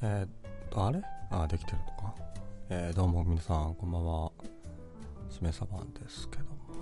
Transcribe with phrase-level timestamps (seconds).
[0.00, 0.28] えー、っ
[0.70, 1.02] と、あれ？
[1.30, 2.14] あ、できてるのか？
[2.70, 4.30] えー、どうも皆さん、こんばんは。
[5.28, 6.77] しめさばんですけども。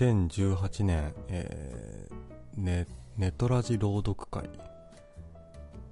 [0.00, 2.14] 2018年、えー、
[2.56, 2.86] ネ、
[3.18, 4.48] ネトラジ朗読会っ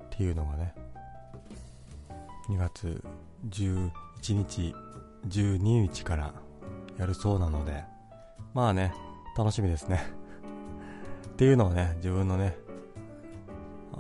[0.09, 0.75] ていうのがね、
[2.49, 3.05] 2月
[3.51, 3.91] 11
[4.33, 4.75] 日、
[5.29, 6.33] 12日から
[6.97, 7.85] やるそうなので、
[8.55, 8.95] まあね、
[9.37, 10.07] 楽しみですね。
[11.27, 12.57] っていうのをね、自分のね、
[13.93, 13.97] あ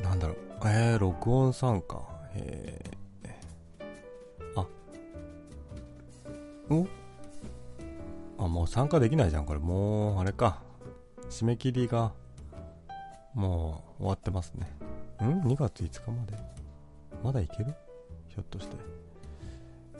[0.00, 2.00] のなんだろう、えー、録音参加、
[2.36, 3.01] えー、
[8.62, 9.58] もう参加できないじゃん、これ。
[9.58, 10.62] もう、あれか。
[11.30, 12.12] 締め切りが、
[13.34, 14.68] もう、終わってますね。
[15.20, 16.36] ん ?2 月5日まで
[17.24, 17.74] まだいける？
[18.28, 18.76] ひょっとして。
[18.76, 18.78] い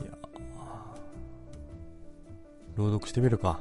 [0.05, 0.17] や
[2.77, 3.59] 朗読してみるか。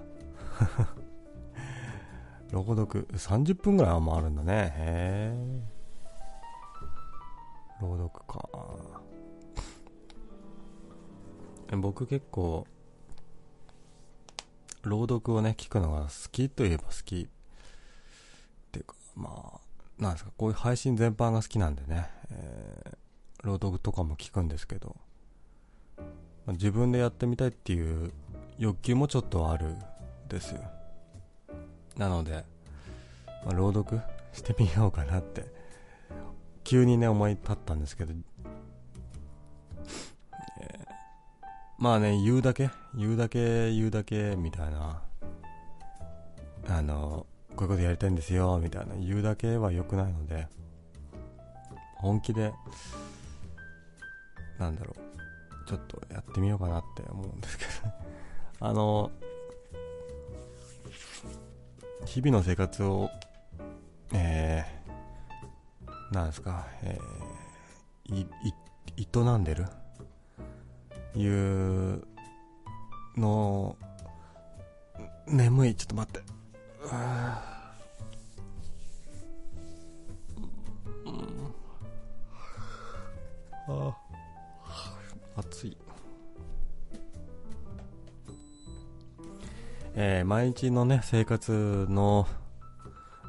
[2.53, 4.73] 朗読、30分ぐらいはもうあるんだね。
[4.77, 5.63] へえ。
[7.81, 8.49] 朗読か。
[11.77, 12.69] 僕結構、
[14.83, 17.21] 朗読をね、聞くのが好きといえば好き。
[17.23, 17.27] っ
[18.73, 24.97] ていうか、まあ、なんですか、こういう配信全般が好きなんでね、えー、朗読とかも聞くんですけど、
[25.99, 26.05] ま
[26.49, 28.13] あ自分でやってみたいっていう
[28.59, 29.77] 欲求もちょっとある
[30.29, 30.61] ですよ。
[31.97, 32.45] なので、
[33.45, 34.01] まあ、朗読
[34.33, 35.45] してみようかなって、
[36.65, 38.15] 急にね、思い立ったんですけど、
[41.83, 45.03] まあね、言うだけ、言うだけ、言うだけ、みたいな、
[46.69, 47.27] あの、
[47.57, 50.47] こういうことやりたいんですよ、みたいな、言うだけは良くないので、
[51.97, 52.53] 本気で、
[54.61, 57.71] なんだろう、ちょっとやってみようかなって思うんですけど、
[58.65, 59.11] あの、
[62.07, 63.11] 日々の生活を、
[64.13, 68.21] えー、なんですか、えー、い、
[68.97, 69.67] い、営んでる
[71.15, 72.03] いう
[73.17, 73.77] の
[75.27, 75.75] 眠い。
[75.75, 76.21] ちょっと待って。
[76.85, 77.43] うわ
[81.07, 81.55] うん。
[83.69, 83.97] あ
[85.37, 85.77] 暑い。
[89.95, 92.27] えー、毎日のね生活の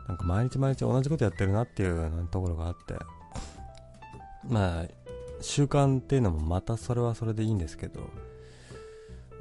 [0.07, 2.95] なんか毎日毎日同じことやってるなっていうところがあって。
[4.47, 5.02] まあ
[5.43, 8.09] 習慣っていうのもまたそれはそれでいいんですけど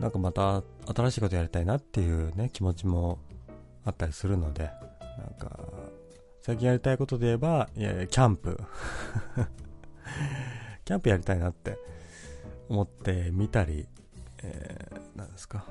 [0.00, 3.20] なんかまた新しいことやりたいなっていうね気持ちも
[3.84, 5.60] あったりするのでなんか
[6.42, 8.58] 最近やりたいことで言えばいやいやキャンプ。
[10.84, 11.78] キャンプやりたいなって
[12.68, 13.86] 思ってみたり、
[14.42, 15.64] えー、なんですか。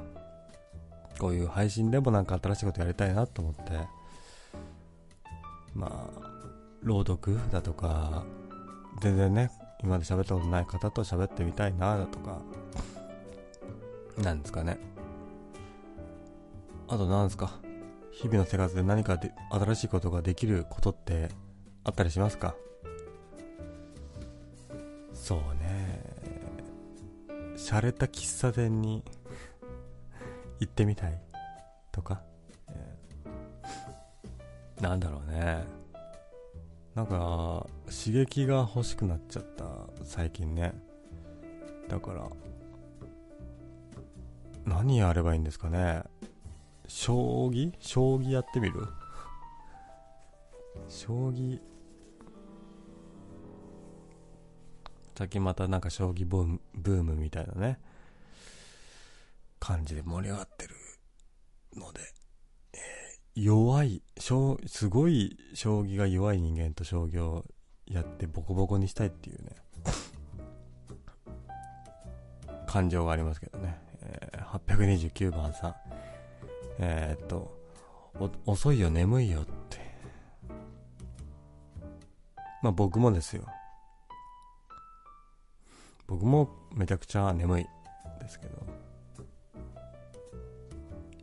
[1.20, 3.62] こういう配信でもなんか新しいことやりたいなと思って
[5.76, 6.32] まあ
[6.82, 8.24] 朗読だとか
[9.02, 9.52] 全然ね
[9.84, 12.42] 今まで喋ったことない方と喋ってみたいなだとか。
[14.18, 14.78] なんですかね。
[16.88, 17.60] あとなんですか。
[18.12, 21.30] 日々の生活で何かで新しいことができることって
[21.84, 22.56] あったりしますか？
[25.14, 26.02] そうね。
[27.56, 29.04] 洒落た喫茶店に
[30.60, 31.20] 行ってみたい
[31.92, 32.22] とか、
[32.70, 35.64] えーなんだろうね
[36.96, 39.66] なんか刺激が欲しくなっちゃった
[40.04, 40.74] 最近ね。
[41.88, 42.30] だから
[44.66, 46.04] 何やればいいんですかね。
[46.88, 47.74] 将棋？
[47.80, 48.88] 将棋やってみる？
[50.90, 51.60] 将棋。
[55.16, 57.80] 最近またなんか将棋ブームブームみたいなね。
[59.60, 60.76] 感じで盛り上がってる
[61.76, 62.02] ので、
[63.36, 64.34] 弱いす
[64.90, 67.46] ごい将棋が弱い人間と将棋を
[67.86, 69.56] やってボコボコにしたいっていうね。
[72.68, 75.76] 感情がありますけどね、えー829番さん。
[76.80, 77.60] えーっと
[78.46, 79.80] 遅いよ眠いよって。
[82.62, 83.46] まあ僕もですよ。
[86.08, 87.68] 僕もめちゃくちゃ眠い
[88.20, 88.68] ですけど。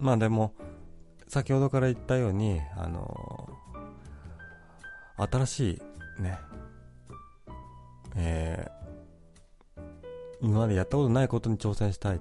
[0.00, 0.54] まあでも
[1.28, 3.48] 先ほどから言ったようにあの
[5.16, 5.80] 新し
[6.18, 6.38] いね
[8.16, 8.78] えー
[10.40, 12.18] 今までやったことないことに挑戦したいっ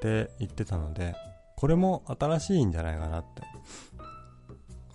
[0.00, 1.14] て言ってたので、
[1.56, 3.42] これも新しいんじゃないかなって。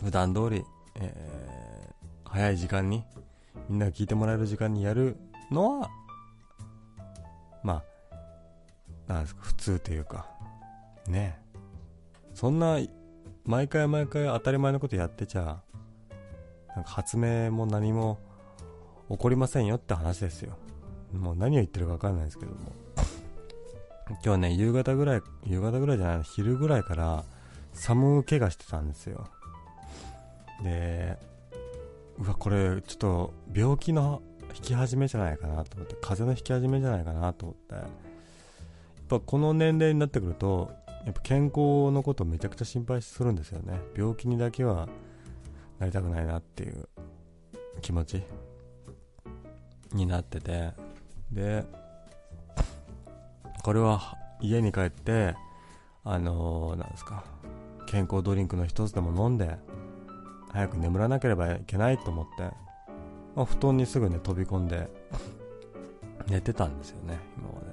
[0.03, 0.63] 普段通り、
[0.99, 3.03] えー、早い時間に、
[3.69, 5.17] みんなが聞いてもらえる時間にやる
[5.51, 5.89] のは、
[7.63, 7.83] ま
[9.07, 10.27] あ、なんですか、普通というか、
[11.07, 11.39] ね
[12.33, 12.79] そんな、
[13.45, 15.61] 毎回毎回当たり前のことやってちゃ、
[16.75, 18.17] なんか発明も何も
[19.09, 20.53] 起こりませんよって話ですよ。
[21.13, 22.57] もう何を言ってるか分かんないですけども。
[24.23, 27.23] 今日ね、夕方ぐらい、夕方ぐらいじゃない、昼ぐらいから
[27.73, 29.27] 寒気がしてたんですよ。
[30.63, 31.17] で、
[32.19, 34.21] うわ、これちょっと病気の
[34.55, 37.83] 引き始めじゃないかなと思って、風邪の引き始めじゃないかなと思って、やっ
[39.09, 40.71] ぱこの年齢になってくると、
[41.05, 43.79] やっぱ健康のことをめちゃくちゃ心配するんですよね。
[43.95, 44.87] 病気にだけは
[45.79, 46.87] なりたくないなっていう
[47.81, 48.23] 気持ち
[49.93, 50.71] になってて、
[51.31, 51.65] で、
[53.63, 55.35] これは家に帰って、
[56.03, 57.23] あのー、なんですか、
[57.87, 59.57] 健康ドリンクの一つでも飲んで、
[60.51, 62.43] 早く眠らなければいけないと思って、
[63.35, 64.89] まあ、布団にすぐね、飛び込んで、
[66.27, 67.72] 寝てたんですよね、今まで。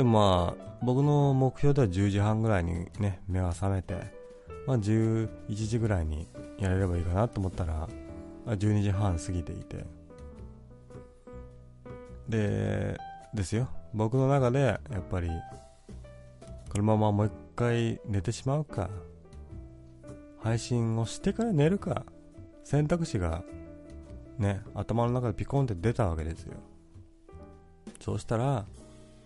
[0.00, 3.96] でもまあ、僕の目標では10時半ぐらいにね、目が覚めて、
[4.66, 6.26] まあ11時ぐらいに
[6.58, 7.86] やれればいいかなと思ったら、
[8.46, 9.84] 12時半過ぎていて、
[12.30, 12.96] で、
[13.34, 13.68] ですよ。
[13.92, 15.28] 僕の中で、やっぱり、
[16.70, 18.88] このままもう一回寝てしまうか、
[20.42, 22.06] 配信をしてから寝るか、
[22.64, 23.44] 選択肢が、
[24.38, 26.54] ね、頭の中でピコンって出たわけですよ。
[28.00, 28.64] そうしたら、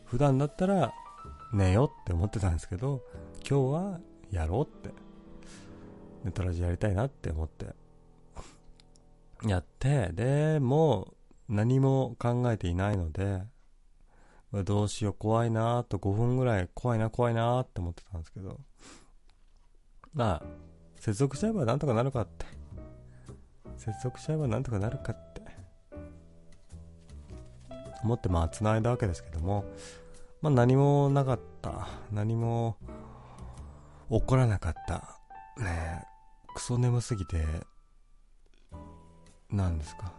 [0.04, 0.92] 普段だったら
[1.52, 3.02] 寝よって思ってたんですけど、
[3.48, 4.94] 今日はやろうって、
[6.24, 7.66] ネタラジやりたいなって思って、
[9.46, 11.14] やって、で、も
[11.48, 13.42] う何も考えていないので、
[14.64, 18.60] どうしよう怖いなと5分ぐらい怖いな怖いなって思ってたんですけど、
[20.12, 20.42] まあ、
[21.00, 22.46] 接続しちゃえばなんとかなるかって。
[23.76, 25.43] 接続しちゃえばなんとかなるかって。
[28.04, 29.64] 思ってまあ繋いだわけですけども、
[30.42, 31.88] まあ何もなかった。
[32.12, 32.76] 何も
[34.10, 35.18] 起こらなかった。
[35.62, 36.04] ね
[36.54, 37.44] クソ眠すぎて、
[39.50, 40.12] 何ですか。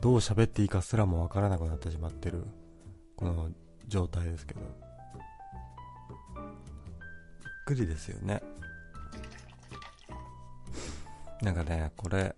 [0.00, 2.44] どう喋っていいかすらもわからなくなってしまってる、
[3.16, 3.50] この
[3.86, 4.60] 状態ですけど。
[4.60, 4.70] びっ
[7.66, 8.42] くりですよね。
[11.42, 12.34] なんかね、これ、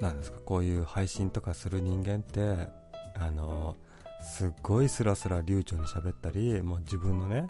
[0.00, 2.81] なんですか、こういう配信とかする人間って、
[3.14, 3.76] あの、
[4.22, 7.48] すっごいスラスラ流暢に喋ったり、もう自分のね、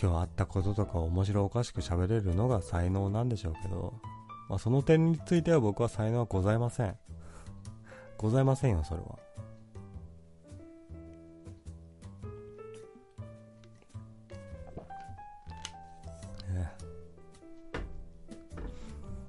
[0.00, 3.94] 今日あったこととか面白おかしく喋れるのが才能なんでしょうけど、
[4.48, 6.96] まあ、その点については僕は才能はございません。
[8.16, 9.28] ございませんよ、それは。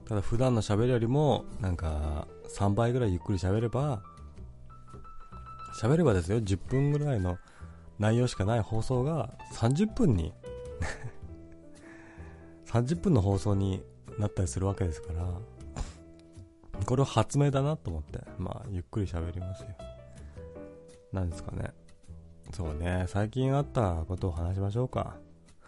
[0.10, 2.28] ただ普段の喋りよりも、なんか、
[2.58, 4.02] 3倍ぐらいゆっくり喋れば、
[5.80, 7.38] 喋ればですよ、10分ぐらいの
[8.00, 10.33] 内容しかない放送が30分に
[12.68, 13.81] 30分の放送に
[14.18, 15.26] なったりするわけですから、
[16.86, 19.69] これは発明だなと思って、まあ、ゆっくり喋りますよ。
[21.14, 21.71] なんですかね。
[22.52, 25.16] そうね、最近あったことを話しましょうか。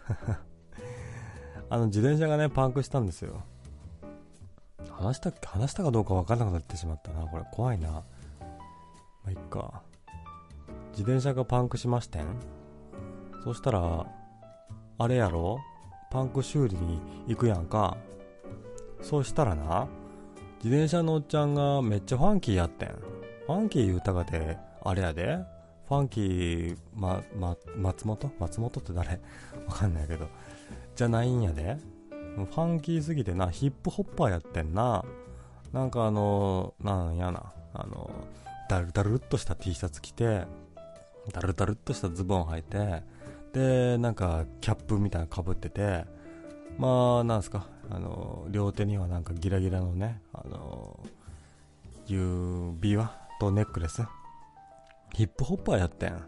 [1.70, 3.44] あの、自転車がね、パンクしたんですよ。
[4.90, 7.26] 話した話したかどうか分からなくなってしまったな。
[7.26, 7.88] これ怖いな。
[7.90, 8.04] ま
[9.28, 9.82] あ、いっか。
[10.92, 12.24] 自転車がパンクしましてん
[13.44, 14.06] そしたら、
[14.98, 15.58] あれやろ？
[16.10, 17.96] パンク修理に行くやんか。
[19.00, 19.88] そうしたらな、
[20.62, 22.88] 自転車のおっちゃんがめっちゃファンキーやってん。
[22.88, 25.38] ファンキー言うたかて、あれやで。
[25.88, 28.30] ファンキー、ま、ま、松本？
[28.38, 29.20] 松本って誰？
[29.66, 30.28] わかんないけど。
[30.94, 31.78] じゃないんやで。
[32.36, 35.04] ファンキーすぎてな、ヒップホッパーやってんな。
[35.72, 38.10] なんかあの、なんやな、あの、
[38.68, 40.46] ダルダルっとした T シャツ着て、
[41.30, 43.02] ダルダルっとしたズボン履いて、
[43.52, 46.04] で、なんかキャップみたいなの被ってて、
[46.78, 50.98] まあ、なんすか、あの、両手にはなんかギラギラのね、あの、
[52.06, 54.02] 指輪とネックレス。
[55.12, 56.22] ヒップホッパーやってん。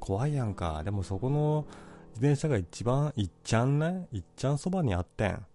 [0.00, 0.82] 怖いやんか。
[0.84, 1.66] でもそこの
[2.14, 5.46] 自転車が一番、いっちゃんね、いっちゃんそばにあってん。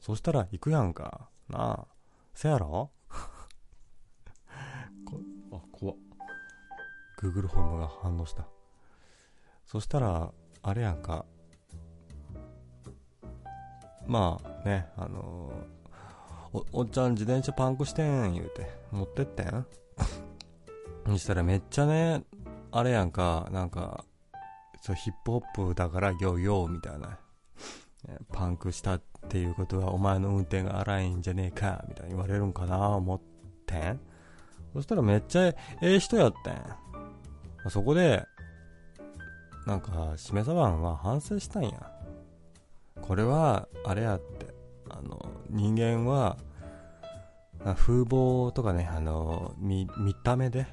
[0.00, 1.28] そしたら行くやんか。
[1.48, 1.86] なあ。
[2.34, 2.90] せやろ？
[7.30, 8.46] Google ホームが反応した。
[9.64, 11.24] そしたら、あれやんか。
[14.06, 19.66] まあね、あのー、お、おっちゃん自転車パンクしてん、言うて、持ってってん。
[21.06, 22.24] にしたらめっちゃね、
[22.70, 24.04] あれやんか、なんか、
[24.80, 27.18] そうヒップホップだからヨーヨーみたいな。
[28.32, 33.20] パンクしたっていうことはお前の運転が荒いんじゃねえかみたいに言われるんかな思っ
[33.66, 34.00] てん
[34.72, 36.54] そしたらめっちゃええ人やってん
[37.66, 38.24] まそこで
[39.66, 41.90] なんかしめさばんは反省したんや
[43.02, 44.54] これはあれやって
[44.88, 46.36] あの人間は
[47.74, 50.68] 風貌とかねあの見見た目で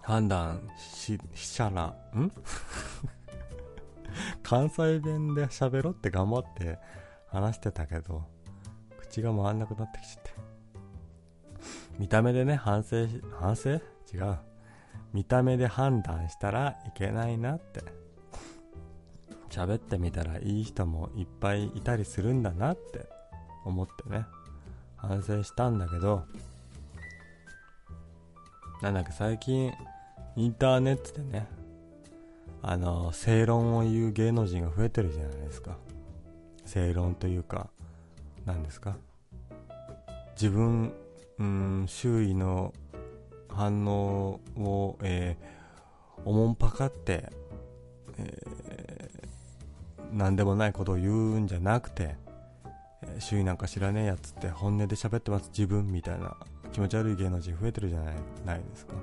[0.00, 2.32] 判断ししたらん？
[4.42, 6.80] 関西弁で喋ろって頑張って
[7.28, 8.24] 話してたけど、
[8.98, 10.30] 口が回んなくなってきちゃって。
[11.96, 13.06] 見た目でね、反省
[13.38, 13.70] 反省？
[14.12, 14.51] 違う。
[15.12, 17.82] 見た目で判断したらいけないなって。
[19.50, 23.22] 喋ってみたらいい人もいっぱいいたりするんだなって。
[23.64, 24.26] 思ってね、
[24.96, 26.24] 反省したんだけど、
[28.80, 29.72] なんだっけ最近
[30.36, 31.46] インターネットでね、
[32.62, 35.76] あの正論を言う芸能人が増えてるじゃないですか。
[36.64, 37.68] 正論というか
[38.44, 38.96] 何ですか。
[40.34, 40.92] 自分、
[41.38, 42.72] うん、周囲の
[43.54, 47.30] 反応を、えー、おもんぱかって、
[48.18, 52.16] えー、何でもないことを言うんじゃなくて、
[53.02, 56.36] えー、周囲なんか知らねえやつって本音で喋ってます自分みたいな
[56.72, 58.14] 気持ち悪い芸能人増えてるじゃない
[58.46, 58.94] ないですか。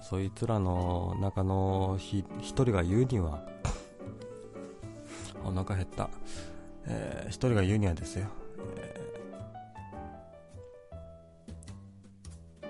[0.00, 3.40] そいつらの中の一人が言うには
[5.44, 6.10] お腹減った、
[6.86, 8.26] えー、一人が言うにはですよ、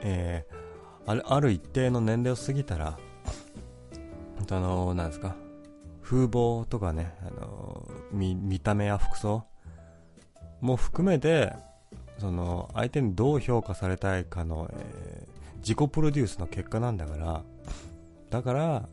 [0.02, 2.98] えー、あるある一定の年齢を過ぎたら
[4.50, 5.34] あのなんですか
[6.02, 9.44] 風貌とかね、あの見見た目や服装
[10.60, 11.54] も含めて
[12.18, 17.42] その相手にどう評価されたいかの、えー自己プロデュースの結果なんだから
[18.30, 18.88] だから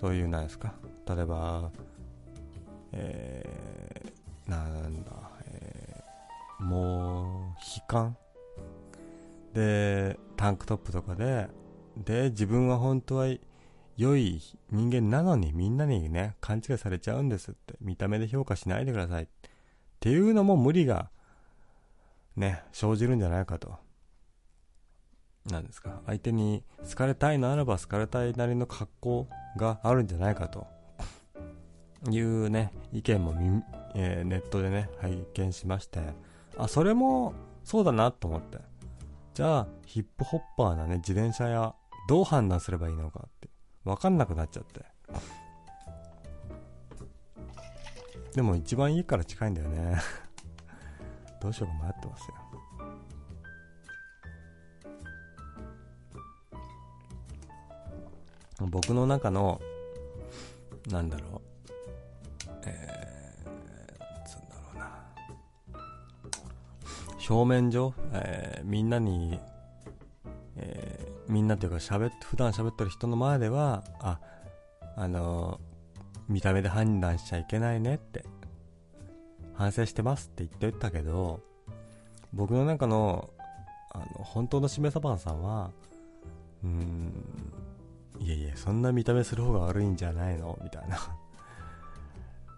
[0.00, 0.72] そういうなんですか
[1.06, 1.70] 例えば
[2.92, 5.10] えー、なんだ、
[5.52, 8.16] えー、もう悲観
[9.56, 11.48] でタンクトップとかで
[11.96, 13.26] で自分は本当は
[13.96, 17.74] 良い人間なのにみんなにね勘違いされちゃうんですって。
[17.80, 19.22] 見た目で評価しないでください。
[19.24, 19.26] っ
[19.98, 21.08] ていうのも無理が
[22.36, 23.76] ね生じるんじゃないかと。
[25.50, 26.02] なんですか。
[26.04, 30.66] 相手に好かれたいならば好かれたいなりの格好があるんじゃないかと。
[32.10, 33.34] いうね意見も
[33.94, 36.00] えー、ネットでね拝見しまして。
[36.58, 37.32] あそれも
[37.64, 38.58] そうだなと思って。
[39.36, 40.96] じゃあヒップホッパーなね。
[40.96, 41.74] 自転車や
[42.08, 43.50] どう判断すればいいのかって。
[43.84, 44.80] 分かんなくなっちゃって。
[48.32, 49.98] でも一番家から近いんだよね。
[51.42, 52.28] どうしようか迷ってます
[58.60, 58.66] よ。
[58.68, 59.60] 僕の中の、
[60.88, 61.45] なんだろう。
[67.28, 69.40] 表面上、えー、みんなに、
[70.56, 74.20] えー、みんなというか喋って、普段喋ってる人の前では、あ、
[74.96, 75.60] あの
[76.28, 78.24] 見た目で判断しちゃいけないねって、
[79.54, 81.40] 反省してますって言ってたけど、
[82.32, 83.30] 僕の中の、
[83.92, 85.70] あの、本当のしめさばんさんは、
[86.62, 87.12] うーん、
[88.20, 90.98] いやいや、そんな見た目する方が悪いんじゃないのみたいな。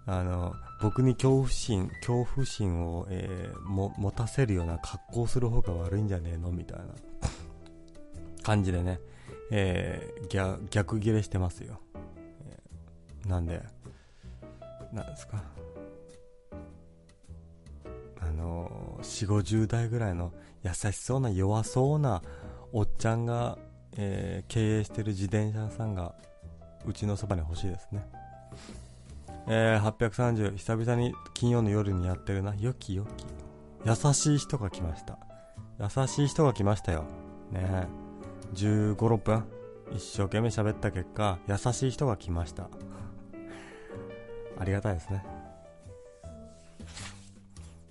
[0.09, 6.51] あの、僕に恐怖心、恐怖心を、えー、も持たせるような格好する方が悪いんじゃねえの？
[6.51, 6.85] みたいな
[8.43, 9.01] 感じでね、
[9.51, 11.81] えー、逆ギレしてますよ。
[12.49, 13.63] えー、なんで、
[14.93, 15.45] なんですか？
[18.21, 20.33] あのー、4、50代ぐらいの
[20.65, 22.23] 優しそうな弱そうな
[22.73, 23.59] おっちゃんが
[24.01, 26.15] えー、経営してる自転車さんが
[26.87, 28.07] うちのそばに欲しいですね。
[29.51, 32.55] えー、830、久々に金曜の夜にやってるな。
[32.55, 33.27] よきよき。
[33.87, 35.19] 優しい人が来ました。
[35.81, 37.05] 優しい人が来ましたよ。
[37.51, 37.87] ねえ
[38.55, 39.45] 15、6分
[39.95, 42.69] 一生懸命喋った結果、優しい人が来ました。
[44.59, 45.25] ありがたいですね。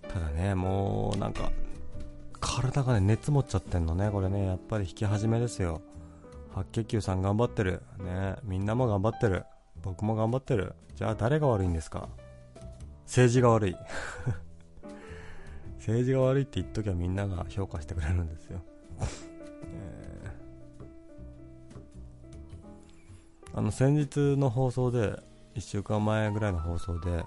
[0.08, 1.52] ただね、もうなんか、
[2.40, 4.12] 体がね、熱持っちゃってんのね。
[4.12, 5.82] これね、やっぱり引き始めですよ。
[6.54, 7.82] 白血球さん頑張ってる。
[8.00, 9.46] ねみんなも頑張ってる。
[9.88, 10.74] 僕も頑張ってる。
[10.96, 12.10] じゃあ誰が悪いんですか？
[13.06, 13.76] 政治が悪い。
[15.80, 18.60] 政治が悪いって言っときゃみんなが評価してくれるんですよ。
[19.64, 25.18] えー、あの先日の放送で、
[25.56, 27.24] 1週間前ぐらいの放送で、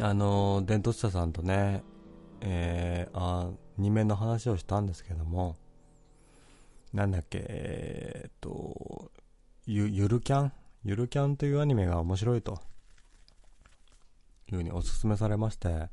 [0.00, 1.82] あの伝統者さんとね、
[2.40, 5.56] えー、あ2面の話をしたんですけども、
[6.92, 9.10] なんだっけ、えーっと、
[9.66, 10.52] ゆ、ゆるキャン？
[10.86, 12.60] ゆるキャンというアニメが面白いと、
[14.52, 15.88] いうふうにお勧めされまして、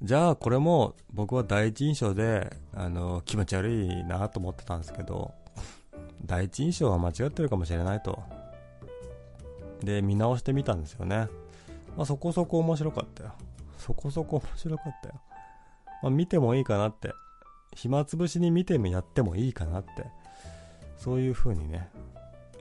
[0.00, 5.34] じゃあこれも僕は第一印象で、あの、気持ち悪いなと思ってたんですけど、
[6.24, 8.18] 第一印象は間違ってるかもしれないと。
[9.82, 11.28] で、見直してみたんですよね。
[11.94, 13.34] まあそこそこ面白かったよ。
[13.76, 15.20] そこそこ面白かったよ。
[16.02, 17.12] まあ見てもいいかなって。
[17.76, 20.06] 暇つぶしに見てもやってもいいかなって。
[20.96, 21.90] そういう風にね、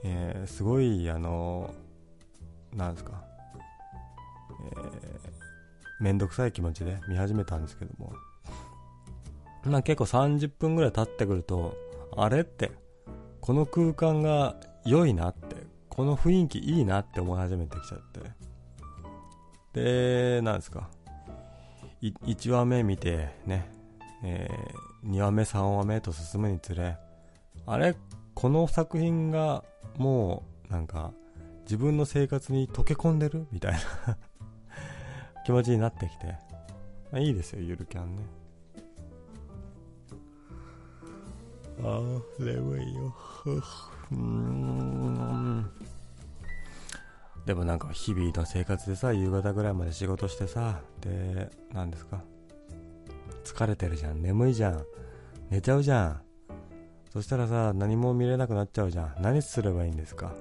[0.03, 1.73] えーすごい、あの
[2.73, 3.23] なんですか、
[4.71, 5.27] えー
[5.99, 8.13] めんどくさい気持ちで見始めたんですけども。
[9.65, 11.75] まあ結構30分ぐらい経ってくると、
[12.15, 12.71] あれって、
[13.41, 15.55] この空間が良いなって、
[15.89, 18.01] この雰囲気いいなって思い始めてきちゃっ
[19.73, 20.39] て。
[20.39, 20.89] で、なんですか。
[22.01, 23.71] 1話目見て、ね、
[24.23, 24.47] え
[25.03, 26.97] 2話目、3話目と進むにつれ、
[27.65, 27.95] あれ
[28.37, 29.63] この作品が
[29.97, 31.11] もう、なんか、
[31.63, 33.47] 自分の生活に溶け込んでる？
[33.51, 33.79] みたいな
[35.43, 36.27] 気持ちになってきて。
[37.11, 38.21] まあ、いいですよ、ゆるキャンね。
[41.83, 43.15] ああ、眠いよ。
[44.15, 45.71] ん。
[47.47, 52.21] でもなんか日々の生活でさ、夕方ぐらいまで仕事してさ、で、何ですか？
[53.43, 54.85] 疲れてるじゃん、眠いじゃん、
[55.49, 56.26] 寝ちゃうじゃん。
[57.17, 59.15] そしたらさ、何も見れなくなっちゃうじゃん。
[59.19, 60.35] 何すればいいんですか？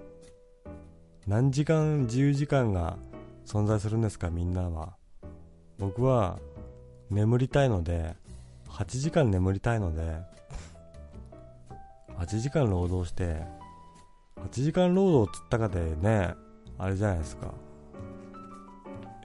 [1.26, 2.99] 何時間、自由時間が
[3.47, 4.95] 存在するんですか、みんなは？
[5.78, 6.38] 僕は、
[7.09, 8.14] 眠りたいので、
[8.68, 10.21] 8時間眠りたいので、
[12.18, 13.40] 8時間労働して、
[14.37, 16.35] 8時間労働つったかでね、
[16.77, 17.55] あれじゃないですか。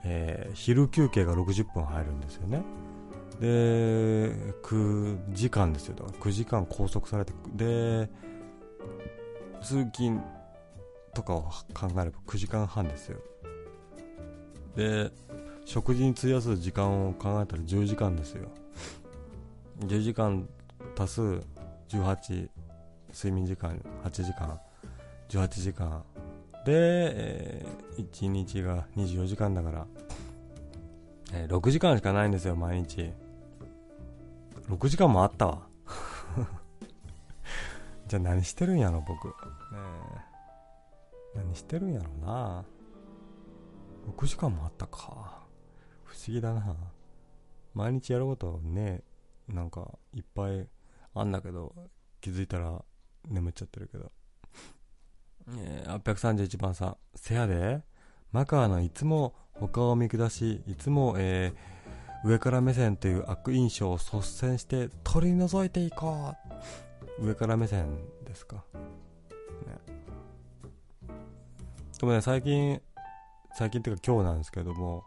[0.04, 2.62] えー昼休憩が60分入るんですよね。
[3.42, 3.48] で、
[4.62, 5.96] 9時間ですよ。
[5.96, 8.08] だから9時間拘束されて、で、
[9.60, 10.20] 通勤
[11.12, 11.42] とかを
[11.74, 13.18] 考えれば9時間半ですよ。
[14.76, 15.10] で、
[15.64, 18.48] 食事に費やす時間を考えたら10時間ですよ。
[19.80, 20.48] 10時間
[20.96, 21.20] 足す
[21.88, 22.48] 18、
[23.12, 24.60] 睡眠時間8時間、
[25.30, 26.04] 18時間。
[26.64, 27.66] で、え
[27.98, 29.86] 1日が24時間だから、
[31.32, 33.12] えー6時間しかないんですよ、毎日。
[34.68, 35.68] 6時間もあったわ。
[38.06, 39.28] じゃあ何してるんやろ、僕。
[39.28, 39.34] ね
[41.34, 42.64] 何してるんやろな。
[44.06, 45.42] 6時間もあったか。
[46.04, 46.76] 不思議だな。
[47.74, 49.02] 毎日やることね、
[49.48, 50.68] なんかいっぱい
[51.14, 51.74] あんだけど、
[52.20, 52.84] 気づいたら
[53.28, 54.12] 眠っちゃってるけど。
[55.58, 57.82] え、831番さん、せやで、
[58.30, 61.71] マカーのいつも他を見下し、いつも、えー
[62.24, 66.34] 上から目線という悪印象を率先して取り除いていこ
[67.18, 68.64] う上から目線ですか。
[69.66, 69.94] ね。
[71.98, 72.80] でもね、最近、
[73.54, 75.04] 最近っていうか今日なんですけども、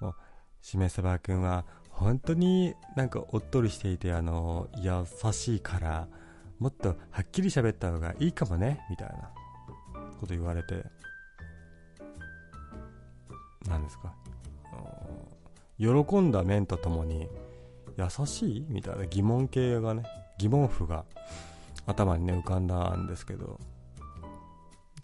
[0.00, 0.14] もう
[0.62, 6.08] しめさばくんは本当になんかおっとりしていて、あの、優しいから、
[6.58, 9.30] もっとはっきり喋った方がいいかもね、みたいな
[10.20, 10.84] こと言われて、
[13.66, 14.14] 何ですか？
[15.80, 17.28] 喜んだ面とともに、
[17.96, 20.04] 優しいみたいな疑問系がね、
[20.38, 21.04] 疑問符が
[21.86, 23.58] 頭にね、浮かんだんですけど、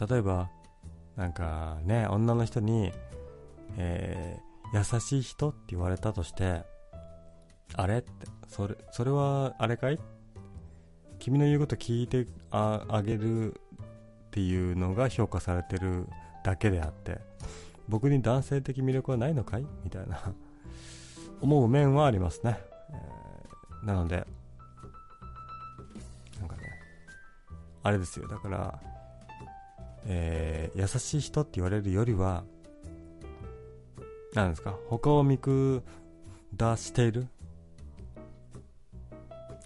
[0.09, 0.51] 例えば、
[1.17, 2.93] なんかね、女の人に、
[3.77, 6.65] えー優しい人って言われたとして、
[7.77, 7.99] あれ？
[7.99, 8.11] って、
[8.49, 10.01] それ、それは、あれかい？
[11.21, 13.57] 君の言うこと聞いてああげるっ
[14.33, 16.09] ていうのが評価されてる
[16.43, 17.21] だけであって、
[17.89, 19.67] 僕に男性的魅力はないのかい？
[19.85, 20.35] みたいな、
[21.40, 22.59] 思う面はありますね。
[22.90, 24.27] えーなので、
[26.40, 26.62] なんかね、
[27.85, 28.81] あれですよ、だから、
[30.07, 32.42] えー優しい人って言われるよりは、
[34.35, 35.83] なんですか、他を見下
[36.77, 37.29] している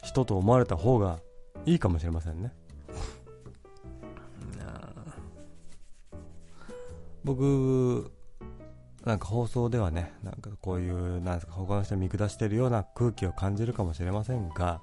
[0.02, 1.20] 人と思われた方が
[1.66, 2.52] いいかもしれませんね。
[7.24, 8.11] 僕、
[9.05, 14.83] なんか放送ではね、なんかこういう、なんですか、他の人を見下しているような空気を感じるかもしれませんが、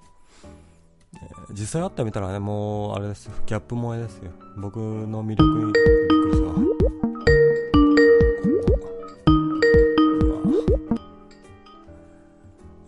[1.14, 4.32] えー実際会ってみたらね、もう、あれですよ、ギャップ萌えですよ。
[4.58, 6.48] 僕の魅力に、びっくりした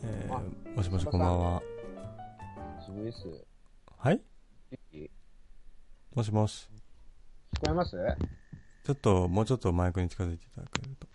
[0.04, 1.62] えーもしもしこんばんは。
[3.02, 3.20] いです。
[3.98, 4.22] はい？
[4.92, 5.10] 聞
[6.15, 6.68] もしもし。
[7.62, 7.96] こえます？
[8.84, 11.08] ちょっと、もうちょっとマイクに近づいていただけると。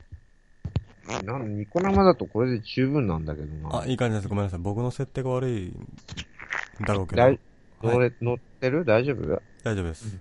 [1.25, 3.81] なんニコ生だとこれで十分なんだけどな。
[3.83, 4.29] あ、いい感じです。
[4.29, 4.61] ごめんなさい。
[4.61, 5.75] 僕の設定が悪いん
[6.87, 7.23] だろうけど。
[7.23, 7.39] だい
[7.83, 8.85] 乗れ、乗ってる？
[8.85, 9.43] 大丈夫？
[9.63, 10.19] 大丈夫です。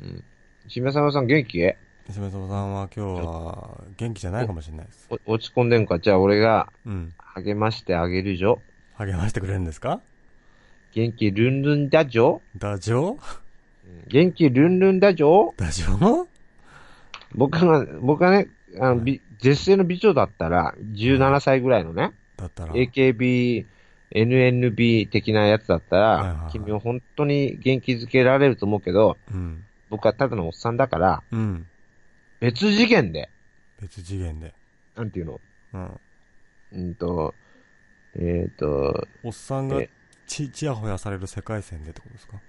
[0.00, 0.24] うん。
[0.68, 1.58] しめさまさん元気？
[1.58, 5.08] しめそばさんは今日は元気じゃないかもしれないです。
[5.26, 5.98] お落ち込んでんか？
[5.98, 7.14] じゃあ俺がうん。
[7.34, 8.60] 励ましてあげるじょ。
[8.94, 10.00] 励ましてくれるんですか？
[10.94, 12.40] 元気ルンルンだじょ。
[12.56, 13.16] ダジョ
[14.08, 15.52] 元気ルンルンだじょ。
[15.56, 16.26] ダジョ
[17.34, 18.48] 僕が、僕がね、
[18.80, 22.74] あの、美絶世の美女だったら、17歳ぐらいのね、だったら。
[22.74, 23.66] AKB、
[24.12, 29.64] NNB 的なやつだったはいはいはい、ら君を本当に元気づけられると思うけど、うん。
[29.90, 31.66] 僕はただのおっさんだから、うん。
[32.40, 33.30] 別次元で、
[33.80, 34.54] 別次元で。
[34.96, 35.40] なんていうの、
[35.72, 36.00] うん。
[36.72, 37.34] うんと、
[38.16, 39.90] えっ、と、おっさんがえ
[40.26, 42.40] ち、ちやほやされる世界線でってことですか？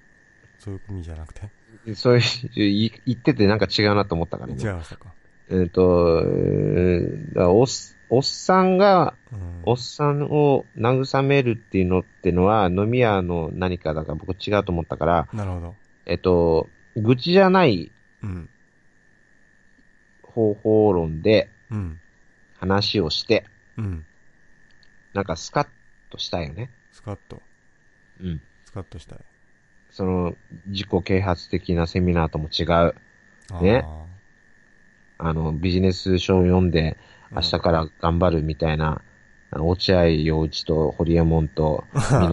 [0.60, 1.50] そういう意味じゃなくて？
[1.96, 2.22] そうい
[2.56, 4.74] う、い言っててなんか違うなと思ったから違いね。
[4.74, 5.14] ましたか？
[5.50, 7.68] えっ、と、えーおっ、
[8.10, 9.62] おっさんが、うん。
[9.64, 15.76] おっさんを慰めるっていうのってのは、飲み屋の何かだから僕違うと思ったから、なるほど。
[16.06, 17.92] えっと、愚痴じゃない
[18.24, 18.50] うん。
[20.24, 22.00] 方法論でうん。
[22.58, 23.46] 話をして、
[23.78, 24.06] うん。
[25.14, 25.68] なんかスカッ
[26.10, 26.72] としたいよね。
[26.92, 27.42] スカッと。
[28.20, 28.42] うん。
[28.66, 29.20] スカッとしたい。
[29.92, 30.36] その、
[30.68, 32.96] 自己啓発的なセミナーとも違う。
[33.62, 34.06] ねあ
[35.20, 36.98] の、ビジネス書を読んで、
[37.32, 39.02] 明日から頑張るみたいな、
[39.52, 41.86] あの落合陽一と堀江門と、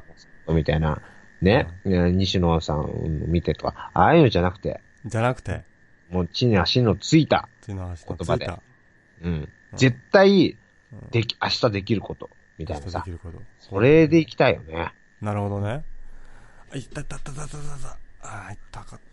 [0.49, 1.01] みたいな、
[1.41, 5.63] ね、ね西野さんを見てとか、ああいうのじゃなくて、じゃなくて、
[6.11, 8.51] もう地に足のついた、言葉で。
[9.23, 9.49] うん。
[9.75, 10.59] 絶対、うん
[11.11, 13.11] でき、明日できること、みたいなさでき。
[13.11, 13.41] ること。
[13.59, 14.93] それで行きたいよね。
[15.23, 15.85] なるほどね。
[16.71, 17.61] あ、いったいったいったいったいったい
[18.55, 18.81] った。
[18.81, 19.12] かった。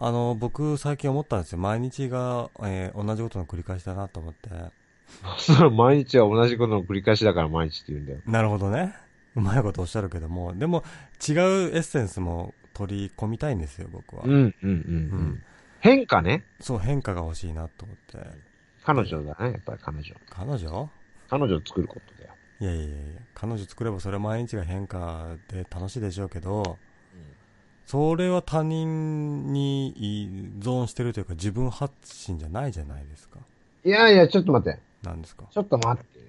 [0.00, 1.58] あの、僕、最近思ったんですよ。
[1.58, 4.48] 毎日が、えー同じことの繰り返しだなと思って。
[5.38, 8.20] それは毎日は同じことの繰り返しだから毎日って言うんだよ。
[8.26, 8.94] なるほどね。
[9.34, 10.84] うまいことおっしゃるけども、でも、
[11.28, 14.22] 違うエッセンスも取り込みたいんですよ、僕は。
[14.24, 15.42] うん、うん、うん、
[15.80, 16.44] 変化ね。
[16.60, 18.30] そう、変化が欲しいなと思って。
[18.84, 20.14] 彼女だね、やっぱり彼女。
[20.30, 20.88] 彼女？
[21.28, 22.34] 彼女を作ることだよ。
[22.60, 26.78] いやいやいや彼女作ればそれは毎日が変化で楽しいでしょうけど、
[27.88, 30.28] それは他人に依
[30.60, 33.38] 存してるというか自分発信じゃないじゃないですか。
[33.82, 34.78] いやいや、ちょっと待って。
[35.02, 35.46] なんですか？
[35.50, 36.20] ちょっと待って。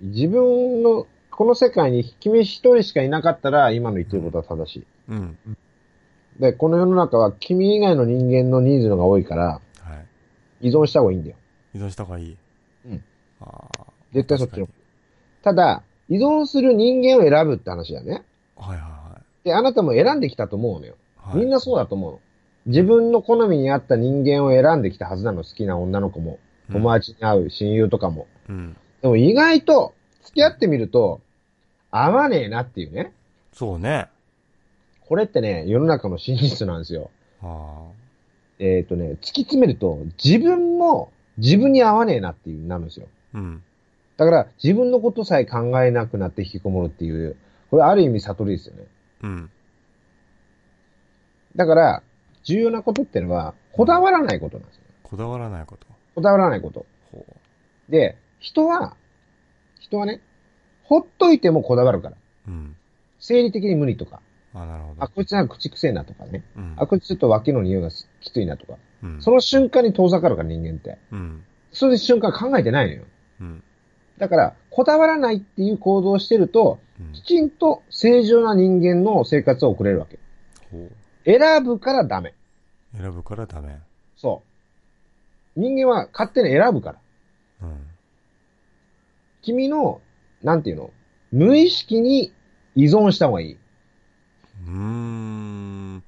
[0.00, 4.86] 自分の、この世界に君一人しかいなかったら、今の言ってることは正しい。
[5.10, 5.38] うん。
[6.40, 9.60] で、この世の中は君以外の人間のニーズのが多いから、は
[10.60, 10.68] い。
[10.68, 11.36] 依存した方がいいんだよ。
[11.72, 12.36] 依存した方がいい。
[12.86, 13.04] うん。
[13.40, 13.84] ああ。
[14.12, 14.68] 絶対そっちの
[15.42, 18.24] ただ、依存する人間を選ぶって話だよね。
[18.58, 18.93] にはいは
[19.44, 20.94] で、あなたも選んできたと思うのよ。
[21.26, 21.38] いはい。
[21.38, 22.20] みんなそうだと思うの。
[22.66, 26.38] 自分の好みに合った人間を選んできたはずなの、好きな女の子も。
[26.72, 28.26] 友達に会う親友とかも。
[28.48, 28.76] うん。
[29.02, 31.20] でも意外と、付き合ってみると、
[31.90, 33.12] 合わねえなっていうね。
[33.52, 34.08] そうね。
[35.00, 37.10] これってね、世の中の真実なんですよ。
[37.42, 37.82] あ
[38.58, 43.08] えっ、とね、突き詰めると、自分も自分に合わねえなっていうなるんですよ。
[43.34, 43.38] あ。
[43.38, 43.62] うん。
[44.16, 47.36] だから、自分のことさえ考えなくなって引きこもるっていう、
[47.70, 48.84] これある意味悟りですよね。
[49.24, 49.50] うん。
[51.56, 52.02] だから、
[52.42, 54.82] 重要なことってのは、こだわらないことなんですよ。
[55.02, 55.86] こだわらないこと。
[56.14, 56.86] こだわらないこと。
[57.10, 57.24] ほ
[57.88, 58.96] で、人は、
[59.80, 60.20] 人はね、
[60.84, 62.16] ほっといてもこだわるから。
[62.48, 62.50] う。
[62.50, 62.76] うん。
[63.18, 64.20] 生理的に無理とか、
[64.52, 65.02] あ、なるほど。
[65.02, 66.44] あ、こいつなんか口癖なとかね。
[66.56, 66.74] うん。
[66.76, 68.74] あ、こいつちょっと脇の匂いがきついなとか。
[69.02, 69.22] うん。
[69.22, 70.98] その瞬間に遠ざかるから人間って。
[71.10, 71.44] うん。
[71.72, 73.04] その瞬間考えてないのよ。
[73.40, 73.64] うん。
[74.18, 77.22] だから、こだわらないっていう行動をしてると、うんき。
[77.22, 80.18] ちんと正常な人間の生活を送れるわけ。
[80.70, 80.92] ほう。
[81.24, 82.34] 選ぶからダメ。
[82.96, 83.78] 選ぶからダメ。
[84.16, 84.42] そ
[85.56, 85.60] う。
[85.60, 86.98] 人間は勝手に選ぶから。
[87.62, 87.86] うん。
[89.42, 90.00] 君の、
[90.42, 90.90] なんていうの？
[91.32, 92.32] 無意識に
[92.76, 93.52] 依存した方がいい。
[93.54, 96.02] うーん。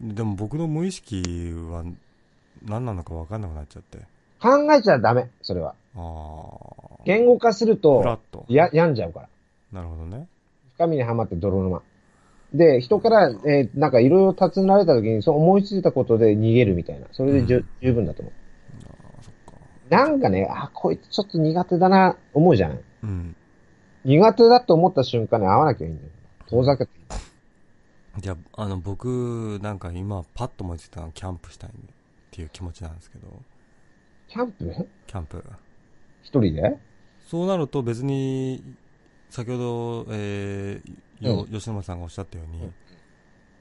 [0.00, 1.22] でも僕の無意識
[1.70, 1.84] は
[2.64, 3.98] 何なのか分かんなくなっちゃって。
[4.40, 5.76] 考えちゃダメ、それは。
[5.94, 6.81] ああ。
[7.04, 8.44] 言語化すると、ト。
[8.48, 9.28] や、病んじゃうから。
[9.72, 10.28] なるほどね。
[10.74, 11.82] 深みにはまって泥沼。
[12.54, 17.06] で、人から、えーなんかいろいろ尋ねられた時に、そう思いついたことで逃げるみたいな。
[17.12, 18.34] それでじゅ、うん十分だと思う。
[19.18, 19.52] あそっか。
[19.88, 22.80] なんかね、あ、こいつちょっと苦手だな、思うじゃん。
[23.02, 23.36] うん。
[24.04, 26.10] 苦手だと思った瞬間に会わなきゃいいんだよ。
[26.48, 26.92] 遠ざけて。
[28.18, 31.72] じゃあ、あの、僕、なんか今、パッと思いついたのはキャンプしたいっ
[32.30, 33.28] ていう気持ちなんですけど、
[34.28, 34.88] キャンプ？
[35.06, 35.42] キャンプ。
[36.22, 36.76] 一人で？
[37.32, 38.62] そうなると別に、
[39.30, 42.74] 先ほど、えーよ吉野さんがおっしゃったように、うん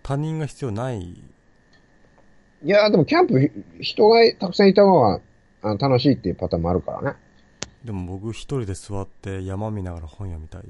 [0.03, 0.99] 他人が必要ない。
[0.99, 1.23] い
[2.65, 3.49] やでもキャンプ、ひ
[3.93, 5.21] 人がたくさんいた方が
[5.61, 7.17] あの楽しいっていうパターンもあるからね。
[7.85, 10.63] でも僕一人で座って山見ながら本読みたい。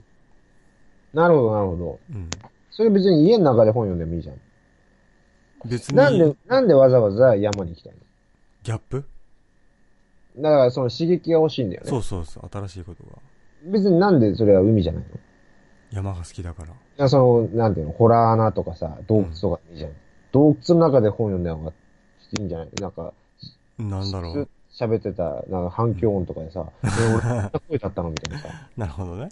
[1.14, 2.00] なるほど、なるほど。
[2.14, 2.30] うん。
[2.70, 4.40] それ別に家の中で本読んでもいいじゃん。
[5.66, 7.94] 別に、なんで、なんでわざわざ山に行きたい
[8.62, 8.98] ギャップ？
[8.98, 9.04] の
[10.38, 11.90] だからその刺激が欲しいんだよね。
[11.90, 13.10] そうそうそう、新しいことが。
[13.66, 15.10] 別になんでそれは海じゃないの？
[15.16, 15.20] い
[15.92, 16.74] 山が好きだから。
[16.98, 19.92] や、その、なんていうの、ホラー穴とかさ、洞窟とかいいじゃん。
[20.32, 22.70] 洞窟の中で本読んだ方がいいんじゃない？
[22.80, 23.14] なんか、
[23.78, 24.50] なんだろう。
[24.74, 28.10] 喋ってた、なんか反響音とかでさ、 え俺、こんな声だったの？
[28.10, 28.48] みたいなさ。
[28.78, 29.30] なるほどね。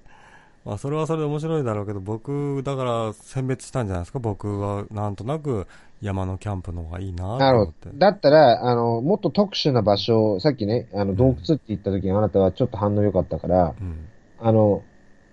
[0.66, 4.20] まあ、それはそれで面白いだろうけど、僕、だから、選別したんじゃないですか？
[4.20, 5.68] 僕は、なんとなく、
[6.02, 7.98] 山のキャンプの方がいいなとなるほ思ってど。。
[7.98, 14.08] だったら、あの、もっと特殊な場所、さっきね、あの、洞窟って言った時にあなたはちょっと反応良かったから、うん。
[14.40, 14.84] あの、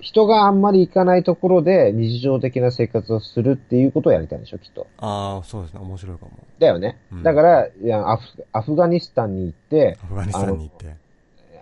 [0.01, 4.87] 人があんまり行かないところで日常的な生活をするっていうことをやりたいんでしょ、きっと。
[4.99, 5.81] ああ、そうですね。
[5.81, 6.33] 面白いかも。
[6.59, 6.99] だよね。
[7.12, 10.95] うんだから、いやアフ、アフガニスタンに行って、アフガニスタンに行って。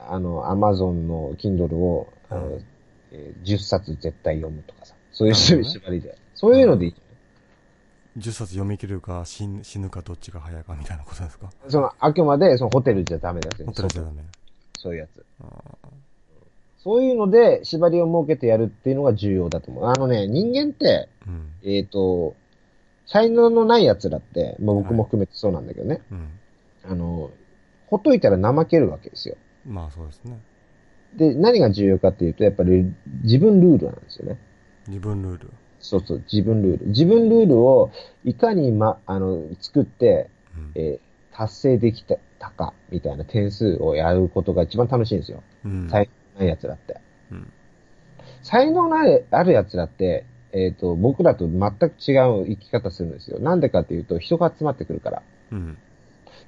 [0.09, 2.65] あの、アマゾンの Kindle を、あの、うん
[3.15, 4.95] えー10冊絶対読むとかさ。
[5.13, 6.19] そういう縛りで。
[6.35, 6.95] そういうのでいい。
[8.19, 11.51] 10冊読み切るか死ぬ死ぬかどっちが早いかみたいなことですか？
[11.69, 13.67] その、あくまで、そのホテルじゃダメだよ。
[13.67, 14.23] ホテルじゃダメ。
[14.79, 15.25] そういうやつ。
[16.79, 19.85] そういうので、縛りを設けてやるっていうのが重要だと思う。
[19.87, 21.53] あのね、人間って、うん。
[21.65, 22.37] えっ、と、
[23.07, 26.03] 才能のない奴らって、まあ僕も含めてそうなんだけどね。
[26.11, 26.29] うん。
[26.85, 27.31] あの、
[27.87, 29.37] ほっといたら怠けるわけですよ。
[29.67, 30.39] まあそうですね。
[31.17, 34.39] で、何が重要かっていうと、やっぱり自分ルールなんですよね。
[34.89, 35.51] 自分ルール。
[35.81, 36.87] そうそう、自分ルール。
[36.89, 37.91] 自分ルールを
[38.25, 40.73] いかに、ま、あの、作って、うん。
[40.75, 42.17] えー達成できた
[42.51, 45.43] か、みたいな点数をやることが一番楽しいんですよ。
[45.65, 45.89] うん。
[45.91, 47.01] 才能ない奴らって。
[47.33, 47.53] うん。
[48.43, 53.41] 才能のあるある奴らって、えっ、と、僕らと全く違う生き方するんですよ。
[53.41, 55.17] なんでかっていうと、人が集まってくるから。
[55.17, 55.77] だかうん。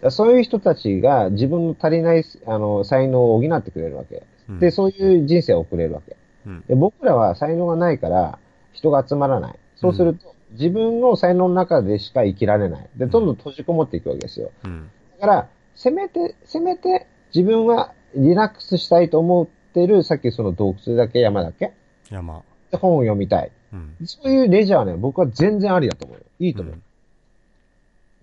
[0.03, 4.23] らそういう人たちが自分の足りない、あの、才能を補ってくれるわけ。
[4.49, 6.17] うんで、そういう人生を送れるわけ。
[6.47, 6.65] うん。
[6.69, 8.39] で僕らは才能がないから、
[8.73, 9.59] 人が集まらない。
[9.77, 12.89] そうすると、自分の才能の中でしか生きられない。
[12.97, 14.51] で、どんどん閉じこもっていくわけですよ。
[14.65, 14.91] うん。
[15.21, 21.73] だから、せめて、せめて、自分はリラックスしたいと思ってる、さっきその洞窟だけ、山だけ、
[22.11, 22.43] 山。
[22.71, 23.51] で本を読みたい。
[23.73, 23.95] うん。
[24.05, 26.25] そういうレジャーはね、僕は全然ありだと思うよ。
[26.39, 26.75] いいと思う。
[26.75, 26.83] うん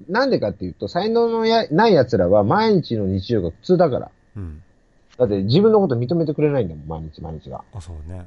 [0.09, 4.11] なんでかっていうと、才能のやない奴らは毎日の日常が苦痛だから。
[4.35, 4.63] うん。
[5.17, 7.63] だって自分のこと認めてくれないんだもん、毎日毎日が。
[7.73, 8.25] あ、そうね。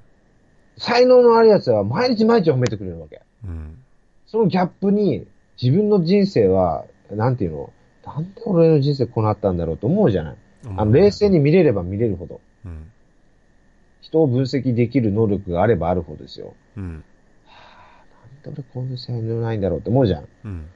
[0.78, 3.22] 才能のある奴は毎日毎日褒めてくれるわけ。
[3.44, 3.78] うん。
[4.26, 5.26] そのギャップに、
[5.60, 7.72] 自分の人生は、なんていうの、
[8.04, 10.36] なんで俺の人生こうなったんだろうと思うじゃない。
[10.76, 12.40] あの、冷静に見れれば見れるほど。
[12.64, 12.90] うん。
[14.00, 16.54] 人を分析できる能力があればあるほどですよ。
[16.76, 17.04] うん。
[18.44, 20.28] なんで俺こんな才能ないんだろうって思うじゃん。
[20.44, 20.66] うん。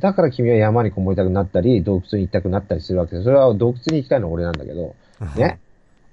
[0.00, 3.24] だから君は山にこもりたくなったり、洞窟に行きたくなったりするわけです。
[3.24, 4.94] それは洞窟に行きたいのは俺なんだけど、
[5.36, 5.60] ね？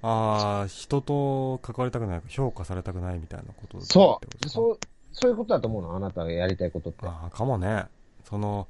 [0.02, 4.48] ああ、人と関わりたくない、評価されたくないみたいなことそう。
[4.48, 4.78] そう、
[5.12, 7.06] そういうことだと思うのあなたがやりたいことって。
[7.06, 7.84] ああ、かもね。
[8.24, 8.66] その、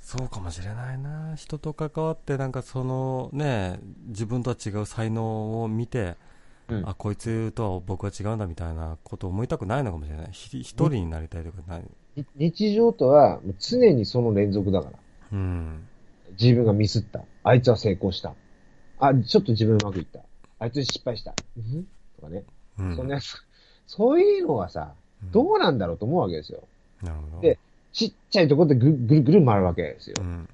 [0.00, 1.34] そうかもしれないな。
[1.36, 6.16] 人と関わって、なんかそのね、自分とは違う才能を見て、
[6.68, 10.28] うんあ、こいつとは僕は違うんだみたいなことを思いたくないのかもしれない。
[10.32, 11.84] ひ一人になりたいとかない。
[12.16, 14.98] に日常とは常にその連続だから。
[15.32, 15.86] うん。
[16.40, 17.22] 自分がミスった。
[17.42, 18.34] あいつは成功した。
[18.98, 20.20] あ、ちょっと自分うまくいった。
[20.58, 21.34] あいつ失敗した。
[21.56, 21.86] うん？
[22.16, 22.44] とかね。
[22.78, 22.96] うん。
[22.96, 23.34] そんなやつ。
[23.86, 24.92] そういうのはさ、
[25.22, 26.62] うんどうなんだろうと思うわけですよ。
[27.02, 27.40] なるほど。
[27.42, 27.58] で
[27.92, 30.22] ちっちゃいところでぐぐるぐる回るわけですよう。
[30.22, 30.48] ん。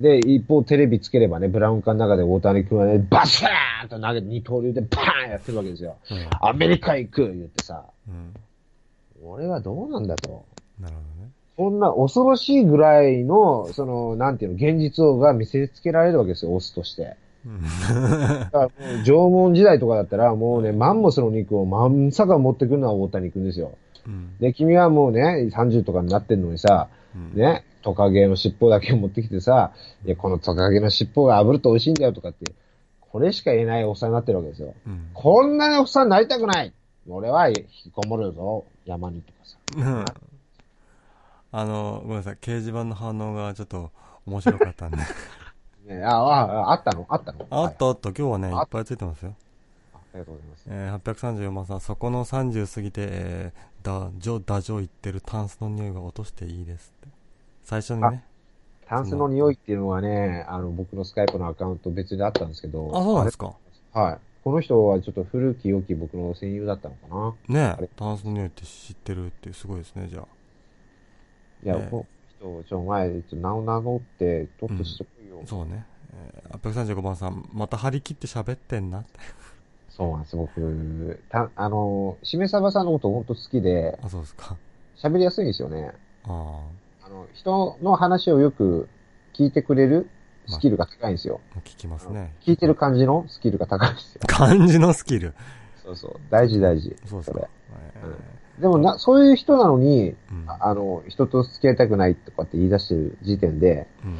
[0.00, 5.96] で、一方テレビつければね、ブラウン管の中で大谷君はね、バシャーンと投げて二刀流でバーンやってるわけですよ。
[6.10, 8.34] うんアメリカ行く言ってさ、うん。
[9.22, 10.44] 俺はどうなんだと。
[10.80, 11.30] なるほどね。
[11.56, 17.16] そんな恐ろしいぐらいの、その、なんていうの、現実が見せつけられるわけですよ、オスとして。
[17.44, 17.62] うん。
[17.62, 23.76] だからもう縄文時代とかだったら、もうね、マンモスの肉をまんさか持ってくるのは大谷君ですよ。
[24.06, 24.36] うん。
[24.38, 27.40] で、君はもうね、30とかになってんのにさ、うん。
[27.40, 29.72] ね、トカゲの尻尾だけ持ってきてさ、
[30.04, 32.52] いや、このトカゲの尻尾が炙ると美味しいんだよとかって、
[33.00, 34.74] これしか言えないおっさんになってるわけですよ。
[34.86, 35.08] うん。
[35.14, 36.72] こんなにおっさんになりたくない
[37.08, 39.58] 俺は引きこもるぞ、山にとかさ。
[41.52, 42.34] うんあの、ごめんなさい。
[42.34, 43.90] 掲示板の反応がちょっと
[44.26, 44.98] 面白かったんで。
[45.86, 47.06] ね、あ、あ、あったの？
[47.08, 47.38] あったの？
[47.38, 48.08] はいあったあった。
[48.10, 49.34] 今日はね、いあっぱいついてますよ。
[49.94, 50.64] ありがとうございます。
[50.68, 57.08] えー、834番さん、そこの30過ぎて、えー、ダジョ、ダジョ言ってるタンスの匂いが落としていいですって。
[57.64, 58.24] 最初にね。
[58.86, 62.90] タンスの匂いっていうのはね、あの、僕のスカイプのアカウント別であったんですけど。
[62.94, 63.54] あ、そうなんですか？
[63.94, 64.18] はい。
[64.44, 67.74] この人はちょっと古き良き僕の戦友だったのかな？
[67.76, 70.37] ねタンスの匂いって知ってるってすごいですね、じゃあ。
[71.64, 72.06] いや、ええこ
[72.42, 75.42] の人、ちょ、前、ちょ、名を名乗って、取ってしてこいよ。
[75.46, 75.84] そうね。
[76.14, 79.10] えー、835番さん、また張り切って喋ってんなって。
[79.90, 81.20] そうなんです、僕。
[81.28, 84.56] た、あの、しめさばさんのこと本当好きで、あ、そうですか。
[84.96, 85.92] 喋りやすいんですよね。
[86.24, 86.62] あ
[87.04, 88.88] あの、人の話をよく
[89.34, 90.08] 聞いてくれる
[90.46, 91.40] スキルが高いんですよ。
[91.56, 92.32] あ、聞きますね。
[92.40, 94.20] 聞いてる感じのスキルが高いんですよ。
[94.26, 95.34] 漢字のスキル。
[95.82, 96.20] そうそう。
[96.30, 96.94] 大事大事。
[97.06, 97.38] そうですか。
[97.40, 97.48] れ
[97.96, 98.00] え
[98.60, 104.18] でもな、そういう人なのに、ーうんああの、人と付き合いたくないとかって言い出してる時点で、うん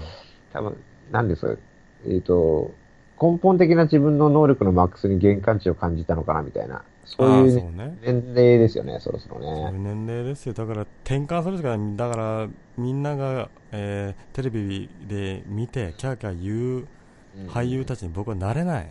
[0.52, 0.76] 多分、
[1.10, 1.60] なんですか、
[2.06, 2.72] えっ、と、
[3.20, 6.84] 根本的な自分の能力のマックスに限界値を感じたのかな、みたいな。
[7.04, 7.72] そういう。
[8.02, 9.94] 年齢ですよね、そろそろそういうね。
[9.94, 10.52] 年齢ですよ。
[10.52, 11.96] だから、転換するしかない。
[11.96, 16.88] だから、みんなが、えーテレビで見て、キャーキャー言う
[17.48, 18.90] 俳優たちに僕はなれない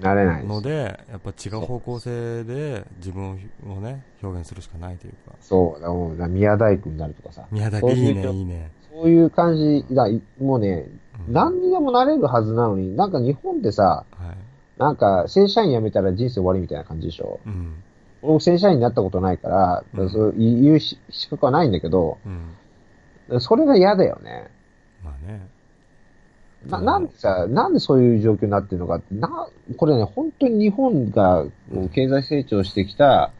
[0.00, 0.44] なれない。
[0.44, 3.32] ので、やっぱ違う方向性で自分
[3.66, 5.36] をね、表現するしかないというか。
[5.40, 7.46] そう、だもう宮大工になるとかさ。
[7.50, 8.70] 宮崎そういういいね、いいね。
[8.92, 10.86] そういう感じだ、いもうね、
[11.28, 14.36] うん何にでもなれるはずなのに、なんか日本でさ、はい。
[14.78, 17.40] なんか正社員辞めたら人生終わりみたいな感じでしょ。
[17.44, 17.82] うん。
[18.22, 22.18] 僕正社員になったことないから、うんそう言うし資格はないんだけど、
[23.28, 23.40] うん。
[23.40, 24.48] それが嫌だよね。
[25.04, 25.48] まあね。
[26.66, 31.46] な、うんなんでさ、なんでそういう状況になってるのかって、な、これね、本当に日本が
[31.92, 33.32] 経済成長してきた、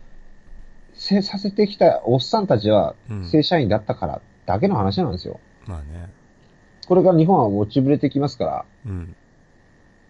[0.94, 5.40] せ、させてきたおっさんたちはうん正社員だったからだけの話なんですよ。
[5.66, 6.10] まあね。
[6.86, 9.14] これから日本は落ちぶれてきますから、うん。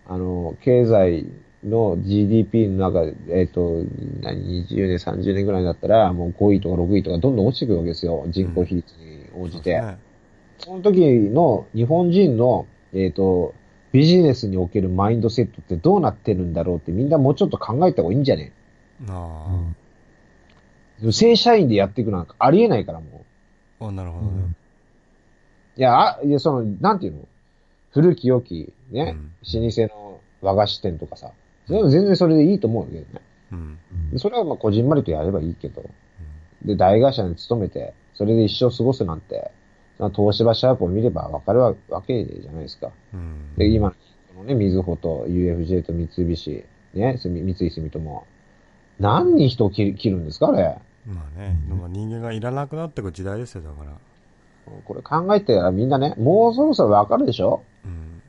[0.07, 1.27] あの、経済
[1.65, 3.85] の GDP の中で、えっ、と、
[4.23, 8.25] 何、20年、30年ぐらいだったら、もう5位とか6位とかどんどん落ちてくるわけですよ。
[8.29, 9.79] 人口比率に応じて。
[9.79, 10.09] そうですね
[10.59, 13.55] その時の日本人の、えっ、と、
[13.93, 18.53] ビジネスにおけるマインドセットってどうなってるんだろうってみんなもうちょっと考えた方がいいんじゃね？
[19.09, 19.73] あ
[21.01, 23.25] でも正社員でやっていくなんかありえないからも
[23.81, 23.87] あ。
[23.87, 24.43] あ、なるほどね。
[25.77, 25.81] う。
[25.81, 27.21] いや、あ、いや、その、なんていうの？
[27.91, 29.17] 古き良き、ね、
[29.55, 31.33] 老舗の和菓子店とかさ。
[31.67, 33.23] それは全然それでいいと思うけどね。
[33.53, 33.79] うん。
[34.11, 35.83] でそれはまあこじんまりとやればいいけど。
[36.65, 39.53] で、大会社に勤めて、それで一生過ごすなんて、
[39.99, 42.91] その東芝シャープを見ればわかるわわけじゃないですか。
[43.13, 43.55] うん。
[43.57, 43.97] で、今、こ
[44.39, 48.27] のね、みずほと UFJ と三菱、ね、三井住友。
[49.01, 50.79] 何人人を切るんですかあれ。
[51.07, 51.57] まあね。
[51.89, 53.93] 人間がいらなくなってくる時代ですよ、だから。
[54.85, 58.23] これ考えてたらみんなね、もうそろそろわかるでしょうん。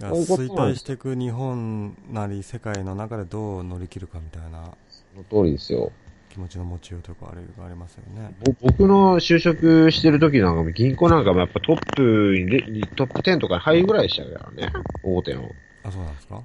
[0.00, 5.92] 衰退していく日本なり世界の中でどう乗り切るかみたいなその通りですよ。
[6.36, 8.34] 気持ちの持ちようとかあれがありますよね。
[8.44, 12.02] ぼ僕の就職してる時なんかも銀行なんかもやっぱトップ
[12.38, 14.70] にレ、トップ10とかに入るぐらいでしたからね。
[15.02, 15.50] 大手の。
[15.82, 16.42] あ、そうなんですか？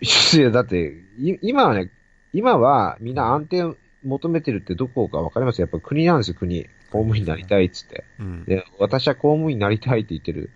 [0.00, 1.90] いや、だって、い今はね、
[2.32, 5.60] 今はみんな安定を求めてるってどこかわかります？
[5.60, 6.68] やっぱ国なんですよ、国。
[6.92, 8.04] 公務員になりたいっつって。
[8.20, 8.44] うん。
[8.44, 10.52] で、私は公務員になりたいって言ってる。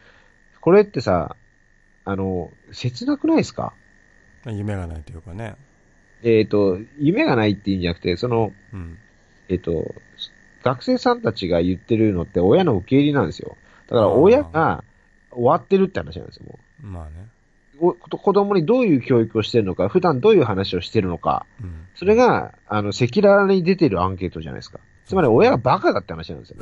[0.60, 1.34] これってさ、
[2.04, 3.74] あの、切なくないですか？
[4.46, 5.56] 夢がないというかね。
[6.22, 8.98] えっ、と、夢がないって言うんじゃなくて、その、うん。
[9.48, 9.94] えっ、と、
[10.62, 13.56] 学生さんたちが言ってるのって親の受け入れなんですよ。
[13.88, 14.84] だから親が
[15.30, 17.28] 終わってるって話なんですよ、もまあね。
[17.78, 21.86] 子供にどういう教育をしてるのか、普段どういう話をしてるのか、うん。
[21.96, 24.78] それが、あの、赤裸々に出てるアンケートじゃないですか。
[25.04, 26.58] つまり親がバカだって話なんですよ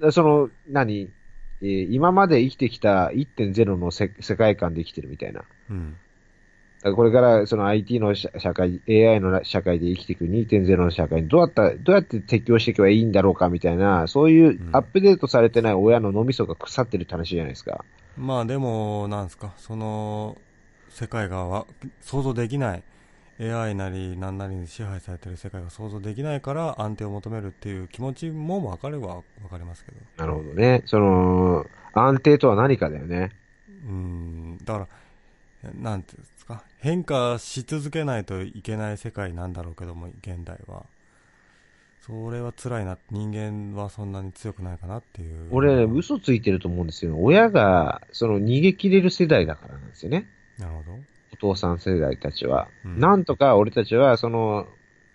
[0.00, 0.10] ね。
[0.12, 1.10] その、何
[1.60, 5.42] えー今まで生きてきた1.0のせ世界観で生きてるみたいな。
[5.70, 5.96] うん。
[6.82, 17.84] らこれからその IT の社社会、AI の社会で生きていく2.0の社会にどうやった、どうやって適応していけばいいんだろうかみたいな、そういううんアップデートされてない親の脳みそが腐ってるって話じゃないですか。
[18.16, 20.36] まあでも、なんですか、その、
[20.90, 21.66] 世界がわ
[22.00, 22.82] 想像できない、
[23.40, 29.98] AI なり何なりに支配されてる世界が想像できないから安定を求めるっていう気持ちも分かれば分かりますけど。
[30.16, 30.82] なるほどね。
[30.86, 33.30] その、安定とは何かだよね。
[33.86, 34.88] うん、だか
[35.64, 36.22] ら、なんていう
[36.80, 40.86] 変化し続けないといけない世界なんだろうけども、現代は。
[42.00, 45.48] それは辛いな、人間はそんなに強くないかなっていう。
[45.50, 47.16] 俺、嘘ついてると思うんですよ。
[47.18, 50.26] 親が、その逃げ切れる世代だからなんですよね。
[50.58, 50.98] なるほど。
[51.32, 52.68] お父さん世代たちは。
[52.84, 54.66] うんなんとか俺たちは、その、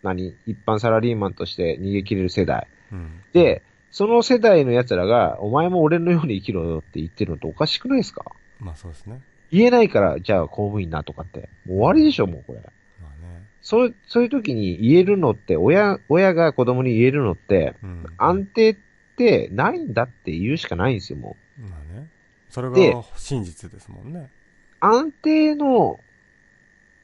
[0.03, 2.67] 何、一般サラリーマンとして逃げ切れる世代。
[2.91, 3.21] うん。
[3.31, 8.25] で、その世代の奴らが、お前も俺のように生きろよって言ってるのっておかしくないですか？
[8.59, 9.21] まあそうですね。
[9.53, 11.47] 言えないから、じゃあ公務員なとかって。
[11.65, 12.59] もう終わりでしょ、もうこれ。
[12.59, 13.43] まあね。
[13.61, 18.05] そう、そういう時に言えるのって、親、親が子供に言えるのって、うん。
[18.17, 18.75] 安定っ
[19.15, 21.61] てないんだって言うしかないんですよ、もう。
[21.61, 22.09] まあね。
[22.49, 24.31] それでが真実ですもんね。
[24.79, 25.99] 安定の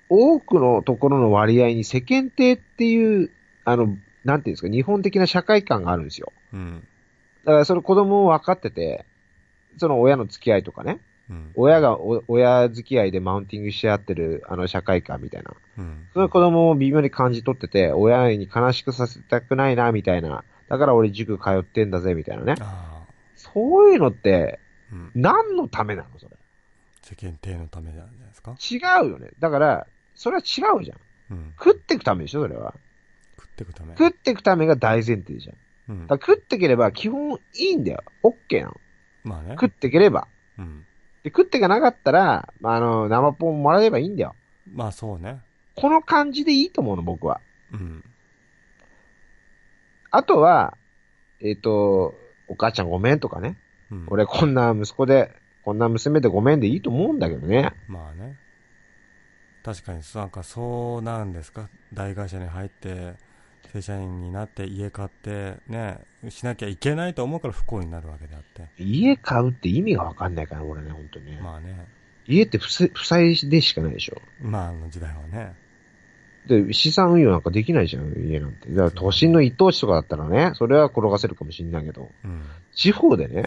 [0.09, 3.29] 多くのところの割合に世間体っていう、
[3.63, 3.95] あの、
[4.25, 6.33] なんていうんですか、日本的な社会観があるんですよ。
[6.51, 6.87] うん。
[7.45, 9.05] だからそれ子供も分かってて、
[9.77, 11.51] その親の付き合いとかね、うん。
[11.55, 15.53] 親がお親付き合いでマウンティングし合ってるあの社会観みたいな。
[15.77, 16.07] うん。
[16.13, 20.43] そういう子供も微妙に感じ取ってて、親に悲しくさせたくないな、みたいな。
[20.67, 22.55] だから俺塾通ってんだぜ、みたいなね。
[23.35, 24.59] そういうのって、
[24.91, 25.11] うん。
[25.15, 26.35] 何のためなのそれ？
[27.01, 28.55] 世間体のためじゃないですか？
[28.59, 29.29] 違うよね。
[29.39, 30.97] だから、それは違うじゃん。
[31.31, 31.53] うん。
[31.57, 32.73] 食ってくためでしょ、それは。
[33.37, 33.95] 食っていくため。
[33.95, 35.55] 食ってくためが大前提じゃん。
[35.89, 36.17] うんだ。
[36.17, 38.03] から食ってければ基本いいんだよ。
[38.23, 38.75] オッケーなの。
[39.23, 39.51] まあね。
[39.51, 40.27] 食ってければ。
[40.57, 40.85] うん。
[41.29, 44.35] で、食ってかなかったら、まあ、あの、生ポンもらえばいいんだよ。
[44.73, 45.41] まあそうね。
[45.75, 47.41] この感じでいいと思うの、僕は。
[47.71, 48.03] うん。
[50.11, 50.77] あとは、
[51.41, 52.15] えっ、と、
[52.47, 53.57] お母ちゃんごめんとかね。
[53.91, 54.05] うん。
[54.09, 55.31] 俺こんな息子で、
[55.63, 57.73] こんな娘でごめんでいいと思うんだけどね。
[57.87, 58.37] まあね。
[59.63, 61.69] 確かに、なんかそうなんですか？
[61.93, 63.13] 大会社に入って、
[63.71, 65.99] 正社員になって家買って、ね、
[66.29, 68.67] しなきゃいけないと思うから不幸になるわけであって。
[68.81, 71.39] 家買うって意味がわかんないから、俺ね、本当にね。
[71.41, 71.85] まあね。
[72.27, 74.21] 家って負債負債でしかないでしょ。
[74.41, 75.53] まああの時代はね。
[76.47, 78.69] で、資産運用なんかできないじゃん、家なんて。
[78.69, 82.43] だから都心の一等地とかだったらね、それは転がせるかもしんないけど、うん。
[82.73, 83.43] 地方でね、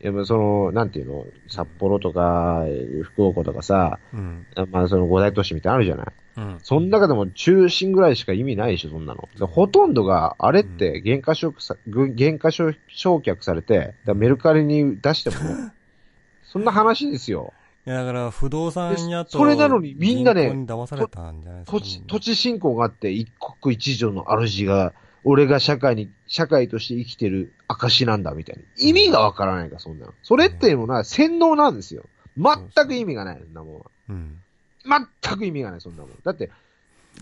[0.00, 2.64] やっぱその、なんていうの、札幌とか、
[3.02, 4.46] 福岡とかさ、うん。
[4.70, 6.06] まあその五大都市みたいなのあるじゃない？
[6.38, 6.58] うん。
[6.62, 9.28] その中でも中心ぐらいしか意味ないでしょ、そんなの。
[9.48, 15.72] ほとんどが、あれって原価償却さ、ぐ原価償償却されて、メルカリに出してもね、
[16.44, 17.52] そんな話ですよ。
[17.86, 20.48] いや、だから不動産屋と、それなのにみんなね。
[21.66, 23.28] 土地、土地信仰があって、一
[23.60, 24.92] 国一城の主が、
[25.24, 28.62] 俺が社会に、社会として生きてる証なんだ、みたいな。
[28.76, 30.12] 意味がわからないか、そんなの。
[30.22, 32.04] それっていうのは洗脳なんですよ。
[32.36, 33.86] 全く意味がない、そんなもんは。
[34.10, 34.38] うん。
[34.84, 36.10] 全く意味がない、そんなもん。
[36.24, 36.50] だって、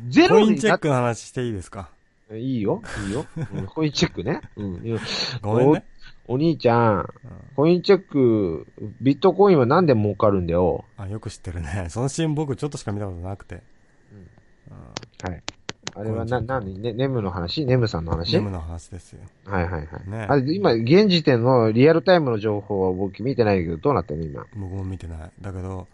[0.09, 1.89] ゼコインロになっチェックの話していいですか？
[2.33, 3.25] いいよ、いいよ。
[3.55, 4.41] うん コインチェックね。
[4.57, 4.99] うん。
[5.43, 5.85] ごめんね。
[6.29, 7.05] おお兄ちゃん、うん
[7.55, 8.67] コインチェック、
[9.01, 10.85] ビットコインはなんで儲かるんだよ。
[10.97, 11.87] あ、よく知ってるね。
[11.91, 13.63] そのシーン僕ちょっとしか見たことなくて。
[15.23, 15.43] はい。
[15.95, 17.65] あれはな、なに、ね、ネムの話？
[17.65, 18.33] ネムさんの話？
[18.33, 19.21] ジムの話ですよ。
[19.47, 20.11] はいはいはい。
[20.11, 24.47] ねあれ、今、現時点のリアルタイムの情報は僕見てないけど、どうなってんの今？
[24.57, 25.31] 僕も見てない。
[25.41, 25.87] だけど、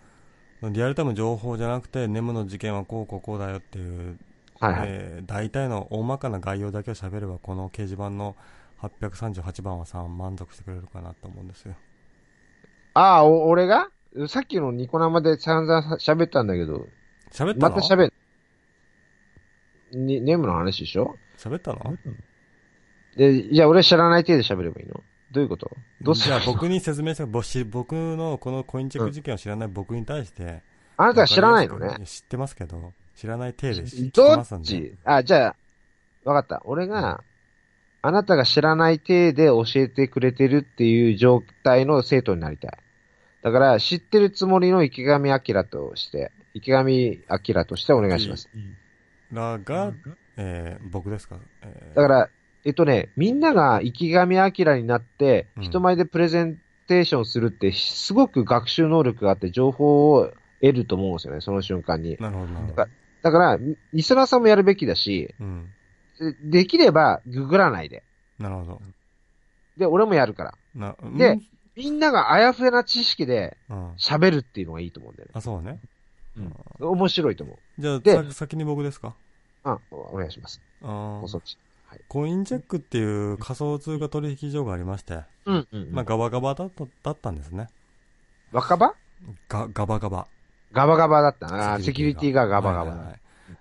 [0.71, 4.19] リアルタイム情報じゃなくて、ネムの事件はこうこうこうだよっていう、
[4.61, 4.89] はいはい。
[4.89, 8.37] えー大体の大まかな概要だけを喋れば、この掲示板の
[8.81, 11.75] 838番はさん満足してくれるかなと思うんですよ。
[12.95, 13.89] ああ、お俺が？
[14.29, 16.87] さっきのニコ生で散々喋ったんだけど、
[17.33, 17.71] 喋ったの？
[17.71, 18.13] また喋る。
[19.93, 21.15] に、ネムの話でしょ？
[21.39, 21.97] 喋ったの？
[23.17, 25.01] で、じゃあ俺知らない程度喋ればいいの？
[25.33, 25.71] どういうこと？
[26.03, 27.25] どうすじゃあ僕に説明して、
[27.65, 30.63] 僕のこのコインチェック事件を知らない僕に対して、
[30.97, 32.05] あなたは知らないのね？
[32.05, 34.63] 知ってますけど、知らない体で知ってどますんで。
[34.63, 35.57] っちあ、じゃ
[36.25, 36.63] あ、わかった。
[36.67, 37.25] 俺が、
[38.03, 42.79] あなたが知らない体で教えてくれてるっていう状態の生徒になりたい。
[43.43, 48.49] だから、知ってるつもりの池上彰として、池上彰としてお願いします。
[49.33, 49.93] らが、
[50.37, 51.97] えー僕ですか、えー。
[51.97, 52.29] だから、
[52.65, 62.17] えっとね、みんなが池上彰になって、うん人前でプレゼンテーションするって、すごく学習能力があって、情報を得ると思うんですよね、その瞬間に。
[62.21, 62.91] なるほど、なるほだど。
[63.23, 63.59] だから、
[63.93, 65.69] リスナーさんもやるべきだし、うん。
[66.43, 68.03] でできれば、ググらないで。
[68.39, 68.83] なるほど。
[69.77, 70.55] で、俺もやるから。
[70.75, 71.43] な、でうん
[71.75, 73.93] みんながあやふやな知識でうん。
[73.95, 75.33] 喋るっていうのがいいと思うんだよね。
[75.35, 75.81] あ、そうね。
[76.79, 77.57] 面白いと思う。
[77.81, 79.15] じゃあ、でさ先に僕ですか？
[79.65, 80.61] あ、お願いします。
[80.83, 81.57] あーおそっち。
[82.09, 85.89] コインチェックっていう仮想通貨取引所がありまして、うん、うん。
[85.93, 87.69] まあ、ガバガバだっただったんですね。
[88.53, 88.95] 若葉？
[89.49, 90.27] が、ガバガバ。
[90.73, 91.79] ガバガバだったな。
[91.81, 92.91] セキュリティがガバガバだ。
[92.91, 93.19] はいはいはい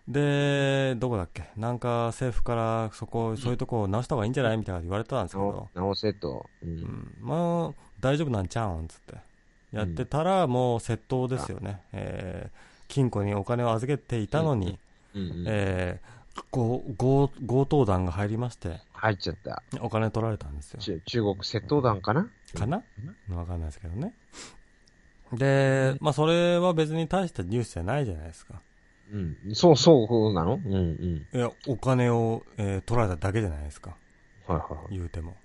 [0.08, 1.50] で、どこだっけ？
[1.58, 6.46] なんか政府からそこ、そういうとこを直した方がいいんじゃないみたいな言われてたんですけど直、直せと。
[6.64, 6.66] う。
[6.66, 9.16] うんん、まあ、大丈夫なんちゃうんつって。
[9.72, 11.82] やってたら、もう窃盗ですよね。
[11.94, 14.78] えー金庫にお金を預けていたのに、
[15.16, 15.46] うんうん。
[15.48, 16.21] えー
[16.52, 19.64] 強強強盗団が入りまして、入っちゃった。
[19.82, 20.80] お金取られたんですよ。
[20.80, 22.30] 中中国窃盗団かな？
[22.58, 22.84] かな？
[23.30, 24.14] わかんないですけどね。
[25.34, 28.62] で、まあそれは別に大したニュースじゃないじゃないですか。
[29.12, 29.38] うん。
[29.54, 30.56] そうそうなの？
[30.56, 31.38] うんうん。
[31.38, 33.98] いや、お金を、えー取られただけじゃないですか。
[34.48, 34.98] はいはいはい。
[34.98, 35.36] 言うても。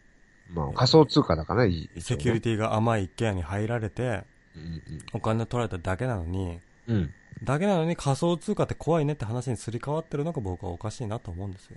[0.51, 4.24] まあ仮想通貨だからね、セキュリティが甘い一軒家に入られて、
[4.55, 4.82] うん
[5.12, 7.11] お金取られただけなのに、うん。
[7.41, 7.45] うん。
[7.45, 11.76] だけなのに仮想通貨って怖いねって話にすり替わってるのが僕はおかしいなと思うんですよ。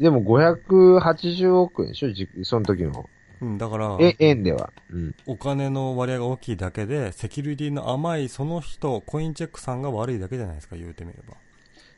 [0.00, 3.08] でも580億円でしょじその時の。
[3.42, 4.70] うん、だから、え、円では。
[4.90, 5.14] うん。
[5.26, 11.36] お金の割合が大きいだけで、セキュリティの甘いその人、コインチェックさんが悪いだけじゃないですか、言うてみれば。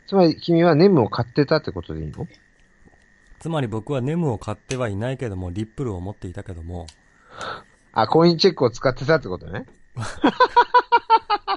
[0.06, 2.28] つまり君はネムを買ってたってことでいいの？
[3.40, 6.86] つまり僕はネムを買ってはいないけども、リップルを持っていたけども、
[7.92, 9.66] あ、コインチェックを使ってたってことね。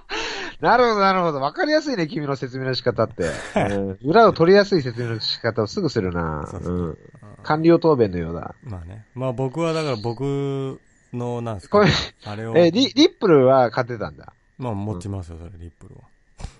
[0.61, 1.41] なるほど、なるほど。
[1.41, 3.23] わかりやすいね、君の説明の仕方って。
[3.75, 6.47] うん裏を取りやすい説明の仕方をすぐするな。
[6.47, 6.97] そうそううん。
[7.43, 8.55] 官僚答弁のようだ。
[8.63, 9.05] まあね。
[9.13, 10.79] まあ僕はだから僕
[11.13, 11.91] の、なんですか、これ、
[12.25, 14.33] あれを、え、リ、リップルは勝てたんだ。
[14.57, 16.01] まあ持ちますよ、それ、リップルは。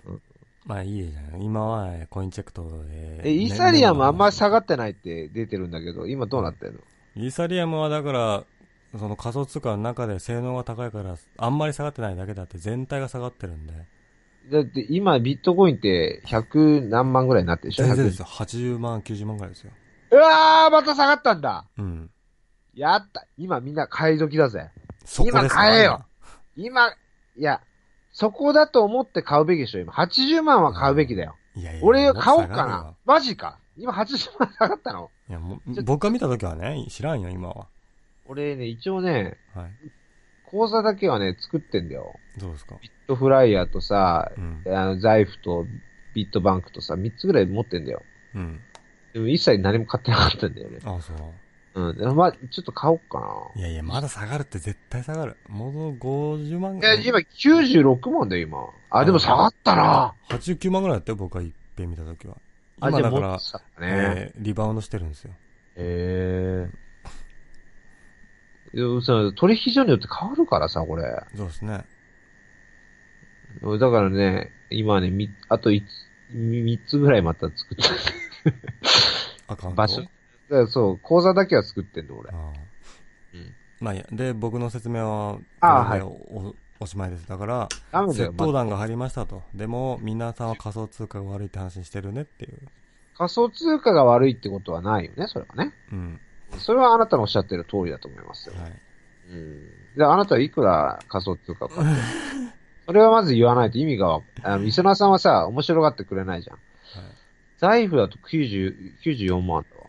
[0.07, 0.21] うん
[0.67, 1.45] まあいいじゃない。
[1.45, 3.21] 今は、えーコインチェックとで。
[3.29, 6.79] え、イーサリアムあんまり下ががってないって出てるんだけど、今どうなってんの？
[7.15, 8.43] イーサリアムはだから、
[8.97, 13.73] その仮想通貨の中で性能が高いから、あんまり下がってないだけだって全体が下がってるんで。
[14.51, 17.85] だって今ビットコインって100何万ぐらいになってるでしょ？
[17.87, 18.25] 全然ですよ。
[18.25, 19.71] 80万、90万ぐらいですよ。
[20.11, 22.09] 100うわーまた下がったんだうん。
[22.75, 24.69] やった今みんな買い時だぜ。
[25.03, 26.05] そこです今買えよ
[26.55, 26.93] 今、い
[27.37, 27.61] や、
[28.11, 29.91] そこだと思って買うべきでしょ今。
[29.93, 31.35] 80万は買うべきだよ。
[31.55, 31.63] 今。
[31.63, 32.95] いやいや俺買おうかなよ。
[33.05, 35.39] マジか今80万下がったのいや、
[35.83, 37.67] 僕が見たときはね、知らんよ、今は。
[38.27, 39.71] 俺ね、一応ね、はい。
[40.45, 42.19] 口座だけはね、作ってんだよ。
[42.37, 42.75] どうですか？
[42.81, 44.63] ビットフライヤーとさ、うん。
[44.67, 45.65] あの、財布と
[46.13, 48.01] ビットバンクとさ、3つぐらい持ってんだよ。
[48.35, 48.59] うん。
[49.13, 50.79] でも一切何も買ってなかったんだよね。
[50.85, 51.17] あそう。
[51.81, 51.97] うん。
[51.97, 53.19] でもまあ、ちょっと買おうか
[53.55, 53.61] な。
[53.61, 55.37] いやいや、まだ下がるって絶対下がる。
[55.49, 56.81] もう50万い？
[56.81, 58.69] や、今96万だよ、今。
[58.91, 60.15] あ、でも下がったな。
[60.29, 62.37] 89万ぐらいだったよ、僕は一遍見たときは。
[62.81, 63.87] あ、じゃあ今だからもっと、下がったね。
[63.89, 65.31] えーリバウンドしてるんですよ。
[65.77, 66.84] へえ。
[68.75, 71.03] いやさ取引所によって変わるからさ、これ。
[71.35, 71.85] そうですね。
[73.63, 75.85] だからね、今ね、み、あとい
[76.33, 77.83] 3つぐらいまた作って
[79.47, 79.77] アカウント？
[79.77, 80.01] 場所。
[80.01, 80.11] だか
[80.49, 82.35] らそう、口座だけは作ってんの、俺あ。
[82.35, 82.37] あ
[83.33, 83.53] うん。
[83.79, 84.05] まあいいや。
[84.11, 87.29] で、僕の説明は、ああこれでおおしまいです。
[87.29, 89.41] だから、窃盗ま団が入りましたと。
[89.53, 92.57] でも、皆さんは仮想通貨が悪いって話にしてるねっていう。
[93.17, 95.73] 仮想通貨が悪いってことはないよね、それはね。
[95.93, 96.19] うん。
[96.59, 98.55] それはあなたのおっしゃってる通りだと思いますよ。
[98.61, 98.71] はい。
[99.31, 99.69] うん。
[99.97, 101.99] で、あなたはいくら仮想通貨を買ってる
[102.85, 106.57] それはまず言わないと意味がわ、あの、リスナーさんはさ、面白がってくれないじゃん。
[106.57, 106.63] はい。
[107.57, 109.85] 財布だと90、94万だわ。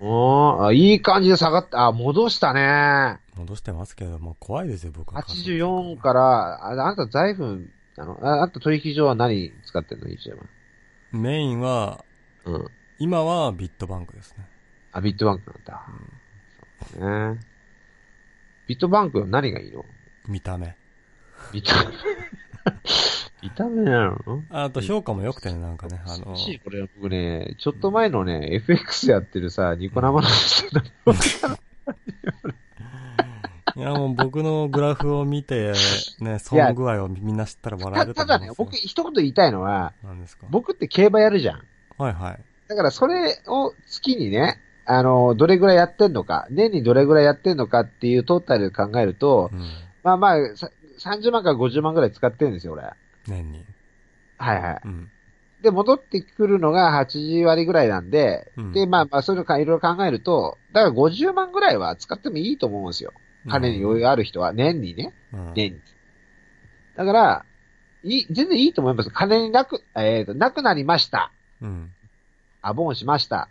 [0.00, 1.86] おーあ、いい感じで下がった。
[1.86, 3.20] あ、戻したね。
[3.36, 5.22] 戻してますけども、怖いですよ、僕は。
[5.22, 6.20] 84から、
[6.66, 10.08] ああなた財布、あの、ああなた取引所は何使ってんの？
[10.08, 10.48] 一番。
[11.12, 12.04] メインは、
[12.44, 12.66] うん。
[12.98, 14.46] 今はビットバンクですね。
[14.96, 15.86] あ、ビットバンクなんだ。
[16.92, 17.40] そうね。
[18.68, 19.84] ビットバンクは何がいいの？
[20.28, 20.76] 見た目。
[21.52, 21.72] ビット、
[23.42, 24.42] 見た目なの？
[24.50, 30.82] あと評価も良くてね、なんかね、あの欲、しいこれ僕ね、ちょっと前のね、FX やってるさ、ニコ生の人だ
[33.76, 35.72] いやもう僕のグラフを見て、
[36.20, 40.46] ね、損具合をみんな知ったら笑えたるとただね僕一言言いたいのは、何ですか？
[40.48, 41.62] 僕って競馬やるじゃん。
[41.98, 42.40] はいはい。
[42.68, 49.60] だからそれを月にね、あの、どれぐらいやってんのか、年にどれぐらいやってんのかっていうトータルで考えると、うん。
[50.02, 52.90] まあまあ、さ30万から50万ぐらい使ってるんですよ、俺。
[53.26, 53.64] 年に。
[54.38, 54.80] はいはい。
[54.84, 55.10] うん。
[55.62, 63.12] で、戻ってくるのが8割ぐらいなんで、うんで、まあまあ、そういうのかいろいろ考えると、だから50万ぐらいは使ってもいいと思うんですよ。
[63.48, 65.54] 金に余裕がある人は、年にね、うん。
[65.54, 65.80] 年に。
[66.96, 67.44] だから、
[68.02, 69.10] いい、全然いいと思います。
[69.10, 71.32] 金になく、えっ、と、なくなりました。
[71.62, 71.92] うん。
[72.60, 73.48] アボンしました。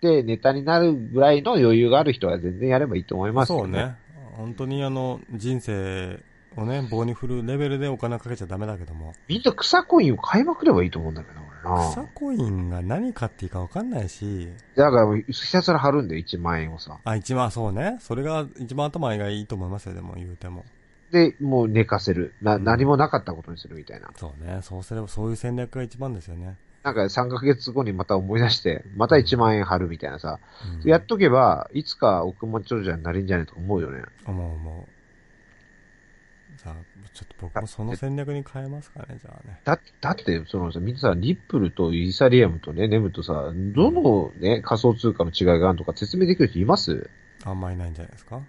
[0.00, 3.96] で、ネタになるぐらいの余裕がある人は全然やればいいと思いますけどそうね。
[4.36, 6.20] 本当にあの、人生
[6.56, 9.14] をね、棒に振るレベルでお金かけちゃダメだけども。
[9.26, 11.90] みんな草コインを買いまくればいいと思うんだけど、俺な。
[11.90, 16.98] 草コインが何買っていいか分かんないし、だから、ひたすら貼るんだよ、1万円をさ。
[17.04, 17.98] あ、一番そうね。
[18.00, 20.64] それが一番頭がいいと思いますよ、でも言うても。
[21.10, 22.34] で、もう寝かせる。
[22.42, 24.10] な、うん何もなかったことにするみたいな。
[24.16, 24.60] そうね。
[24.62, 26.56] そうすれば、そういう戦略が一番ですよね。
[26.84, 30.38] なんか3ヶ月後にまた思い出して、また1万円貼るみたいなさ。
[30.82, 34.02] うんやっとけば、いつか億万長者になれんじゃねえとか思うよね。
[34.24, 36.60] 思う思う。
[36.60, 36.74] さあ、
[37.12, 39.60] ちょっと僕もその戦略に変えますかね、じゃあね。
[39.64, 47.10] だって、だって、そのさ、みんなさ、リップルとイーサリアムとね、ネムとさ、どのね、仮想通貨の違いがあるのか説明できる人います？
[47.44, 48.40] あんまりないんじゃないですか？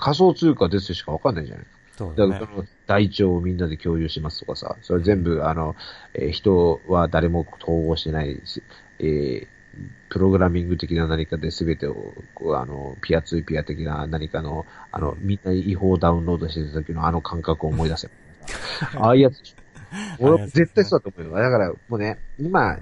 [0.00, 1.66] 仮想通貨ですしかわかんないじゃない
[1.96, 2.56] そうだねだから、。
[2.56, 5.76] その台帳をみんなで共有しますとかさ、それ全部、あの、
[6.14, 8.62] えー人は誰も統合してないし、
[8.98, 9.46] えー
[10.08, 18.08] プログラミング的な何かで全てを、こう、あの、ピアツーピア的な何かの、あの、みんな違法ダウンロードしてた時のあの感覚を思い出せ。
[18.96, 19.42] ああいうやつ。
[20.20, 21.42] 俺、ああいうやつですね絶対そうだと思うよ。
[21.42, 22.78] だから、もうね、今、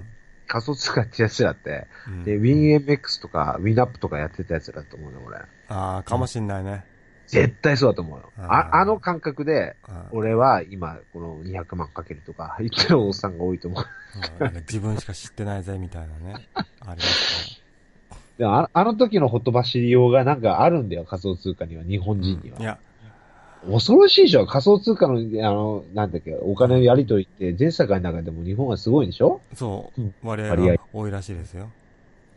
[0.47, 5.37] 仮想通貨ってやつらって、うんで、WinMX とか WinUp とかやってたやつだと思うよ、俺。
[5.69, 6.85] ああ、かもしんないね。
[7.27, 8.31] 絶対そうだと思うよ。
[8.37, 13.85] ああ、あの感覚で、うん俺は今、この200万かけるとか言ってるおっさんが多いと思う。
[14.67, 16.47] 自分しか知ってないぜ、みたいなね。
[16.53, 17.63] あります
[18.37, 22.57] でもああの時のほとばしりようがなんかあるんだよ、仮想通貨には、日本人には。
[22.57, 22.63] から。
[22.63, 22.79] いや、
[23.71, 29.41] 恐ろしいでしょ仮想通貨の、あの、なんだっけ、お金のやり取りって全世界の中でも日本はすごいでしょ？
[29.55, 31.69] そう割合が多いらしいですよ。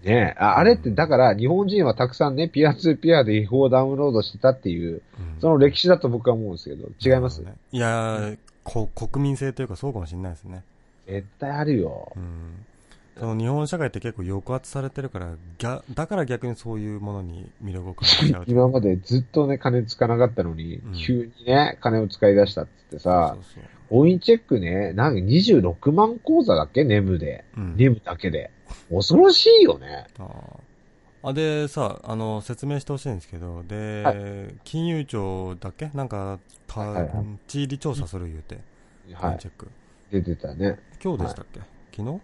[0.06, 0.34] ね。
[0.36, 5.40] えああれって、だから日本人はたくさんね、ピアツーピアで違法ダウンロードしてたっていう、うん。
[5.40, 7.54] その歴史だと僕は思うんですけど、違います、ね。
[7.72, 10.62] いやーこ国民性というかそうかもしれないですね。
[11.06, 12.12] 絶対あるよ。
[12.16, 12.18] う。
[12.18, 12.66] ん。
[13.18, 18.44] その日本社会って結構抑圧されてるから、逆だから逆にそういうものに魅力を感じちゃう。
[18.48, 20.92] 今までずっとね、金つかなかったのに、うん。
[20.94, 26.84] 急にね、金を使い出したっつってさ、そうそうオインチェックね、なんか26万口座だっけ？
[26.84, 27.44] ネムで。
[27.54, 28.50] そううんネムだけで。
[28.90, 30.06] 恐ろしいよね。
[30.18, 30.60] あー
[31.22, 34.14] あでさあの説明してほしいんですけどで、は
[34.62, 35.90] 金融庁だっけ？
[35.94, 38.58] なんかた、はいはいはい地理調査する言うて、
[39.14, 39.38] はい。
[39.38, 39.68] チェック
[40.10, 40.78] 出てたね。
[41.02, 41.60] 今日でしたっけ、
[41.96, 42.20] 昨日？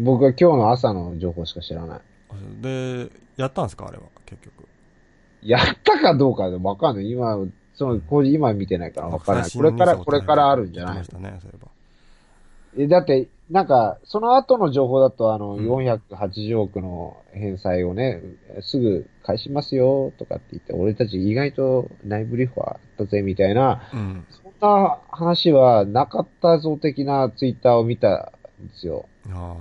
[0.00, 2.00] 僕は今日の朝の情報しか知らない。
[2.30, 3.86] あでやったんですか？
[3.86, 4.66] あれは結局
[5.42, 7.10] やったかどうかでもわかんない。
[7.10, 7.36] 今、
[7.74, 9.50] その、これ今見てないからわからない。
[9.50, 11.68] これから、これからあるんじゃないねそういえば。
[12.76, 15.66] え、だって、なんか、その後の情報だと、あの、うん。
[15.68, 18.22] 480億の返済をね、
[18.62, 24.26] すぐ返しますよ、とかって言って、俺たち意外と内部リファーあったぜ、みたいな、うん。
[24.30, 29.06] そんな話はなかったぞ的なツイッターを見たんですよ。
[29.30, 29.56] あ。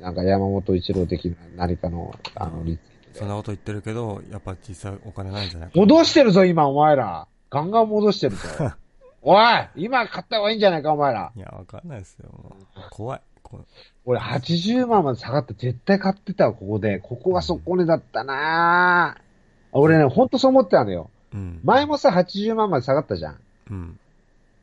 [0.00, 5.70] なんか山本一郎的な何かの、あの、リツそんなこと言ってるけどやっぱ実際お金ないんじゃない？
[5.70, 7.26] か戻してるぞ、今、お前ら。
[7.50, 8.42] ガンガン戻してるぞ。
[9.24, 9.44] おい
[9.76, 11.30] 今買った方がいいんじゃないか、お前ら。
[11.36, 12.28] いやわかんないですよ
[12.90, 13.60] 怖いこ
[14.04, 16.98] 俺80万まで下がって絶対買ってたわ、ここで。
[16.98, 19.22] ここは底値だったなぁ。
[19.72, 21.10] 俺ね、ほんとそう思ってたのよ。
[21.32, 23.38] うん前もさ、80万まで下がったじゃん。
[23.70, 23.98] うん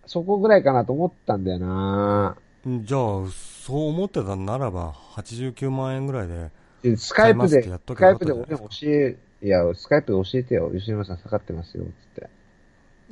[0.06, 2.36] そこぐらいかなと思ったんだよな
[2.66, 6.50] じゃあそう思ってたならば89万円ぐらいでで
[6.98, 10.72] スカイプで、スカイプで俺教え、いや、スカイプで教えてよ。
[10.74, 11.90] 吉村さん下がってますよ、つっ
[12.24, 12.30] て。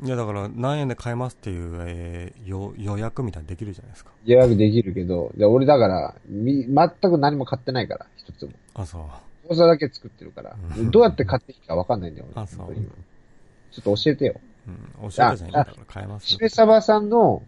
[0.03, 8.51] いやだから何円で買えますっていう、えー、よ予約みたいにできるじゃないですか予約できるけど、で俺だから、み、全く何も買ってないから、一つも。
[8.75, 10.81] あそう口座だけ作ってるからう。
[10.81, 12.27] んどうやって買っていいかわかんないんだよ。
[12.35, 14.35] 俺あそうちょっと教えてよ。
[14.67, 16.49] うん、教えてじゃん、だから買えますよしめ。
[16.49, 17.41] さばさんの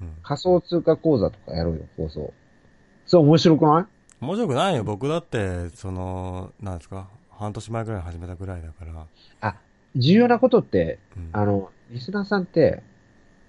[0.00, 0.10] うん。
[0.24, 2.32] 仮想通貨講座とかやろうよ、放送。
[3.06, 3.93] それ面白くない？
[4.24, 4.84] 面白くないよ。
[4.84, 8.84] 僕だって、その、なんですか、半年前ぐらいに始めたぐらいだか
[9.40, 9.56] ら。
[9.96, 11.28] 重要なことって、うん。
[11.32, 12.82] あの、リスナーさんって、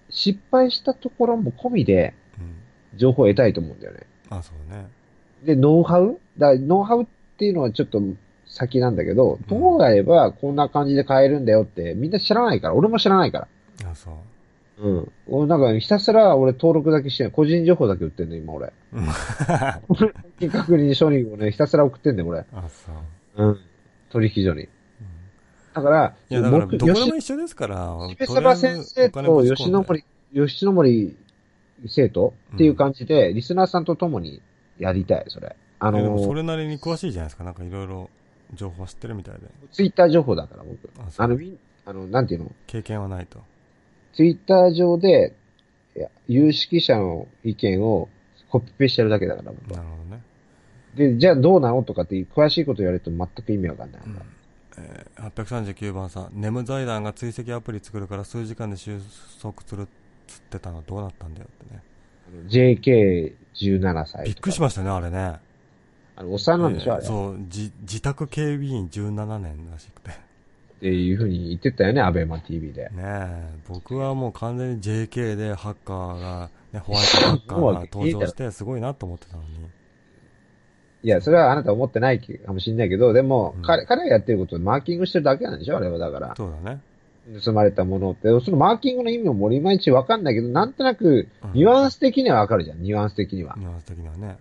[0.09, 2.97] 失敗したところも込みでうん。
[2.97, 4.01] 情報を得たいと思うんだよね。
[4.29, 4.87] あ、そうね。
[5.43, 6.19] で、ノウハウ？
[6.37, 7.05] だノウハウっ
[7.37, 8.01] ていうのはちょっと
[8.45, 13.47] 先なんだけど、うんどうやればこんな感じで買えるんだよってみんな知らないから、俺も知らないか
[13.83, 13.89] ら。
[13.91, 14.13] あ、そう。
[14.77, 15.11] うん。
[15.27, 17.29] 俺なんかひたすら俺登録だけして。
[17.29, 18.73] 個人情報だけ売ってんの、今俺。
[18.93, 19.05] うん。
[20.39, 22.39] 金確認承認をね、ひたすら送ってんだよ、俺。
[22.53, 22.91] あ、そ
[23.43, 23.47] う。
[23.47, 23.59] うん。
[24.09, 24.63] 取引所に。
[24.63, 24.69] うん
[25.75, 27.97] だから、いや、だから、僕どこでも一緒ですから。
[28.07, 31.17] 吉部沢先生と吉野森、吉野森
[31.85, 34.41] 生徒っていう感じで、リスナーさんと共に
[34.79, 35.53] やりたい、それ。
[35.79, 37.43] ああの、でもその、れなりに詳しいじゃないですか。
[37.43, 38.09] なんかいろいろ
[38.53, 39.41] 情報知ってるみたいで。
[39.73, 40.89] ツイッター情報だから、僕。
[40.97, 41.37] あ、の、
[41.85, 42.51] あの、なんていうの？
[42.67, 43.39] 経験はないと。
[44.15, 45.33] ツイッター上で、
[46.27, 48.09] 有識者の意見を
[48.49, 49.51] コピペしてるだけだから。
[49.51, 49.73] なるほ
[50.09, 50.21] どね。
[50.95, 54.01] で、じゃあどうなのとかって詳しいこと言われると全く意味わかんない。
[54.05, 54.21] うん
[54.77, 58.99] えー、839番さん、ネム財団が追跡アプリ作るから数時間で収
[59.41, 59.85] 束するっ
[60.27, 61.81] つってたのどうなったんだよってね。
[62.27, 64.25] あの JK17 歳。
[64.25, 65.39] びっくりしましたね、あれね。
[66.17, 67.03] あの、おっさんなんでしょ、あれ。
[67.03, 70.11] っえーそう、じ、自宅警備員17年らしくて。
[70.85, 72.83] ていうふうに言ってたよね、アベマ TV で。
[72.89, 79.49] ねえ、僕はもう完全に JK でハッカーが、ね、ホワイトハッカーが登場して すごいなと思ってたのに。
[81.01, 86.35] いや、それはあなた思ってないかもしれないけど、でも、うん彼、彼がやってることをマーキングしてるだけなんでしょあれはだから。
[86.37, 86.81] そうだね。
[87.43, 88.27] 盗まれたものって。
[88.41, 93.55] そのマーキングの意味も俺いまいちわかんないけど、なんとなく、うんニュアンス的にはわかるじゃん、ニュアンス的には。
[93.57, 94.37] ニュアンス的にはね。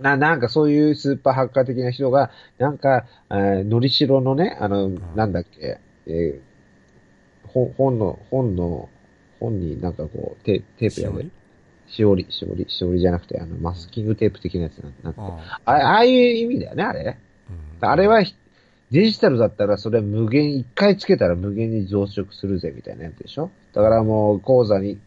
[0.00, 8.88] な、なんかそういうスーパーハッカー的な人が、なんか、えー、のりしろのね、あの、なんだっけ、えー、本本の、本の、
[9.40, 11.26] 本になんかこう、テテープやで
[11.88, 15.24] しおり、しおり、しおり、じゃなくて、あの、マスキングテープ的なやつなんなんてあ
[15.64, 17.16] あああいう意味だよね、あれ。
[17.80, 18.34] あ,、うん、あれはひ、
[18.90, 23.50] デジタルだったらそれ無限、一回つけたら無限に増殖するぜみたいなやつでしょ。
[23.72, 24.98] だからもう口座に、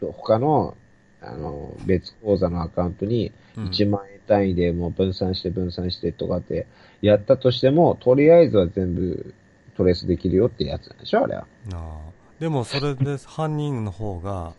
[0.00, 0.76] 他の、
[1.20, 3.64] あの、別口座のアカウントにうん。
[3.66, 6.66] 1万円単位でもう分散して分散してとかって
[7.02, 9.34] やったとしても、とりあえずは全部
[9.76, 11.46] トレースできるよってやつなんでしょあれは。
[11.72, 11.98] ああ。
[12.40, 14.54] でもそれで犯人の方が、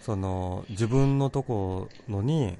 [0.00, 2.56] その、自分のところに、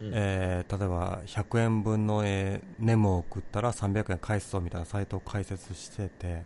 [0.00, 6.42] えー例えば100円分の、えーネムを送ったら300円返すぞみたいなサイトを開設してて、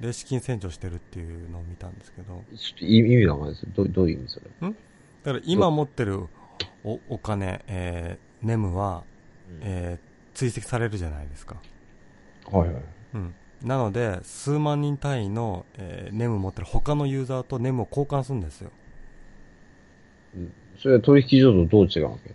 [0.00, 3.66] で、資金洗浄してるっていうのを見たんですけど、ちょっと意意味がわかんないです。
[3.74, 4.46] どうどういう意味それ？
[5.22, 6.24] だから今持ってる
[6.84, 9.04] おお金、えー、ネムは、
[9.60, 11.56] えー、追跡されるじゃないですか。
[12.50, 12.82] はいはい。
[13.14, 13.34] うん。
[13.62, 18.70] なので、数万人単位の、えーネム持ってる他のユーザーとネムを交換するんですよ。
[20.78, 22.34] それは取引所とどう違うわけ？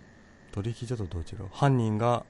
[0.52, 1.48] 取引所とどう違う？
[1.50, 2.24] 犯人が、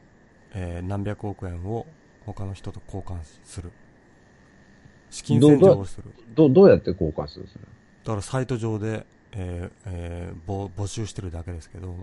[0.55, 1.87] えー何百億円を
[2.27, 3.71] 他の人と交換する。
[5.11, 6.05] 資金洗浄をする。
[6.35, 7.65] どどうやって交換するんですか？
[8.05, 11.95] だからサイト上で、えーえーぼ募集してるだけですけど、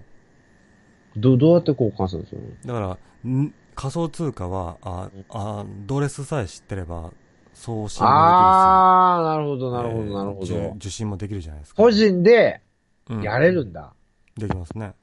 [1.17, 2.29] どどうやって交換するんで
[2.61, 7.11] すかだから、ん仮想通貨は、あ、あ、ドレスさえ知ってれば、
[7.53, 10.75] 送信もあー、なるほど、できるし、なるほど、なるほえー受ど。
[10.75, 11.81] 受信もできるじゃないですか。
[11.83, 12.61] 個人で
[13.09, 13.93] うんやれるんだ。
[14.37, 14.93] できますね。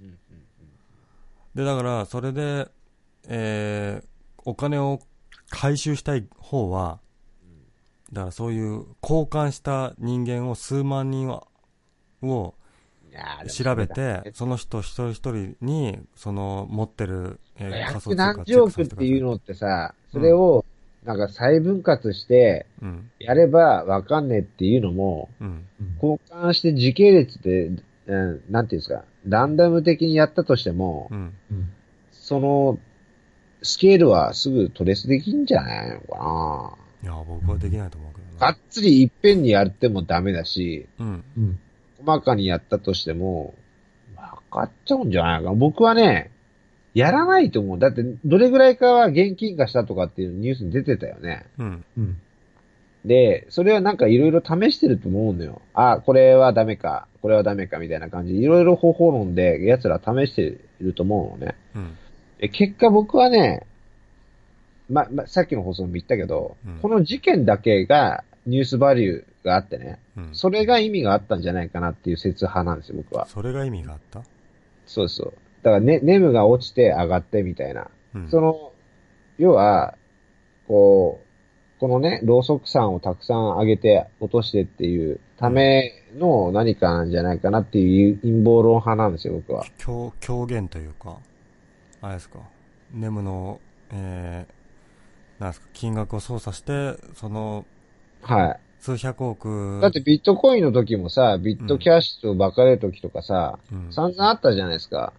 [0.00, 0.16] うんうん
[1.54, 2.68] で、だから、それで、
[3.28, 4.06] えー
[4.48, 5.00] お金を
[5.50, 7.00] 回収したい方は、
[8.12, 12.54] だからそういう交換した人間を数万人を
[13.48, 20.64] 調べて、その人一人一人に、その持ってる、えー仮想百通貨何十億っていうのってさ、それを、
[21.04, 25.64] なんか再分割して、うん、やればわかんねえっていうのも、うん、
[26.02, 27.70] 交換して時系列で、
[28.06, 31.32] うんなんていうんですか、ランダム的にやったとしても、うん。
[32.12, 32.78] その、
[33.62, 38.46] スケールはすぐトレースできんじゃないのかいや、僕はできないと思うけな。
[38.46, 41.04] がどっつりいっぺんにやってもダメだし、な。
[41.04, 41.24] うん。
[41.36, 41.58] うん。
[42.04, 43.54] 細かにやったとしても、
[44.16, 45.54] わかっちゃうんじゃないかな。
[45.54, 46.30] 僕はね、
[46.94, 47.78] やらないと思う。
[47.78, 51.46] だって、どれぐらいかは現金化したとかっていうニュースに出てたよね。
[51.58, 51.84] うん。
[51.98, 52.16] うん。
[53.04, 55.62] で、それはなんかいろいろ試してると思うのよ。
[55.74, 61.54] あ、これはダメか、これはダメかみたいな感じで、いろいろ方法論で奴ら試していると思うのね。
[61.74, 61.96] うん。
[62.38, 63.66] で結果僕はね、
[64.88, 70.34] ま、ま、さっきの放送も言ったけど、うんこの事件だけがニュースバリューがあってね、うん。
[70.34, 73.26] それが意味があったんじゃないかなっていう説派なんですよ、僕は。
[73.26, 74.22] それが意味があった？
[74.86, 75.32] そうそう。
[75.62, 77.90] だからね、ネムが落ちて上がってみたいな。
[78.14, 78.30] うん。
[78.30, 78.72] その、
[79.38, 79.96] 要は、
[80.68, 89.66] こう、このね、ろうそく酸をたくさん上げて落としてっていうための何かなんじゃないかなっていう陰謀論派なんですよ、僕は。
[89.76, 91.18] 狂狂言というか、
[92.00, 92.38] あれですか、
[92.94, 93.60] ネムの、
[93.92, 94.52] えー、
[95.38, 97.64] なんですか、金額を操作して、その、
[98.22, 98.60] はい。
[98.80, 99.80] 数百億。
[99.80, 105.12] だってビットコインの時もさ、ビットキャッシュとバカれる時とかさ、うん、散々あったじゃないですか。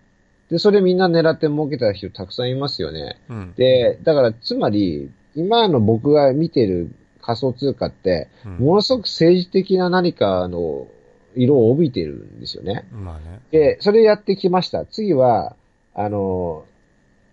[0.49, 3.19] で、それみんな狙って儲けた人たくさんいますよね。
[3.29, 3.53] うん。
[3.55, 6.91] で、だからつまり、今の僕が見てる
[7.21, 10.87] 仮想通貨って、うん、ものすごく政治的な何かの
[11.35, 12.87] 色を帯びてるんですよね。
[12.91, 13.41] まあね。
[13.51, 14.85] で、それやってきました。
[14.85, 15.55] 次は、
[15.93, 16.63] あの、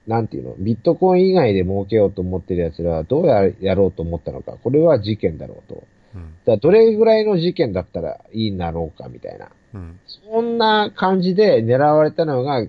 [0.06, 4.58] なんていうの、ビットコイン以外で儲けようと思ってる奴らはどうややろうと思ったのか？
[4.62, 5.84] これは事件だろうと。
[6.14, 6.34] うん。
[6.44, 9.48] だどれぐらいの事件だったらいいんだろうか、みたいな。
[9.72, 9.98] うん。
[10.06, 12.66] そんな感じで狙われたのが、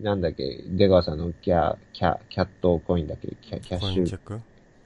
[0.00, 4.40] なんだっけ、出川さんのキャ、キャ、キャットコインだっけ、キャ、キャッコシュインチェック？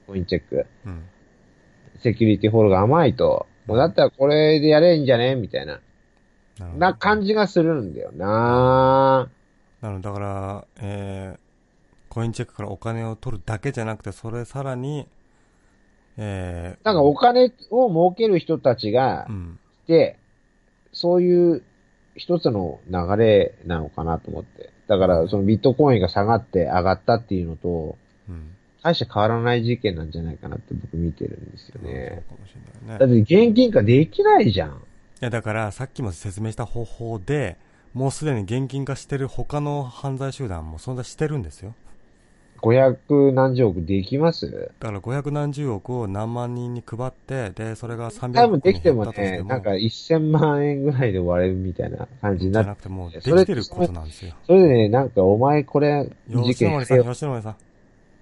[0.05, 0.65] コインチェック。
[0.85, 1.03] うん。
[1.99, 3.47] セキュリティフォローが甘いと。
[3.65, 5.35] もうだったらこれでやれんじゃね？
[5.35, 5.79] みたいな。
[6.77, 9.29] な感じがするんだよな
[9.81, 15.07] なのでだから、えー、コインチェックからお金を取るだけじゃなくて、それさらに、
[16.17, 19.59] えなんかお金を儲ける人たちがー、うん。
[19.85, 20.17] いて、
[20.91, 21.63] そういう
[22.15, 24.71] 一つの流れなのかなと思って。
[24.87, 28.55] だから、そのビットコインが下がって上がったっていうのと、うん。
[28.83, 32.23] 大して変わらない事件なんじゃないかなって僕見てるんですよそうね。
[32.29, 33.21] かもしれないだね。
[33.21, 34.71] って現金化できないじゃん。
[34.71, 34.73] い
[35.21, 37.57] や、だから、さっきも説明した方法で、
[37.93, 41.73] もうすでに現金化してる他の犯罪集団も存在してるんですよ。
[42.61, 44.71] 500何十億できます？
[44.81, 54.33] だから500何十億を何万人に配って、で、それが300多億に分できてもね、なんか1000万円ぐらいで終われるみたいな感じになって、じゃなくてもうできてることなんですよ。
[54.45, 57.03] それでね、なんかお前これ事吉野森さん。
[57.05, 57.55] 吉野森さん。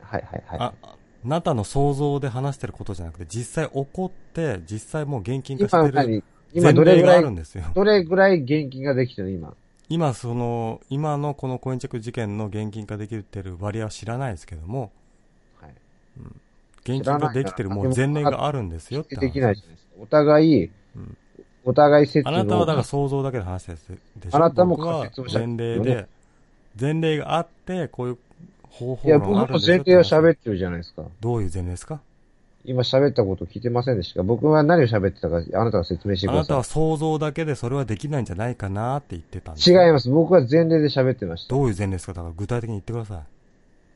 [0.01, 0.59] はいはいはい。
[0.59, 6.23] あ、あなたの想像で話してることじゃなくて、実際起こって、実際もう現金化してる
[6.53, 7.63] 今どれぐらい、るんですよ。
[7.73, 9.53] どれぐらい現金ができてるの今？
[9.89, 14.91] 今、その、今のこのコインチェック事件の現金化できてる割合は知らないですけども、
[15.61, 15.71] はい。
[16.81, 19.21] 現金化できてるもう前例があるんですよって話。
[19.21, 19.93] できないじゃないですか。
[20.01, 21.17] お互い、うん
[21.65, 26.07] お互い説あのなたはだから想像だけで話してるでしょあなたも仮説をした前例で、
[26.79, 28.17] 前例があって、こういう
[28.69, 31.03] 方法いや、論があ僕もるんですよ前提を喋っってるじゃないですか。
[31.19, 31.99] どういう前例ですか？
[32.67, 39.73] 今喋ったこと聞いてませんでしたか僕は何を喋ってたか、あなたが説明してくださあなたは想像だけでそれはできないんじゃないかなって言ってたんですい。
[39.73, 40.09] 違いよます。
[40.09, 41.55] 僕は前例で喋ってました。
[41.55, 42.13] どういう前例ですか？
[42.13, 43.23] だから具体的に言ってくださ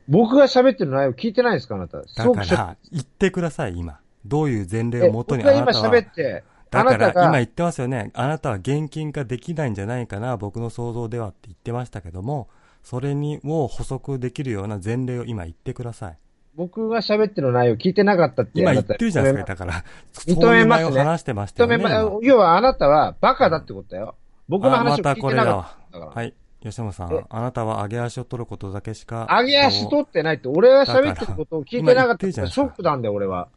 [0.08, 1.98] 僕が喋ってる内容聞いてないですかあなた。
[1.98, 4.00] だから、言ってください、今。
[4.24, 8.10] どういう前例えをもとに僕が今あなたは、喋って、あだから今言ってますよね。
[8.14, 12.48] あなたは現金化できないんじゃないかな、僕の想像ではって言ってましたけども、
[12.82, 16.18] それにを補足できるような前例を今言ってください。
[16.54, 19.84] 僕が喋ってる内容聞いてなかったって今言ってるじゃないですか、だから。
[20.26, 21.76] 認めますね話してましたよね。
[21.76, 24.16] 認めま今要はあなたはバカだってことだよ。
[24.48, 25.76] 僕の話を聞いてなかっわ。
[25.92, 26.10] たから。
[26.10, 26.34] はい。
[26.60, 27.14] 吉野さえ？
[27.14, 29.26] ん、あなたは上げ足を取ることだけしか。
[29.30, 33.48] 上げ足取ってないって、俺が喋ってることを聞いてなかったってショックなんだよ、俺は。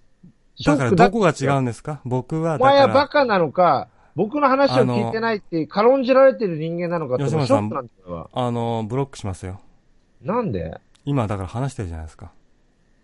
[0.55, 2.01] ショだからどこが違うんですか？
[2.05, 8.29] 僕は、お前はバカなのか、僕の話を聞いてないって軽んじられてる人間なのかってショックなんだよ。
[8.33, 9.59] あの、ブロックしますよ。
[10.23, 10.79] なんで？
[11.03, 12.31] 今だから話してるじゃないですか。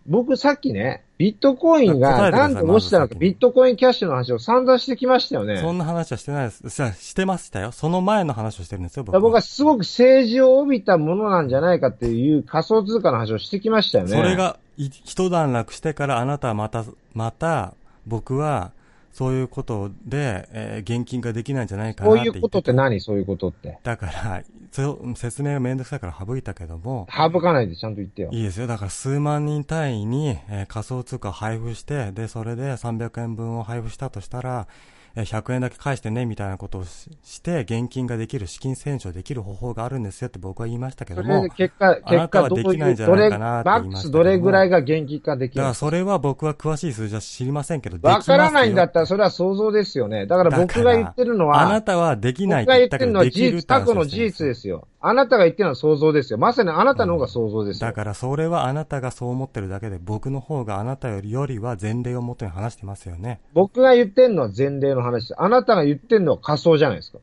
[0.08, 5.58] 僕さっきね、ビットコインがないんで落ちたのか、ビットコインキャッシュの話を散々してきましたよね。
[5.58, 6.70] そんな話はしてないです。
[6.70, 7.72] してましたよ。
[7.72, 9.20] その前の話をしてるんですよ、僕は。
[9.20, 14.12] 僕はすごく政治を帯びたものなんじゃないかっていう仮想通貨の話をしてきましたよね。
[14.12, 16.84] それがい一段落してからあなたはまた、
[17.14, 17.76] また、
[18.08, 18.72] 僕は、
[19.14, 23.02] そういうことで、えー現金化できないんじゃないかなこうって言っていうことって何？
[23.02, 23.78] そういうことって。
[23.84, 24.42] だから、
[24.72, 28.30] そう説明がめんどくさいから省いたけども、省かないでちゃんと言ってよ。
[28.32, 28.68] いいですよ。
[28.68, 50.26] だから数万人単位に、えー仮想通貨を配布して、で、それで300円分を配布したとしたら、えー100円だけ返してね、みたいなことをしして、現金ができる、資金洗浄できる方法があるんですよって僕は言いましたけどもそれで、結果、あな結果たはできないんじゃないかなってマックスどれぐらいが現金化できるだからそれは僕は詳しい数字は知りませんけど、わからないんだったら、らそれは想像ですよね。
[50.28, 54.88] だから僕が言ってるのは、あなたはできない僕が言ってけどるのは事実、できるって話過去の事実ですよ。
[55.04, 56.38] あなたが言ってるのは想像ですよ。
[56.38, 57.88] まさにあなたの方が想像ですよ。
[57.88, 63.42] だからそれはあなたがそう思ってるだけで、僕の方があなたよりよりは前例をもとに話してますよね。
[63.54, 65.42] 僕が言ってるのは前例の話です。
[65.42, 67.18] あなたが言ってるのは仮想じゃないですか。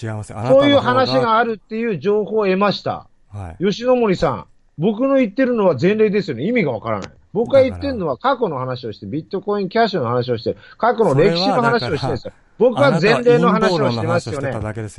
[0.00, 0.38] 違いますよ。
[0.38, 3.08] あなたそういう話があるっていう情報を得ました。
[3.30, 3.64] はい。
[3.64, 4.46] 吉野森さん、
[4.78, 6.46] 僕の言ってるのは前例ですよね。
[6.46, 7.10] 意味がわからない。
[7.34, 12.32] 僕が言ってるのは過去の話をして、ビットコインキャッシュの話をして、過去の歴史の話をしてるんですよ。
[12.56, 14.52] 僕は前例の話をしてますよね。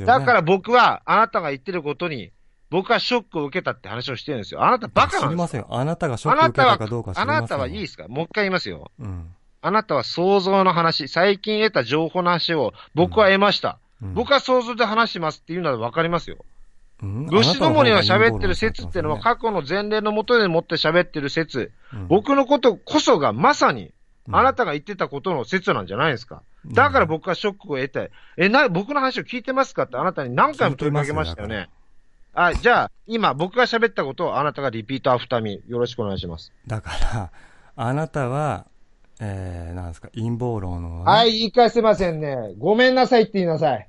[0.04, 2.30] だから僕は、あなたが言ってることに、
[2.68, 4.62] 僕はショックを受けたって話をしてるんですよ。
[4.62, 5.66] あなたバカなんです知りませんよ。
[5.70, 7.42] あなたがショあックを受けなたかどうか、知ありませんよ。
[7.42, 8.06] なたはいいですか？
[8.08, 8.90] もう一回言いますよ。
[9.00, 9.30] うん。
[9.62, 13.78] あなたは想像の話、最近得た情報の話を僕は得ました。
[14.02, 16.36] うん僕は想像で話しますっていうのはわかりますよ。
[17.02, 21.72] うん吉野森が喋ってる説っていうのは過去の前例のもとでもって喋ってる説。
[21.92, 23.92] 方が陰謀論だと僕のことこそがまさに、うん
[24.32, 26.42] あなたが言ってたことの説なんじゃないですか。
[26.66, 31.70] だから僕はショックを得て、え、な、僕の話を聞いてますかってあなたに何回も問いかけましたよね。
[32.34, 35.70] あ、じゃあ、今僕が喋ったことをあなたが repeat after me。
[35.70, 36.52] よろしくお願いします。
[36.66, 37.30] だから、
[37.76, 38.66] あなたは、
[39.20, 42.36] えー、なんですか、陰謀論の、ね、はい、言い返せませんね。
[42.58, 43.88] ごめんなさいって言いなさい。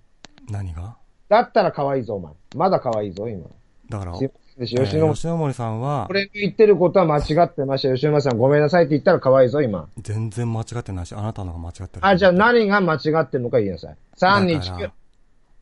[0.51, 0.97] 何が？
[1.29, 2.33] だったら可愛いぞ、お前。
[2.55, 3.45] まだ可愛いぞ、今。
[3.89, 7.93] だから、すいませんでしえー吉野、吉野森さんは、俺の言ってることは間違ってました。
[7.93, 9.87] 吉野さん、ごめんなさいって言ったら可愛いぞ、今。
[9.99, 12.05] 全然間違ってないし、あなたのが間違ってる。
[12.05, 13.95] あ、じゃあ何が間違ってるのか言いなさい。
[14.17, 14.91] 3、2、1、だから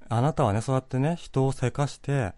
[0.07, 2.33] あなたはね、そうやってね、人をせかして、え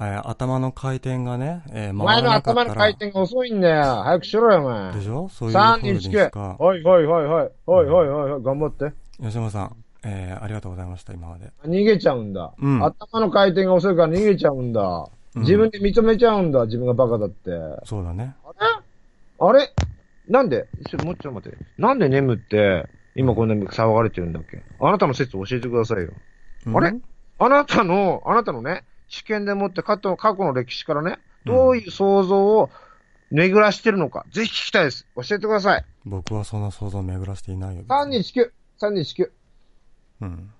[0.00, 3.84] ー頭の回転がね、えーお前の回らなかったら頭の回転が遅いんだよ。
[4.02, 4.92] 早くしろよ、お前。
[4.94, 5.28] でしょ？
[5.28, 6.64] そういう3、風2、にし1、か9。。
[6.64, 7.50] はい、はい、はい、はい。
[7.66, 8.42] はい、はい、はい、はい。
[8.42, 8.92] 頑張って。
[9.22, 11.50] 吉野さん、えー、ありがとうございました、今まで。
[11.64, 12.52] 逃げちゃうんだ。
[12.58, 15.08] うん頭の回転が遅いから逃げちゃうんだ。
[15.34, 16.64] うん自分で認めちゃうんだ。
[16.66, 17.50] 自分がバカだって。
[17.84, 18.36] そうだね。
[18.44, 19.58] あれ？
[19.60, 19.74] あれ？
[20.28, 20.68] なんで？
[20.88, 21.58] ちょ、もうちょっと待って。
[21.76, 22.86] なんで眠って、
[23.16, 24.62] 今こんなに騒がれてるんだっけ？
[24.78, 26.12] あなたの説教えてくださいよ。
[26.72, 27.02] あれうん？
[27.40, 32.70] あなたの、あなたのね、知見でもって過去過去の歴史からね、どういう想像を
[33.32, 35.04] 巡らしてるのか、ぜひ聞きたいです。
[35.16, 35.84] 教えてください。
[36.04, 37.82] 僕はそんな想像を巡らしていないよ。
[37.88, 39.30] 329、329。
[40.20, 40.50] うん。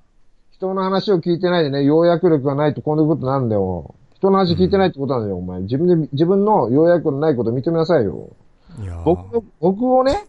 [0.53, 3.95] 人の話を聞いてないでね、要約力がないとこんなことなんだよ。
[4.15, 5.61] 人の話聞いてないってことなんだよ、お前。
[5.63, 8.31] 自分で、自分の要約のないことを認めなさいよ。
[8.79, 10.27] い僕の、僕をね、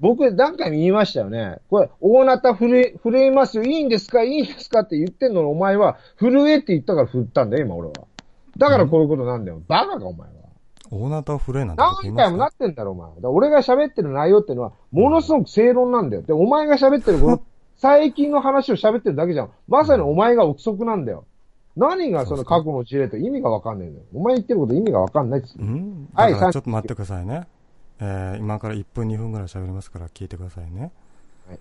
[0.00, 1.58] 僕何回も言いましたよね。
[1.70, 3.64] これ、大なた震え、震えますよ。
[3.64, 4.22] いいんですか？
[4.22, 7.94] いいんですかって言ってんのに、お前は、震えって言ったから振ったんだよ、今俺は。
[8.56, 9.60] だからこういうことなんだよ。
[9.68, 10.34] バカか、お前は。
[10.90, 13.10] 大なたを震えなんて何回もなってんだろ、お前。
[13.22, 16.22] 俺が喋ってる内容っていうのは、ものすごく正論なんだよ。
[16.22, 17.40] で、お前が喋ってるこの、
[17.76, 19.50] 最近の話を喋ってるだけじゃん。
[19.68, 21.24] まさにお前が憶測なんだよ。
[21.76, 24.06] 何がその過去の事例と意味がわかんないんだよ。
[24.14, 26.08] お前言ってること意味がわかんないっつううん？
[26.14, 27.46] はいちょっと待ってくださいね。
[28.00, 30.92] えー、今から1分2分ぐらい喋りますから聞いてくださいね。
[31.48, 31.58] はい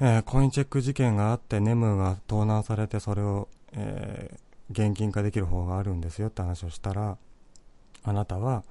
[0.00, 7.16] えー、コインチェック事件があって、ネムが盗難されて、それを、えー、現金化できる方があるんですよって話をしたら、
[8.02, 8.64] あなたは、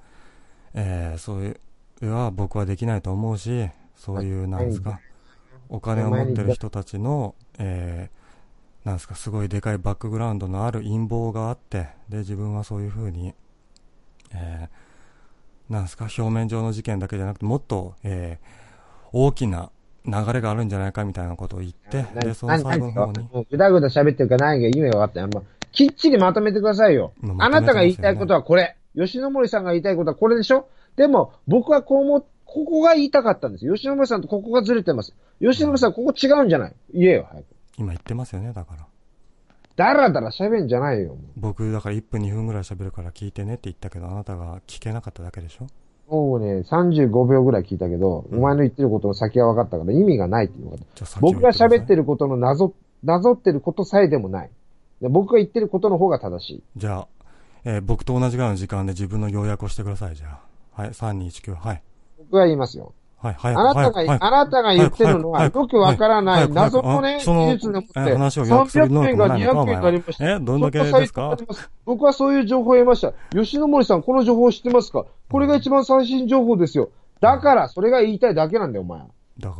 [0.74, 1.56] えー、そうい
[2.02, 5.00] う、は僕はできないと思うし、そういう、なんですか、
[5.70, 13.34] お金を持ってる人たちの、えー、なんですか、すごいでかいバックグラウンドのある陰謀があって、で、自分はそういうふうに、
[14.34, 19.70] えー、なんですか、表面上の事件だけじゃなくて、もっと、えー、大きな、
[20.06, 25.28] 流れがあるんじゃないかみたいなことを言って、なで、その最後の方に、ぐだぐだ喋ってるから何が意味が分かってない。
[25.28, 27.12] もうきっちりまとめてくださいよ。
[27.20, 28.76] もうあなたが言いたいことはこれ。
[28.96, 30.68] 吉野森さんが言いたいことはこれでしょ？
[30.96, 33.72] でも、僕はこうも、ここが言いたかったんです。
[33.72, 35.14] 吉野森さんとここがずれてます。
[35.40, 36.74] 吉野森さん、ここ違うんじゃない？
[36.94, 37.46] 言えよ、早く。
[37.78, 38.86] 今言ってますよね、だから。
[39.76, 41.14] だらだら喋んじゃないよ。
[41.14, 45.66] も僕、だから1分2分ぐらい喋るから聞いてねって言ったけど、あなたが聞けなかっただけでしょ？
[46.08, 50.78] うもうね、35秒ぐらい聞いたけど、うんお前の言ってることの先は分かったから意味がないっていうのが。
[51.20, 52.02] 僕が喋ってる。
[52.02, 52.74] ることの謎、
[53.04, 54.50] なぞってることさえでもない。
[55.00, 56.62] で僕が言ってることの方が正しい。
[56.76, 57.08] じゃあ、
[57.64, 60.40] えー僕と同じぐらいの時間で自分の要約をしてください、じゃ
[60.76, 60.82] あ。
[60.82, 61.82] はい、3、2、1、9、はい。
[62.30, 62.92] 僕は言いますよ。
[63.18, 63.54] はい、はい。
[63.54, 70.30] あなたが、あなたが言ってるのは、よくわからない謎のね、技術でもって、えー話を予約する300能円が200力もないのか、お円になりました。
[70.36, 71.36] えどんだけですか？
[71.84, 73.12] 僕はそういう情報を得ました。
[73.32, 75.04] 吉野森さん、この情報を知ってますか？
[75.30, 76.88] これが一番最新情報ですよ。
[77.20, 79.02] だから、それが言いたいだけなんだよ、お前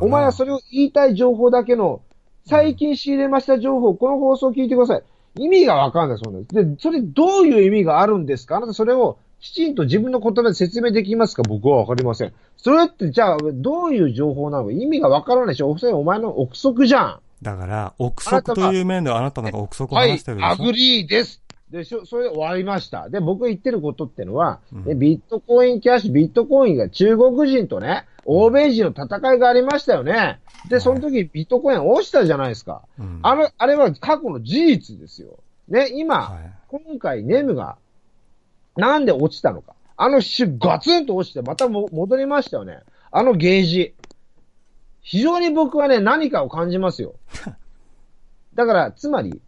[0.01, 2.01] お前はそれを言いたい情報だけの、
[2.47, 5.03] 最近仕入れました情報、この放送を聞いてください。
[5.39, 6.55] 意味がわかんないそうです。
[6.55, 8.57] で、それどういう意味があるんですか？
[8.57, 11.43] あなたそれをきちんと自分の言葉で説明できますか？
[11.43, 12.33] 僕はわかりません。
[12.57, 14.67] それってじゃあどういう情報なの？
[14.67, 17.21] か意味がわからないし、おお前の憶測じゃん。
[17.43, 21.43] だから、憶測という面ではあなたのが憶測をはい話してる、でしょ、 agree です。
[21.71, 23.09] でしょ、それで終わりました。
[23.09, 30.41] で、僕が言ってることってのは、うんねビットコインキャッシュ、ビットコインが中国人とね、欧米人の戦いがありましたよね。
[30.69, 32.83] で、その時ビットコイン落ちたじゃないですか。
[32.99, 35.39] うんあの、あれは過去の事実ですよ。
[35.69, 36.53] ね、今、はい。
[36.69, 37.79] 今回ネムが、
[38.77, 39.75] なんで落ちたのか。
[39.97, 42.81] あの週ガツンと落ちてまたも戻りましたよね。
[43.11, 43.95] あのゲージ。
[45.03, 47.15] 非常に僕はね、何かを感じますよ。
[48.55, 49.41] だから、つまり、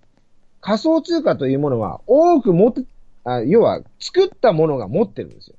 [0.61, 2.85] 仮想通貨というものは多く持って、
[3.25, 5.57] あ要は作ったものが持ってるんですよ。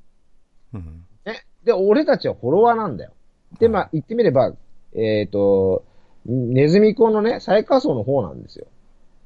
[0.74, 1.06] うん。
[1.26, 1.46] ね。
[1.64, 3.12] で、俺たちはフォロワーなんだよ。
[3.60, 4.54] で、まあ、言ってみれば、
[4.96, 5.84] えっ、と、
[6.26, 8.68] ネズミコのね、最下層の方なんですよ。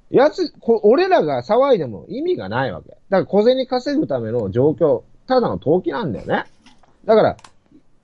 [0.10, 2.90] やつ、こ俺らが騒いでも意味がないわけ。
[2.90, 6.46] だから小銭稼ぐための状況、ただの投機なんだよね。
[7.06, 7.38] だから、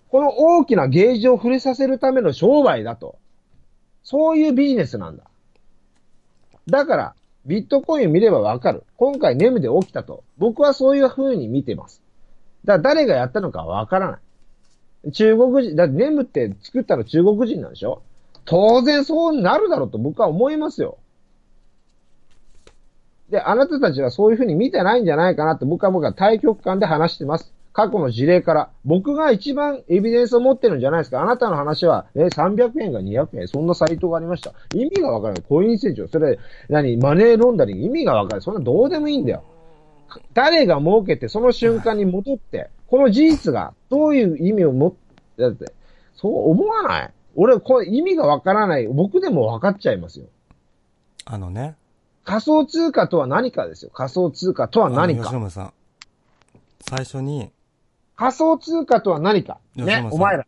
[0.10, 3.18] この大きなゲージを触れさせるための商売だと。
[4.04, 5.24] そういうビジネスなんだ。
[6.68, 8.84] だから、ビットコイン見ればわかる。
[8.98, 10.24] 今回ネムで起きたと。
[10.38, 12.02] 僕はそういう風に見てます。
[12.66, 14.20] だから誰がやったのかわからな
[15.06, 15.12] い。
[15.12, 18.02] 中国人、だってネムって作ったの中国人なんでしょ？
[18.46, 20.98] 当然そうなるだろうと僕は思いますよ。
[23.34, 27.52] で、あなたたちはそういうふうに見てないんじゃないかなって僕は僕は対局観で話してます。
[27.74, 28.70] 過去の事例から。
[28.86, 31.20] 僕が一番エビデンスを持ってるんじゃないですか。
[31.20, 34.54] あなたの話は、ね、300円が200円、そんなサイトがありました。
[34.76, 35.44] 意味がわからない。
[35.50, 36.08] コイン成長。
[36.08, 36.38] それ、
[36.70, 36.96] 何？
[36.98, 37.88] マネーロンダリング。
[37.88, 38.42] 意味がわからない。
[38.44, 39.44] そんなどうでもいいんだよ。
[40.36, 45.74] 誰が儲けて、その瞬間に戻って、この事実がどういう意味を持って、だって、
[46.16, 47.12] そう思わない？
[47.36, 48.88] 俺、これ意味がわからない。
[48.88, 50.28] 僕でも分かっちゃいますよ。
[51.26, 51.76] あのね、
[52.24, 53.92] 仮想通貨とは何かですよ。
[53.92, 55.24] 仮想通貨とは何か。
[55.24, 55.74] 吉野さん、
[56.82, 57.52] 最初に、
[58.16, 59.60] 仮想通貨とは何か。
[59.76, 60.46] ねお前ら。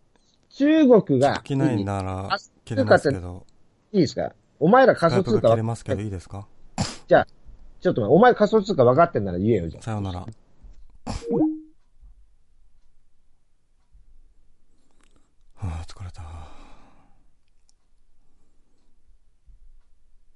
[0.49, 3.45] 中国が聞、きないならあ、切れますけど、
[3.91, 4.33] いいですか？
[4.57, 6.47] お前ら仮想通貨切れ、ますけどいいですか？
[7.07, 7.27] じゃあ、
[7.81, 9.83] ちょっとお前仮想通貨分かってんなら言えよ、じゃあ。
[9.83, 10.19] さようなら。
[10.21, 10.27] は
[15.57, 16.23] あ、疲れた。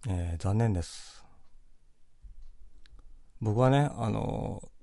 [0.10, 1.19] えー、残念です。
[3.42, 4.80] 僕はね、あのー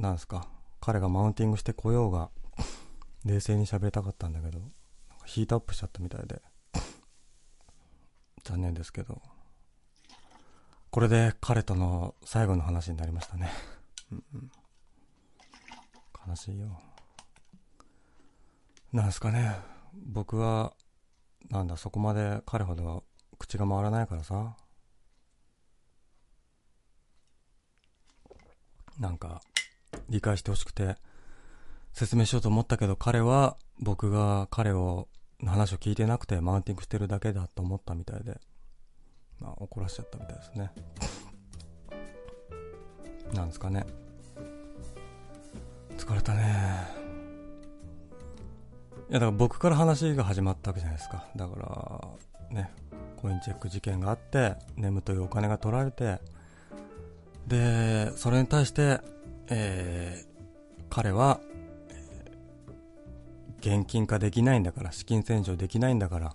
[0.00, 0.48] なんですか、
[0.80, 2.30] 彼がマウンティングしてこようが、
[3.24, 4.60] 冷静に喋りたかったんだけど、
[5.26, 6.42] ヒートアップしちゃったみたいで、
[8.44, 9.20] 残念ですけど、
[10.90, 13.50] これで彼との最後の話になりましたね。
[14.10, 14.50] うんうん
[16.26, 16.80] 悲しいよ。
[18.92, 19.56] なんすかね、
[19.94, 20.74] 僕は、
[21.48, 23.04] なんだ、そこまで彼ほど
[23.38, 24.56] 口が回らないからさ。
[29.00, 29.40] なんか、
[30.10, 30.96] 理解してほしくて、
[31.94, 35.08] 説明しようと思ったけど、彼は、僕が彼を、
[35.40, 38.38] の話を聞いてなくて、マウンティングしてるだけだと思ったみたいで、
[39.40, 40.70] まあ、怒らせちゃったみたいですね。
[43.32, 43.86] なんですかね。
[45.96, 47.00] 疲れたね。
[49.08, 51.26] いや、だから僕から話が始まったわけじゃないですか。
[51.34, 51.56] だか
[52.50, 52.70] ら、ね、
[53.16, 56.20] コインチェック事件があって、ネムというお金が取られて、
[57.50, 59.00] で、それに対して、
[59.48, 60.30] えー
[60.88, 61.40] 彼は、
[63.60, 66.32] 現金化できないんだから、資金洗浄できないんだから、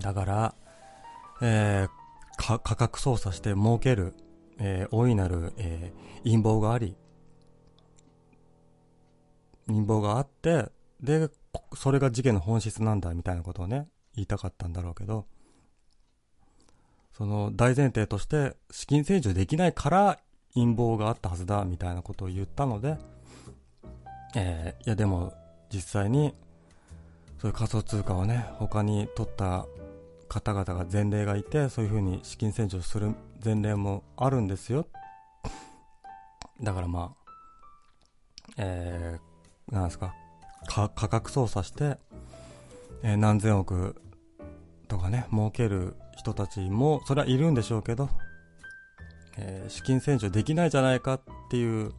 [0.00, 0.54] だから、
[1.42, 1.90] えー
[2.38, 4.14] 価格操作して儲ける、
[4.58, 6.96] えー大いなる、えー陰謀があり、
[9.66, 10.70] 陰謀があって、
[11.02, 11.28] で、
[11.74, 15.26] それが事件の本質なんだみたいなことをね、言いたかったんだろうけど、
[17.12, 20.18] その大前提として資金洗浄できないから
[20.54, 22.98] 陰謀があったはずだみたいなことを言ったので、
[24.36, 25.32] えー、いやでも
[25.72, 26.34] 実際に
[27.40, 29.66] そういう仮想通貨をね、他に取った
[30.28, 34.86] 方々が前例がいて、そういう風に資金洗浄する前例もあるんですよ。
[36.62, 37.32] だからまあ、
[38.58, 40.14] えー、なんですか、
[40.68, 41.96] 価格操作して、
[43.02, 43.96] えー、何千億
[44.86, 48.10] とかね、儲ける人たちも、それはいるんでしょうけど、
[49.42, 51.20] えー、資金洗浄できないじゃないかっ
[51.50, 51.92] ていう、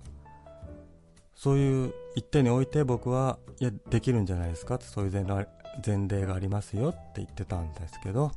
[1.36, 5.48] そういう一点において僕は、いや、できるんじゃないですかって、そういう前
[5.86, 8.32] 前例がありますよって言ってたんですけど、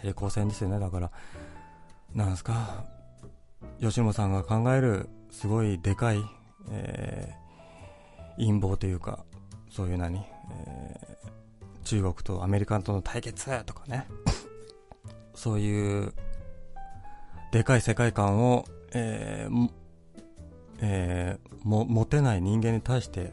[0.00, 1.10] 平行線ですよね、だから、
[2.14, 2.84] なんすか、
[3.80, 6.18] 吉野さんが考える、すごいでかい、
[6.70, 9.24] えー、陰謀というか、
[9.70, 14.08] そういう何、えー、中国とアメリカとの対決とかね、
[15.34, 16.12] そういう、
[17.52, 19.70] でかい世界観を、えー、
[20.80, 23.30] えー、も、持てない人間に対して、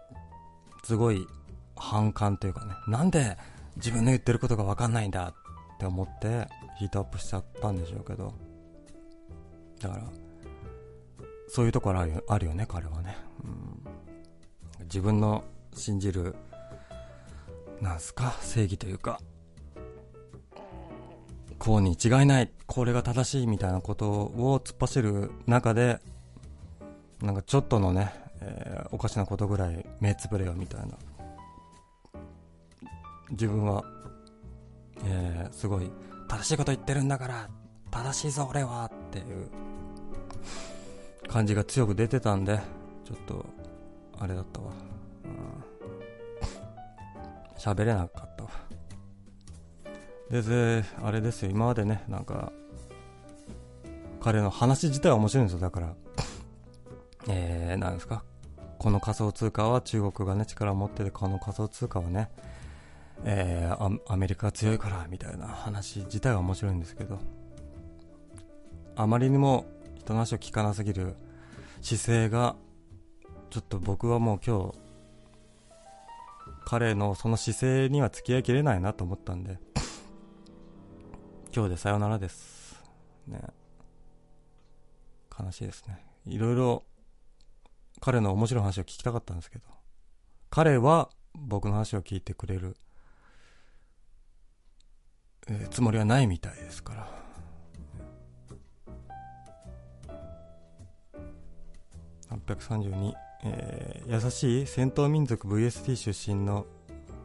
[0.84, 1.26] すごい
[1.74, 3.38] 反感というかね、なんで
[3.76, 5.34] 自分の言ってることがわかんないんだっ
[5.78, 6.46] て思って
[6.78, 8.34] ヒートアップしちゃったんでしょうけど、
[9.80, 10.02] だから、
[11.48, 13.16] そういうところあるよあるよね、彼はね。
[13.44, 15.42] うん、自分の
[15.72, 16.36] 信じる、
[17.80, 19.22] なんすか、正義というか、
[21.58, 26.00] こうに違いない、これが正しいみたいなことを突っ走る中で、
[27.20, 30.88] なんかちょっとのね、えー、おかしなことぐらい目つぶれよみたいな。
[33.30, 33.84] 自分は、
[35.04, 35.90] えー、すごい、
[36.28, 37.48] 正しいこと言ってるんだから、
[37.90, 39.48] 正しいぞ俺はっていう
[41.26, 42.60] 感じが強く出てたんで、
[43.04, 43.44] ちょっと、
[44.18, 44.72] あれだったわ。
[47.58, 48.50] 喋、うん、れなかったわ。
[50.30, 52.52] で、あれですよ、今までね、なんか、
[54.20, 55.94] 彼の話自体は面白いんですよ、だから。
[57.28, 58.24] えー、なんですか？
[58.78, 62.30] この仮想通貨は中国がね、力を持ってて、この仮想通貨はね、
[63.24, 67.18] えー、アメリカ強いから、みたいな話自体は面白いんですけど、
[68.96, 69.66] あまりにも
[69.96, 71.16] 人の話を聞かなすぎる
[71.80, 72.54] 姿勢が、
[73.50, 74.78] ちょっと僕はもう今日、
[76.64, 79.58] 彼のその姿勢には付き合いきれないなと思ったんで、
[81.58, 82.80] 今日でさよならです。
[83.26, 83.40] ね。
[85.36, 86.06] 悲しいですね。
[86.24, 86.84] いろいろ
[88.00, 89.64] 彼の面白い話を聞きたかったんですけど、
[90.50, 92.76] 彼は僕の話を聞いてくれる、
[95.48, 97.08] えー、つもりはないみたいですから。
[102.30, 106.66] 832、えー、優しい戦闘民族 VST 出身の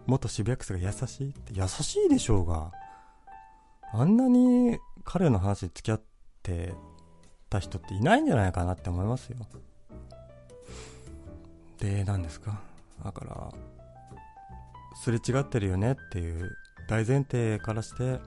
[0.07, 1.53] 元渋谷区が優しいって？
[1.53, 2.71] 優しいでしょうが。
[3.95, 6.01] あんなに彼の話付き合っ
[6.41, 6.73] て
[7.49, 9.37] た人っていないんじゃないかなって思いますよ。
[11.77, 12.59] で、何ですか？
[13.03, 13.51] だから、
[14.95, 16.49] すれ違ってるよねっていう
[16.89, 18.19] 大前提からして、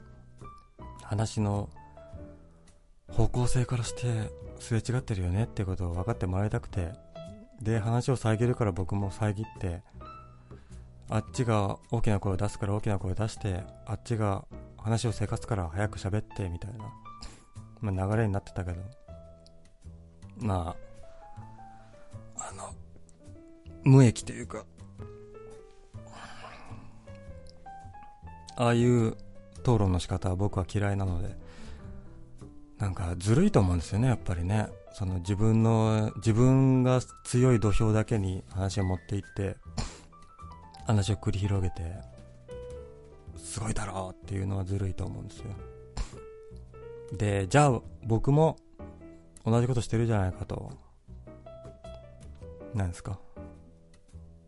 [1.03, 1.69] 話の
[3.11, 4.31] 方向性からして
[4.61, 6.93] すれ違ってるよねってことを分かってもらいたくて、
[7.61, 9.83] で、話を遮るから僕も遮って、
[11.09, 14.45] あっちが大きな声を出すから大きな声を出して、あっちが
[14.87, 16.85] 話を生活から早く喋ってみたいな、
[17.81, 18.81] まあ、流れになってたけど、
[20.39, 20.77] ま
[22.37, 22.73] あ、あの、
[23.83, 24.65] 無益というか、
[28.55, 29.17] ああいう
[29.63, 31.37] 討論の仕方は僕は嫌いなので、
[32.79, 34.69] なんかずるいと思うんですよね、やっぱりね。
[34.93, 39.57] その自分の、自分が強い土俵だけに話を持っていって、
[40.87, 42.16] 話を繰り広げて、
[43.47, 45.47] すごいだろうっていうのはずるいと思うんですよ。
[47.17, 48.57] で、じゃあ僕も
[49.45, 50.73] 同じことしてるじゃないかと。
[52.75, 53.19] なんですか。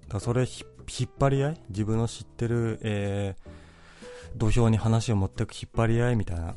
[0.08, 1.60] だそれ引っ張り合い？
[1.70, 6.16] 自分の知ってる、えー、土俵に話を持っていく引っ張り合い？
[6.16, 6.54] みたいな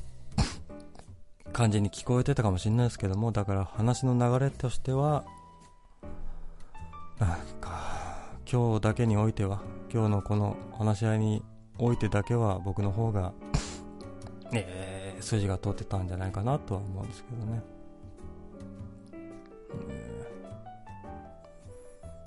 [1.53, 5.23] 感じに聞こえてたかもしれないですけども、だから話の流れとしては、
[7.19, 8.17] なんか、
[8.51, 9.61] 今日だけにおいては、
[9.93, 11.43] 今日のこの話し合いに
[11.83, 13.33] おいてだけは僕の方が、
[14.53, 17.63] えー、筋が通ってたんじゃないかなとは思うんですけどね。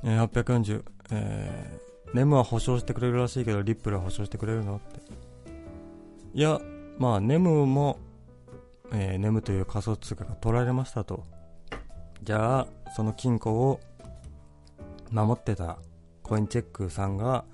[0.02, 5.00] えー、840、えー、ネムは保証してくれるらしいけど、リップルは保証してくれるのって。
[6.34, 6.60] いや、
[6.98, 8.00] まあ、ネムも、
[8.92, 11.24] えー、ネムという仮想通貨が取られましたと。
[12.24, 12.66] じゃあ、
[12.96, 13.78] その金庫を
[15.12, 15.78] 守ってた
[16.24, 17.44] コインチェックさんが、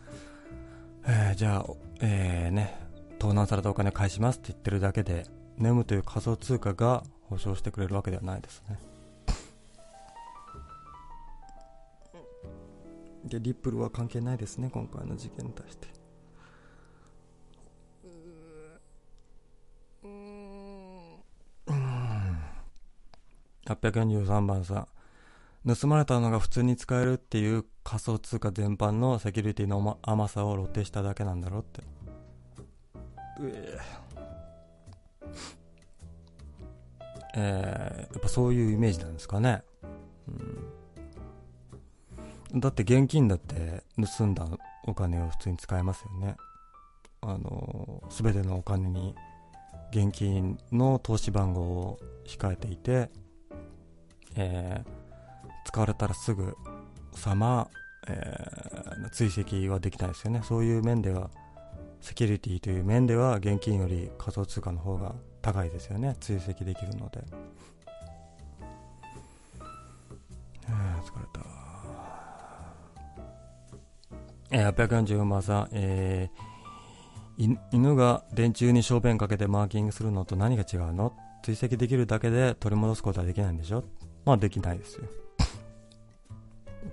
[1.06, 2.74] ええー、じゃあ、えー、ね、
[3.18, 5.27] 盗難されたお金返しますって言ってるだけで、
[5.59, 8.78] ネムという仮想通貨が保証してくれるわけではないですね。
[13.24, 15.89] で、リップルは関係ないですね、今回の事件に対して。
[23.66, 24.89] 843番さん。
[25.66, 31.82] 盗まれたのが普通に使えるっていう仮想通貨全般のセキュリティの甘さを露呈しただけなんだろうって。
[33.40, 33.78] うえ
[37.34, 39.62] えー、やっぱそういうイメージなんですかね。
[42.52, 43.84] うん、だって現金だって
[44.16, 44.46] 盗んだ
[44.84, 46.36] お金を普通に使えますよね。
[47.20, 49.14] あの、すべてのお金に
[49.92, 53.10] 現金の投資番号を控えていて、
[54.36, 54.99] えー、
[55.64, 56.56] 使われたらすぐ
[57.14, 57.68] さま、
[58.08, 60.42] えー、追跡はできないですよね。
[60.44, 61.30] そういう面では、
[62.00, 66.16] セキュリティという面では現金より仮想通貨の方が高いですよね。
[66.20, 67.22] 追跡できるので。
[70.66, 71.40] えー、疲れた。
[74.52, 81.12] えー、844番さん、えー、犬が電柱に小便かけてマーキングするのと何が違うの？
[81.42, 83.84] 追跡できるだけで取り戻すことはできないんでしょ？
[84.24, 85.04] まあできないですよ。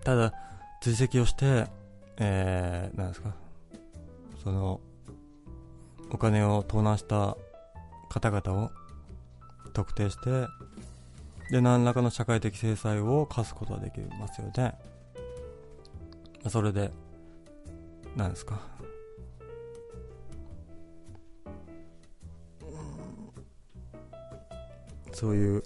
[0.07, 0.33] ただ、
[0.79, 1.67] 追跡をして、
[2.15, 3.33] えー、なんですか、
[4.41, 4.79] その、
[6.09, 7.35] お金を盗難した
[8.07, 8.71] 方々を
[9.73, 10.47] 特定して、
[11.51, 14.75] で、何らかの社会的制裁を課すことができますよね。
[16.47, 16.89] それで、
[18.15, 18.61] 何ですか？
[25.11, 25.63] そういう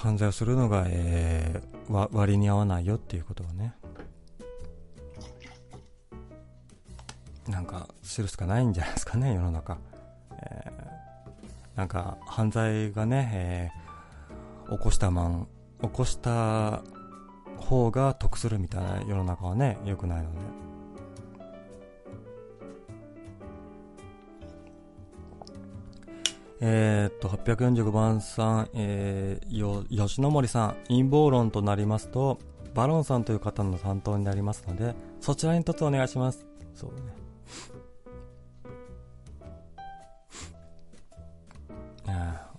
[0.00, 3.74] 犯罪をするのが、えー、割に合わないよっていうことをね。
[7.46, 9.76] なんか知るしかないんじゃないですかね 世の中、
[10.32, 15.48] えー、なんか犯罪がね、えー、起こしたマン
[15.82, 16.82] 起こした
[17.58, 20.69] 方が得するみたいな世の中はね良くないので。
[26.60, 32.38] えー、っと、845番さん、えー、よ、吉野森さん、陰謀論となりますと、
[32.74, 36.46] バロンさんという方の担当になりますので、そちらに一つお願いします。
[36.74, 37.20] そうね。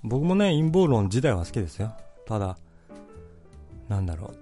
[0.04, 1.94] 僕もね、陰謀論自体は好きですよ。
[2.26, 2.58] ただ、
[3.88, 4.38] なんだろう。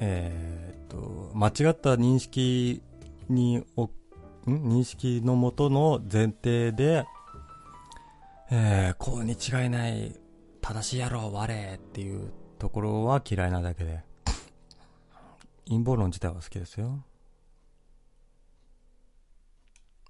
[0.00, 2.82] えー、っと、間違った認識
[3.28, 3.88] にお
[4.46, 7.06] 認識のもとの前提で、
[8.50, 10.14] えー、こうに違いない、
[10.60, 14.00] 正しいやろ、我っていうところは嫌いなだけで、
[15.66, 17.04] 陰謀論自体は好きですよ。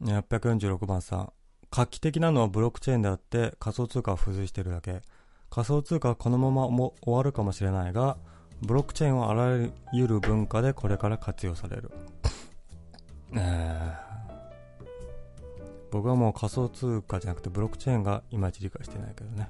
[0.03, 1.33] 846番さん。
[1.71, 5.03] 画期的なのはブロックチェーンであって仮想通貨は付随してるだけ。
[5.51, 8.19] 仮想通貨はこのままも終わるかもしれないが、
[8.63, 11.93] ブロックチェーンはあらゆる文化でこれから活用される。
[13.33, 14.24] えー
[15.95, 19.49] 僕はもう仮想通貨じゃなくてブロックチェーンがいまいち理解してないけどね。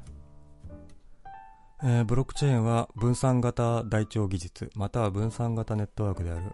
[1.83, 6.53] えー、ブロックチェーンは分散型台帳技術、または分散型ネットワークである。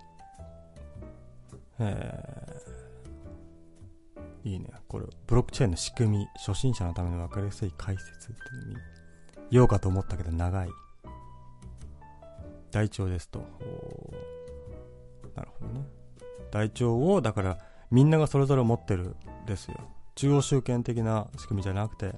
[1.81, 4.71] えー、いいね。
[4.87, 8.83] これ、ブロックチェーンの仕組み、初心者のための分かりやすい解説っていう意味。
[9.51, 10.69] 言おうかと思ったけど長い。
[12.71, 13.41] 台帳ですと。
[15.35, 15.85] なるほどね。
[16.53, 17.59] 台帳を、だから、
[17.91, 19.77] みんながそれぞれ持ってるですよ。
[20.15, 22.15] 中央集権的な仕組みじゃなくて、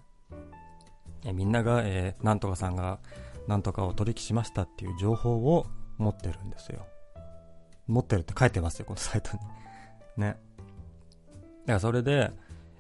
[1.25, 2.99] えみんなが、えー、なんとかさんが
[3.47, 5.67] なんとかを取引しましたっていう情報を
[5.99, 6.87] 持ってるんですよ。
[7.87, 9.39] 持ってるって書いてますよ、このサイトに。
[10.17, 10.29] ね。
[10.29, 10.39] だか
[11.67, 12.33] らそれで、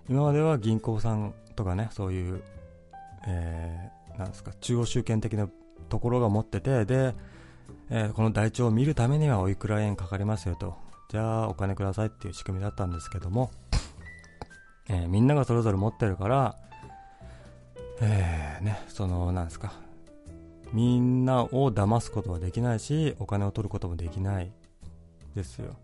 [0.09, 2.43] 今までは銀行さんとかね、そういう、
[3.27, 5.49] えー、なんですか、中央集権的な
[5.89, 7.15] ところが持ってて、で、
[7.91, 10.77] えー、この台帳を見るためにはおいくら円かかりますよと。
[11.09, 13.51] じゃあお金くださいっていう仕組みだったんですけども、
[14.89, 16.57] えー、みんながそれぞれ持ってるから、
[18.01, 19.73] えー、ね、その、なんですか、
[20.73, 24.51] みんなを騙すことはできないし、お金を取ることもできない
[25.35, 25.77] ですよ。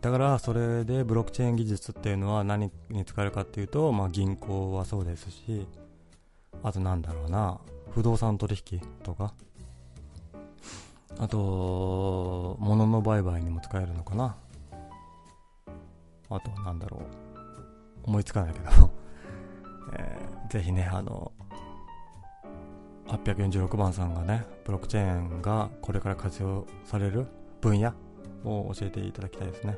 [0.00, 5.66] だから、それでブロックチェーン技術っていうのは何に使えるかっていうと、まあ銀行はそうですし、
[6.62, 7.58] あとなんだろうな、
[7.90, 9.32] 不動産取引とか、
[11.18, 14.36] あと、物の売買にも使えるのかな。
[16.28, 17.23] あと、なんだろう。
[18.04, 18.90] 思いつかないけど
[19.96, 21.32] えー、ぜひね、あの、
[23.06, 27.26] 846番さんがね、ブロックチェーンがこれから活用される
[27.60, 27.92] 分野
[28.44, 29.76] を教えていただきたいですね。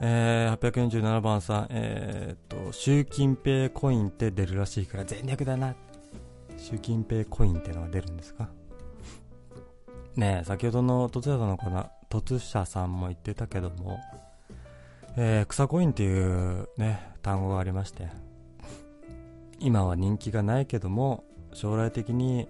[0.00, 5.74] えー、847番さん、えー、っと、習近平コインって出るらしいから全力だな。
[6.58, 8.48] 習近平コインってのが出るんですか？
[10.16, 13.98] ねえ、先ほどの突者さんのかな、突者さんも言ってたけども、
[15.18, 18.08] えー、草コインっていうね、単語がありまして、
[19.58, 21.24] 今は人気がないけども、
[21.54, 22.46] 将来的に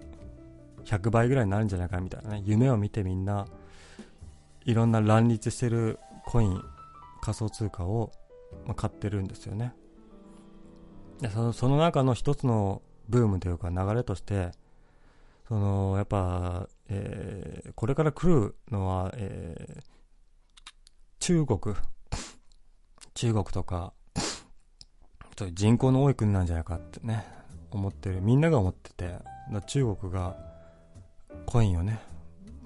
[0.83, 3.47] 100倍ぐらいになるんじゃないかみたいなね、夢を見てみんな、
[4.65, 6.61] いろんな乱立してるコイン、
[7.21, 8.11] 仮想通貨を
[8.75, 9.73] 買ってるんですよね。
[11.21, 14.51] でそのその中の一つのブームというか流れとして、
[15.47, 19.83] その、やっぱ、えー、これから来るのは、えー、
[21.19, 21.75] 中国、
[23.17, 23.93] 中国とか、
[25.51, 27.25] 人口の多い国なんじゃないかってね、
[27.71, 28.21] 思ってる。
[28.21, 29.15] みんなが思ってて、
[29.65, 30.37] 中国が
[31.47, 31.99] コインをね、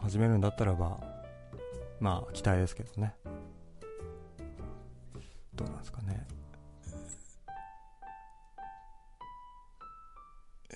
[0.02, 1.00] 始めるんだったらば、
[2.02, 3.16] まあ、期待ですけどね。
[5.56, 6.28] どうなんですかね。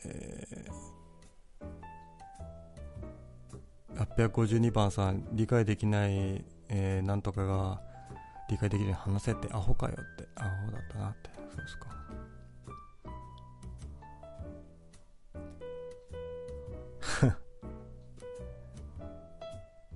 [0.06, 7.82] えー、852番さん、理解できない、えー、なんとかが
[8.50, 11.96] 理解できるように話せってアホかよって、アホだったなって、そうですか。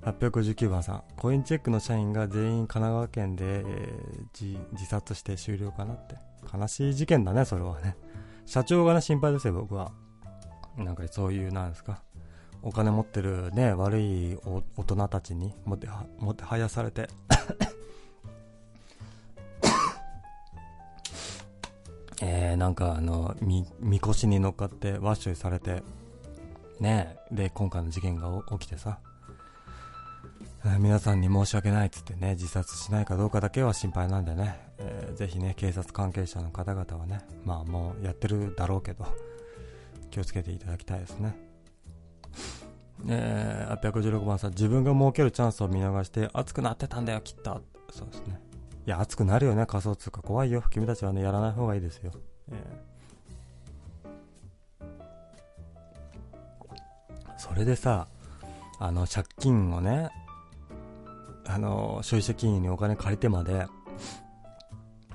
[0.02, 6.16] 859番さん、コインチェックの社員が全員神奈川県で、えー、自殺して終了かなって。
[6.52, 7.96] 悲しい事件だね、それはね。
[8.46, 9.92] 社長がね、心配ですよ、僕は。
[10.78, 12.02] なんかそういう、なんですか。
[12.62, 17.10] お金持ってるね、悪い大人たちにもては、もてはやされて
[22.22, 25.84] えー、なんかあの、み、みこしに乗っかってワッシュされて、
[26.80, 29.00] ねで、今回の事件が起きてさ、
[30.80, 39.06] 皆さんに申し訳ないっつってね、自殺しないかどうかだけは心配なんでね、えー、ぜひね、警察関係者の方々はね、まあもうやってるだろうけど、
[40.12, 41.36] 気をつけていただきたいですね。
[43.08, 47.62] え、816番さん、自分が儲けるチャンスを見逃して熱くなってたんだよ、きっと。
[47.92, 48.49] そうですね。
[48.90, 50.24] いや、熱くなるよね、仮想通貨。
[50.24, 50.64] 怖いよ。
[50.72, 52.12] 君たちはね、やらない方がいいですよ。
[52.52, 54.86] えー、
[57.38, 58.08] それでさ、
[58.80, 60.10] あの、借金をね、
[61.46, 63.68] あの、消費者金融にお金借りてまで、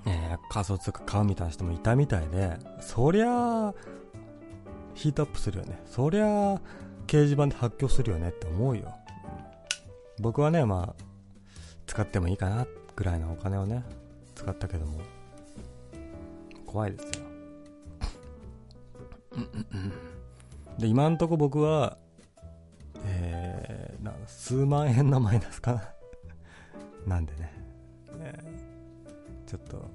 [0.06, 3.74] えー、仮想通貨買うみたいな人もいたみたいで、そりゃ
[4.94, 5.82] ヒートアップするよね。
[5.86, 6.60] そりゃ
[7.08, 8.94] 掲示板で発狂するよねって思うよ。
[10.20, 11.04] 僕はね、まあ、
[11.88, 13.82] 使ってもいいかなっ、ぐらいのお金をね、
[14.34, 15.00] 使ったけども、
[16.66, 17.24] 怖いですよ。
[20.78, 21.96] で、今んとこ僕は、
[23.04, 25.82] えー、な数万円のマイナスかな
[27.06, 27.52] なんでね、
[28.20, 29.88] えー、ちょっと、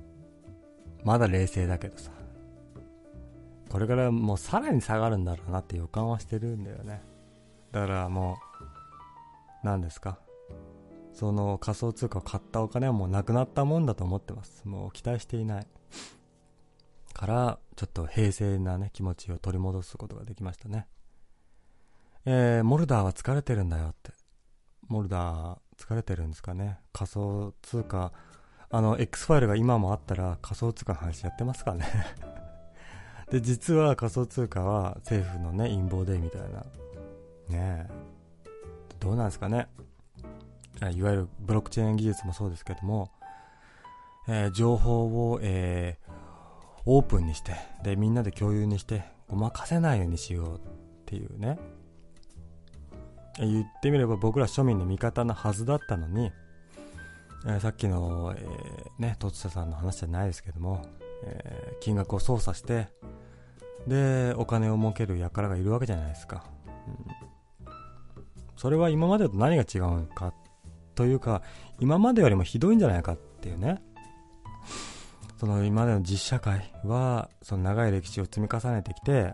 [1.03, 2.11] まだ冷静だけどさ、
[3.69, 7.01] これからもうさらに下がるんだろうなって予感はしてるんだよね。
[7.71, 8.37] だからも
[9.63, 10.17] う、何ですか？
[11.19, 14.65] その仮想通貨を買ったお金はもうなくなったもんだと思ってます。
[14.65, 15.67] もう期待していない。
[17.13, 20.87] から、ちょっと平静なね、気持ちを取り戻すことができましたね。
[22.23, 24.13] えー、モルダーは疲れてるんだよって。
[24.87, 26.79] モルダー、疲れてるんですかね。
[26.93, 28.13] 仮想通貨、
[28.69, 31.85] あの、X ファイルが今もあったら仮想通貨の話やってますかね
[33.29, 36.61] で、実は仮想通貨は政府のね、陰謀でみたいな。
[37.49, 37.89] ねえ。
[39.01, 39.67] どうなんですかね。
[40.87, 43.11] いわゆるブロックチェーン技術もそうですけども、
[44.27, 46.11] えー、情報を、えー、
[46.85, 50.61] オープンにして、で、みんなで共有にして、ごまかせないようにしようっ
[51.05, 51.59] ていうね。
[53.39, 56.31] 言ってみれば僕ら庶民の味方なはずだったのに、
[57.45, 60.81] えー、さっきの、えー、ね、とつさんの話じゃないですけども、
[61.23, 62.87] えー、金額を操作して、
[63.87, 66.45] で、お金を儲ける輩がいるわけじゃないですか。
[67.65, 67.73] うん、
[68.57, 70.33] それは今までと何が違うか
[70.99, 71.41] というか、
[71.79, 73.81] 今までよりもひどいんじゃないかっていうね。
[75.39, 79.31] その今までの実社会は、その長い歴史を積み重ねてきて、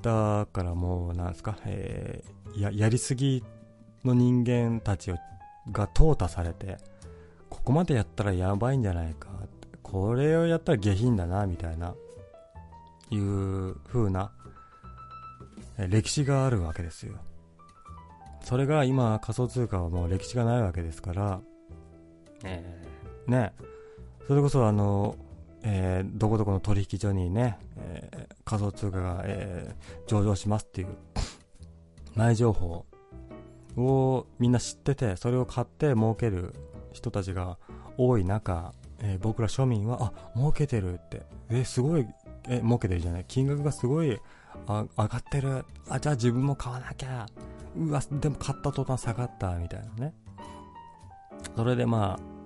[0.00, 3.44] だからもう、なんですか、えー、や、やりすぎ
[4.06, 5.16] の人間たちを
[5.70, 6.78] が淘汰されて、
[7.50, 9.28] ここまでやったらやばいんじゃないか、
[9.82, 11.94] これをやったら下品だな、みたいな、
[13.10, 14.32] いう風な、
[15.76, 17.18] 歴史があるわけですよ。
[18.42, 21.40] それが今仮想通貨はもう歴史がないわけですから、
[22.44, 23.52] えー、ね、
[24.26, 25.16] それこそあの、
[25.62, 30.88] えー、どこどこの取引所にね、えー、仮想通貨が、えー、上場しますっていう。
[32.16, 32.86] 前情報
[33.76, 36.54] をみんな知っててそれを買って儲ける
[36.92, 37.56] 人たちが
[37.96, 41.22] 多い中、えー、僕ら庶民はあ儲けてるって。
[41.50, 42.06] えすごい
[42.48, 43.24] え儲けてるじゃない。
[43.28, 44.18] 金額がすごい
[44.66, 45.64] あ上がってる。
[45.88, 47.26] あじゃあ自分も買わなきゃ
[47.76, 50.14] うわでも買った途端下がったみたいなね。
[51.56, 52.40] それでまあ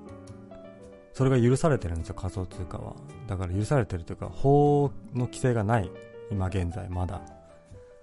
[1.12, 2.94] それが許されてるんですよ仮想通貨は。
[3.26, 5.90] だから許されてるというか法の規制がない
[6.30, 7.20] 今現在まだ。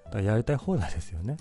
[0.05, 1.37] だからやりたい放題ですよね。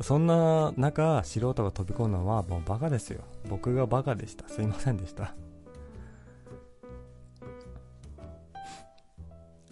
[0.00, 3.20] そんな中素人が飛び込むのはもうバカですよ。
[3.48, 4.48] 僕がバカでした。
[4.48, 5.34] すいませんでした。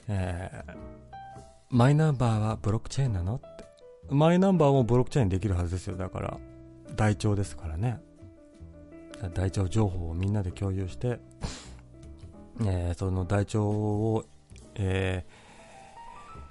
[0.07, 0.75] えー、
[1.71, 3.41] マイナンバーはブロックチェーンなの？
[4.11, 5.97] マイナンバーもブロックチェーンできるはずですよ。
[5.97, 6.39] だから
[6.97, 8.01] 台帳ですからね。
[9.35, 11.19] 台帳情報をみんなで共有して、
[12.61, 14.25] えー、その台帳を、
[14.77, 15.27] え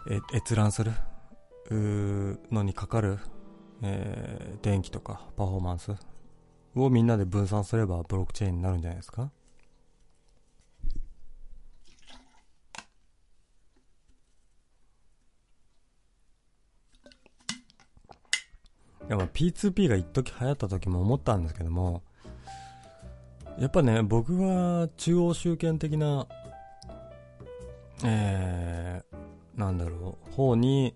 [0.05, 0.91] ー、閲覧する
[2.51, 3.19] のにかかる、
[3.81, 5.93] えー、電気とかパフォーマンス
[6.75, 9.31] をみんなで分散すればブロックチェーンになるんじゃないですか。
[19.09, 22.03] やっぱ P2P が一時流行った時も思ったんですけども、
[23.57, 26.27] やっぱね、僕は中央集権的な、
[28.03, 30.93] えー、なんだろう、方に、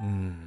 [0.00, 0.46] うん、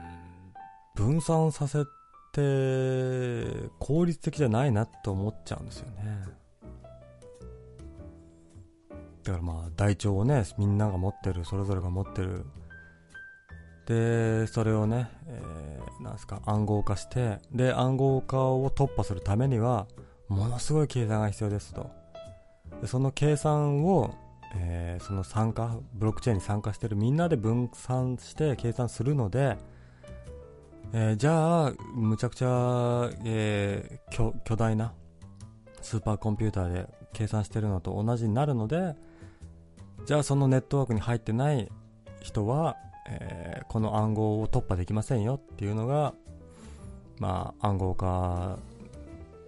[0.96, 1.84] 分散させ
[2.32, 6.26] て、効率的じゃないなって思っちゃうんですよね。
[9.24, 12.46] だからまあ、台帳をね、みんなが持ってる、それぞれが持ってる
[13.88, 19.88] で、それをね、えー、なんすか、暗号化して、で、暗号化を突破するためには、
[20.28, 21.90] ものすごい計算が必要ですと。
[22.82, 24.14] でその計算を、
[24.56, 29.58] えー、その参加、ブロックチェーンに参加してるみんなで分散して計算するので、
[30.92, 34.94] えー、じゃあ、むちゃくちゃ、えー、巨巨大な
[35.82, 38.96] スーパーコンピューターで計算してるのと同じになるので、
[40.06, 41.70] じゃあそのネットワークに入ってない
[42.22, 42.76] 人は、
[43.10, 46.14] えー、この暗号を突破できませんよっていうのが、
[47.20, 48.60] まあ、暗号化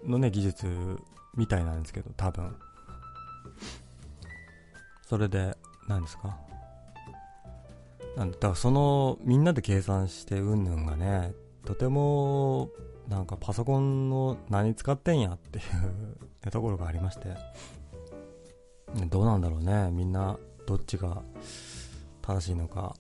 [0.06, 0.98] のね、技術
[1.36, 2.56] みたいなんですけど、多分。
[5.08, 5.58] それで、
[5.88, 6.38] 何ですか？
[8.16, 11.34] なんだからその、みんなで計算してうんぬんがね、
[11.66, 12.70] とても、
[13.08, 15.62] なんかパソコンの何使ってんやってい
[16.48, 17.36] うところがありまして、
[19.10, 21.22] どうなんだろうね、みんなどっちが
[22.22, 22.96] 正しいのか。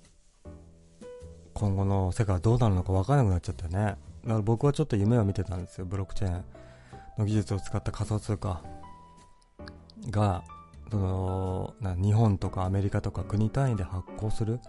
[1.59, 3.77] 今後の世界はどうなるのか分からなくなっちゃったよね。
[3.79, 5.85] だから僕はちょっと夢を見てたんですよ。
[5.85, 6.43] ブロックチェーン
[7.17, 8.61] の技術を使った仮想通貨
[10.09, 10.45] が、
[10.89, 14.61] その、な日本とかアメリカとか国単位で発行する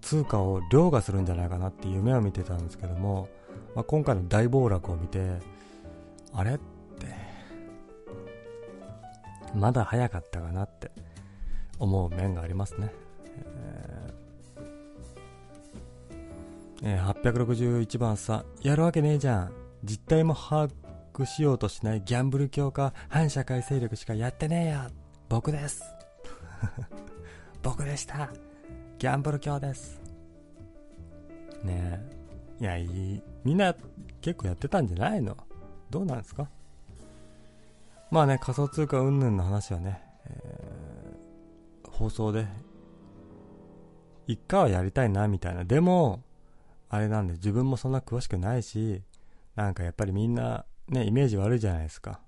[0.00, 3.28] 通貨を凌駕するんじゃないかなって夢を見てたんですけども、
[3.74, 5.36] まあ、今回の大暴落を見て、
[6.32, 6.60] あれって、
[9.54, 10.90] まだ早かったかなって
[11.78, 12.94] 思う面がありますね。
[13.26, 19.52] えー、861番さ、やるわけねえじゃん。
[19.84, 20.68] 実態も把
[21.14, 24.80] 握しようとしないギャンブル教か反社会勢力しかやってねえよ。
[25.28, 25.82] 僕です。
[27.62, 28.30] 僕でした。
[28.98, 30.00] ギャンブル教です。
[31.62, 32.00] ね
[32.60, 32.62] え。
[32.62, 33.22] いや、いい。
[33.44, 33.74] みんな
[34.20, 35.36] 結構やってたんじゃないの？
[35.90, 36.48] どうなんですか？
[38.10, 42.46] まあね、仮想通貨云々の話はね、えー、放送で、
[44.26, 45.64] 一回はやりたいな、みたいな。
[45.64, 46.22] でも、
[46.90, 49.02] あれなんで自分もそんな詳しくないし、
[49.54, 52.20] なんかやっぱりみんなね、イメージ悪いじゃないですか。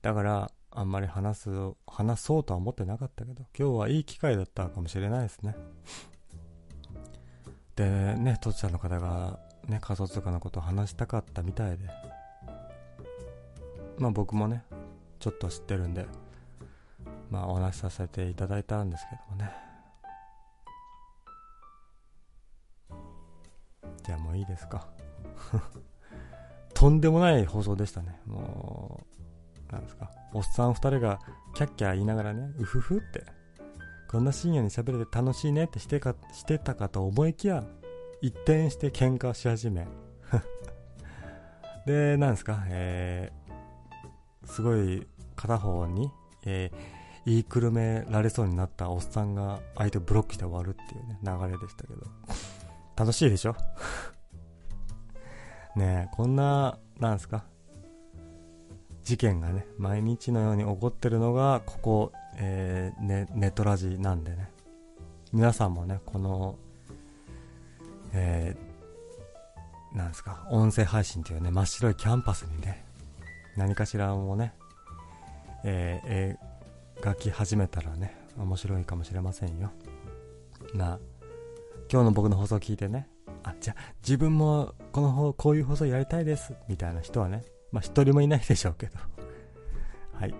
[0.00, 1.50] だから、あんまり話す、
[1.86, 5.54] 話そうとは思ってなかったけど、今日はいい機会だったかもしれないですね。
[7.76, 11.84] で、ね、とちゃんの方が、ね、仮想通貨のことを話したかったみたいで、
[13.98, 14.64] まあ僕もね、
[15.18, 16.06] ちょっと知ってるんで、
[17.28, 19.69] まあお話しさせていただいたんですけどもね。
[24.10, 24.88] じゃもういいですか。
[26.74, 28.20] とんでもない放送でしたね。
[28.26, 29.06] も
[29.68, 30.10] う、なんですか。
[30.32, 31.20] おっさん二人が
[31.54, 33.24] キャッキャ言いながらね、うふふって、
[34.08, 37.64] こんな深夜に喋れて楽しいねってしてかしてたかと思いきや、
[38.20, 39.86] 一転して喧嘩し始め。
[41.86, 45.06] で、なんですか、えー、すごい
[45.36, 46.10] 片方に、
[46.44, 46.76] えー、
[47.26, 52.02] 言いくるめられそうになったおっさんが相手をブロックして終わるっていうね、流れでしたけど。
[53.00, 53.56] 楽しいでしょ？
[55.74, 57.44] ねえ、こんな、なんすか？
[59.04, 64.50] 事件がね、毎日のように起こってるのが、ここ、えー、ね、ネトラジなんでね。
[65.32, 66.58] 皆さんもね、この、
[68.12, 68.54] え
[69.94, 72.84] なんですか、音声配信というね、真っ白いキャンパスにね、
[73.56, 74.52] 何かしらをね、
[75.64, 79.70] えー、描き始めたらね、面白いかもしれませんよ。
[80.74, 80.98] な、
[81.92, 83.08] 今日の僕の放送を聞いてね、
[83.42, 87.42] あ、じゃあ自分もこのこういう放送やりたいです、みたいな人はね、
[87.72, 88.92] まあ一人もいないでしょうけど、
[90.14, 90.34] はい。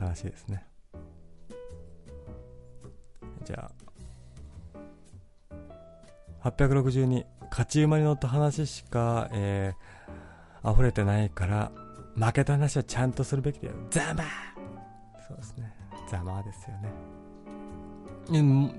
[0.00, 0.66] 悲しいですね。
[3.44, 3.70] じゃ
[6.42, 11.70] あ、862、勝ち馬に乗った話しか、えー、溢れてないから、
[12.16, 13.74] 負けた話はちゃんとするべきだよ。
[13.90, 14.24] ざま
[15.28, 15.72] そうですね。
[16.08, 16.90] ざまですよね。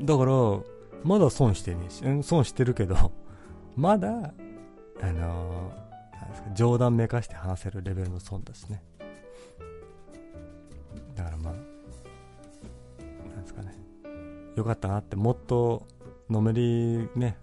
[0.01, 0.33] だから、
[1.03, 3.11] まだ損してねえし、うん損してるけど、
[3.75, 4.11] まだ、あ
[5.11, 8.83] のー、なんですか、冗談めかして話せるレベルの損だしね。
[11.15, 13.73] だからまあ、なんですかね。
[14.55, 15.85] よかったなって、もっと、
[16.29, 17.37] のめりね、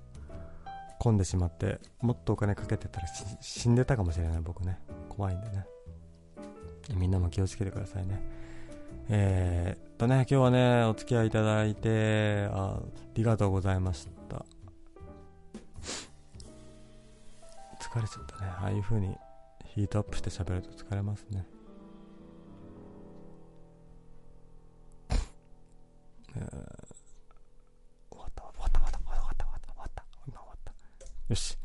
[0.99, 3.07] 混んでしまって、もっとお金かけてたら
[3.41, 4.79] 死んでたかもしれない僕ね。
[5.09, 5.67] 怖いんでね。
[6.95, 8.21] みんなも気をつけてくださいね。
[9.09, 12.83] えー、とね、今日はね、お付き合いいただいて、ああ
[13.13, 14.47] りがとうございました。
[17.79, 18.51] 疲れちゃったね。
[18.63, 19.15] ああいう風に
[19.67, 21.45] ヒートアップして喋ると疲れますね。
[25.11, 26.47] えー、
[28.11, 30.73] 終わった終わった終わった終わった終わった終わった終わった今終わった
[31.29, 31.59] よし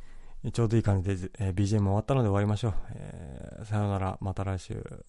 [0.51, 5.05] ちょうどいい感じで、えー、BGM 終わったので終わりましょう、えー、さよならまた来週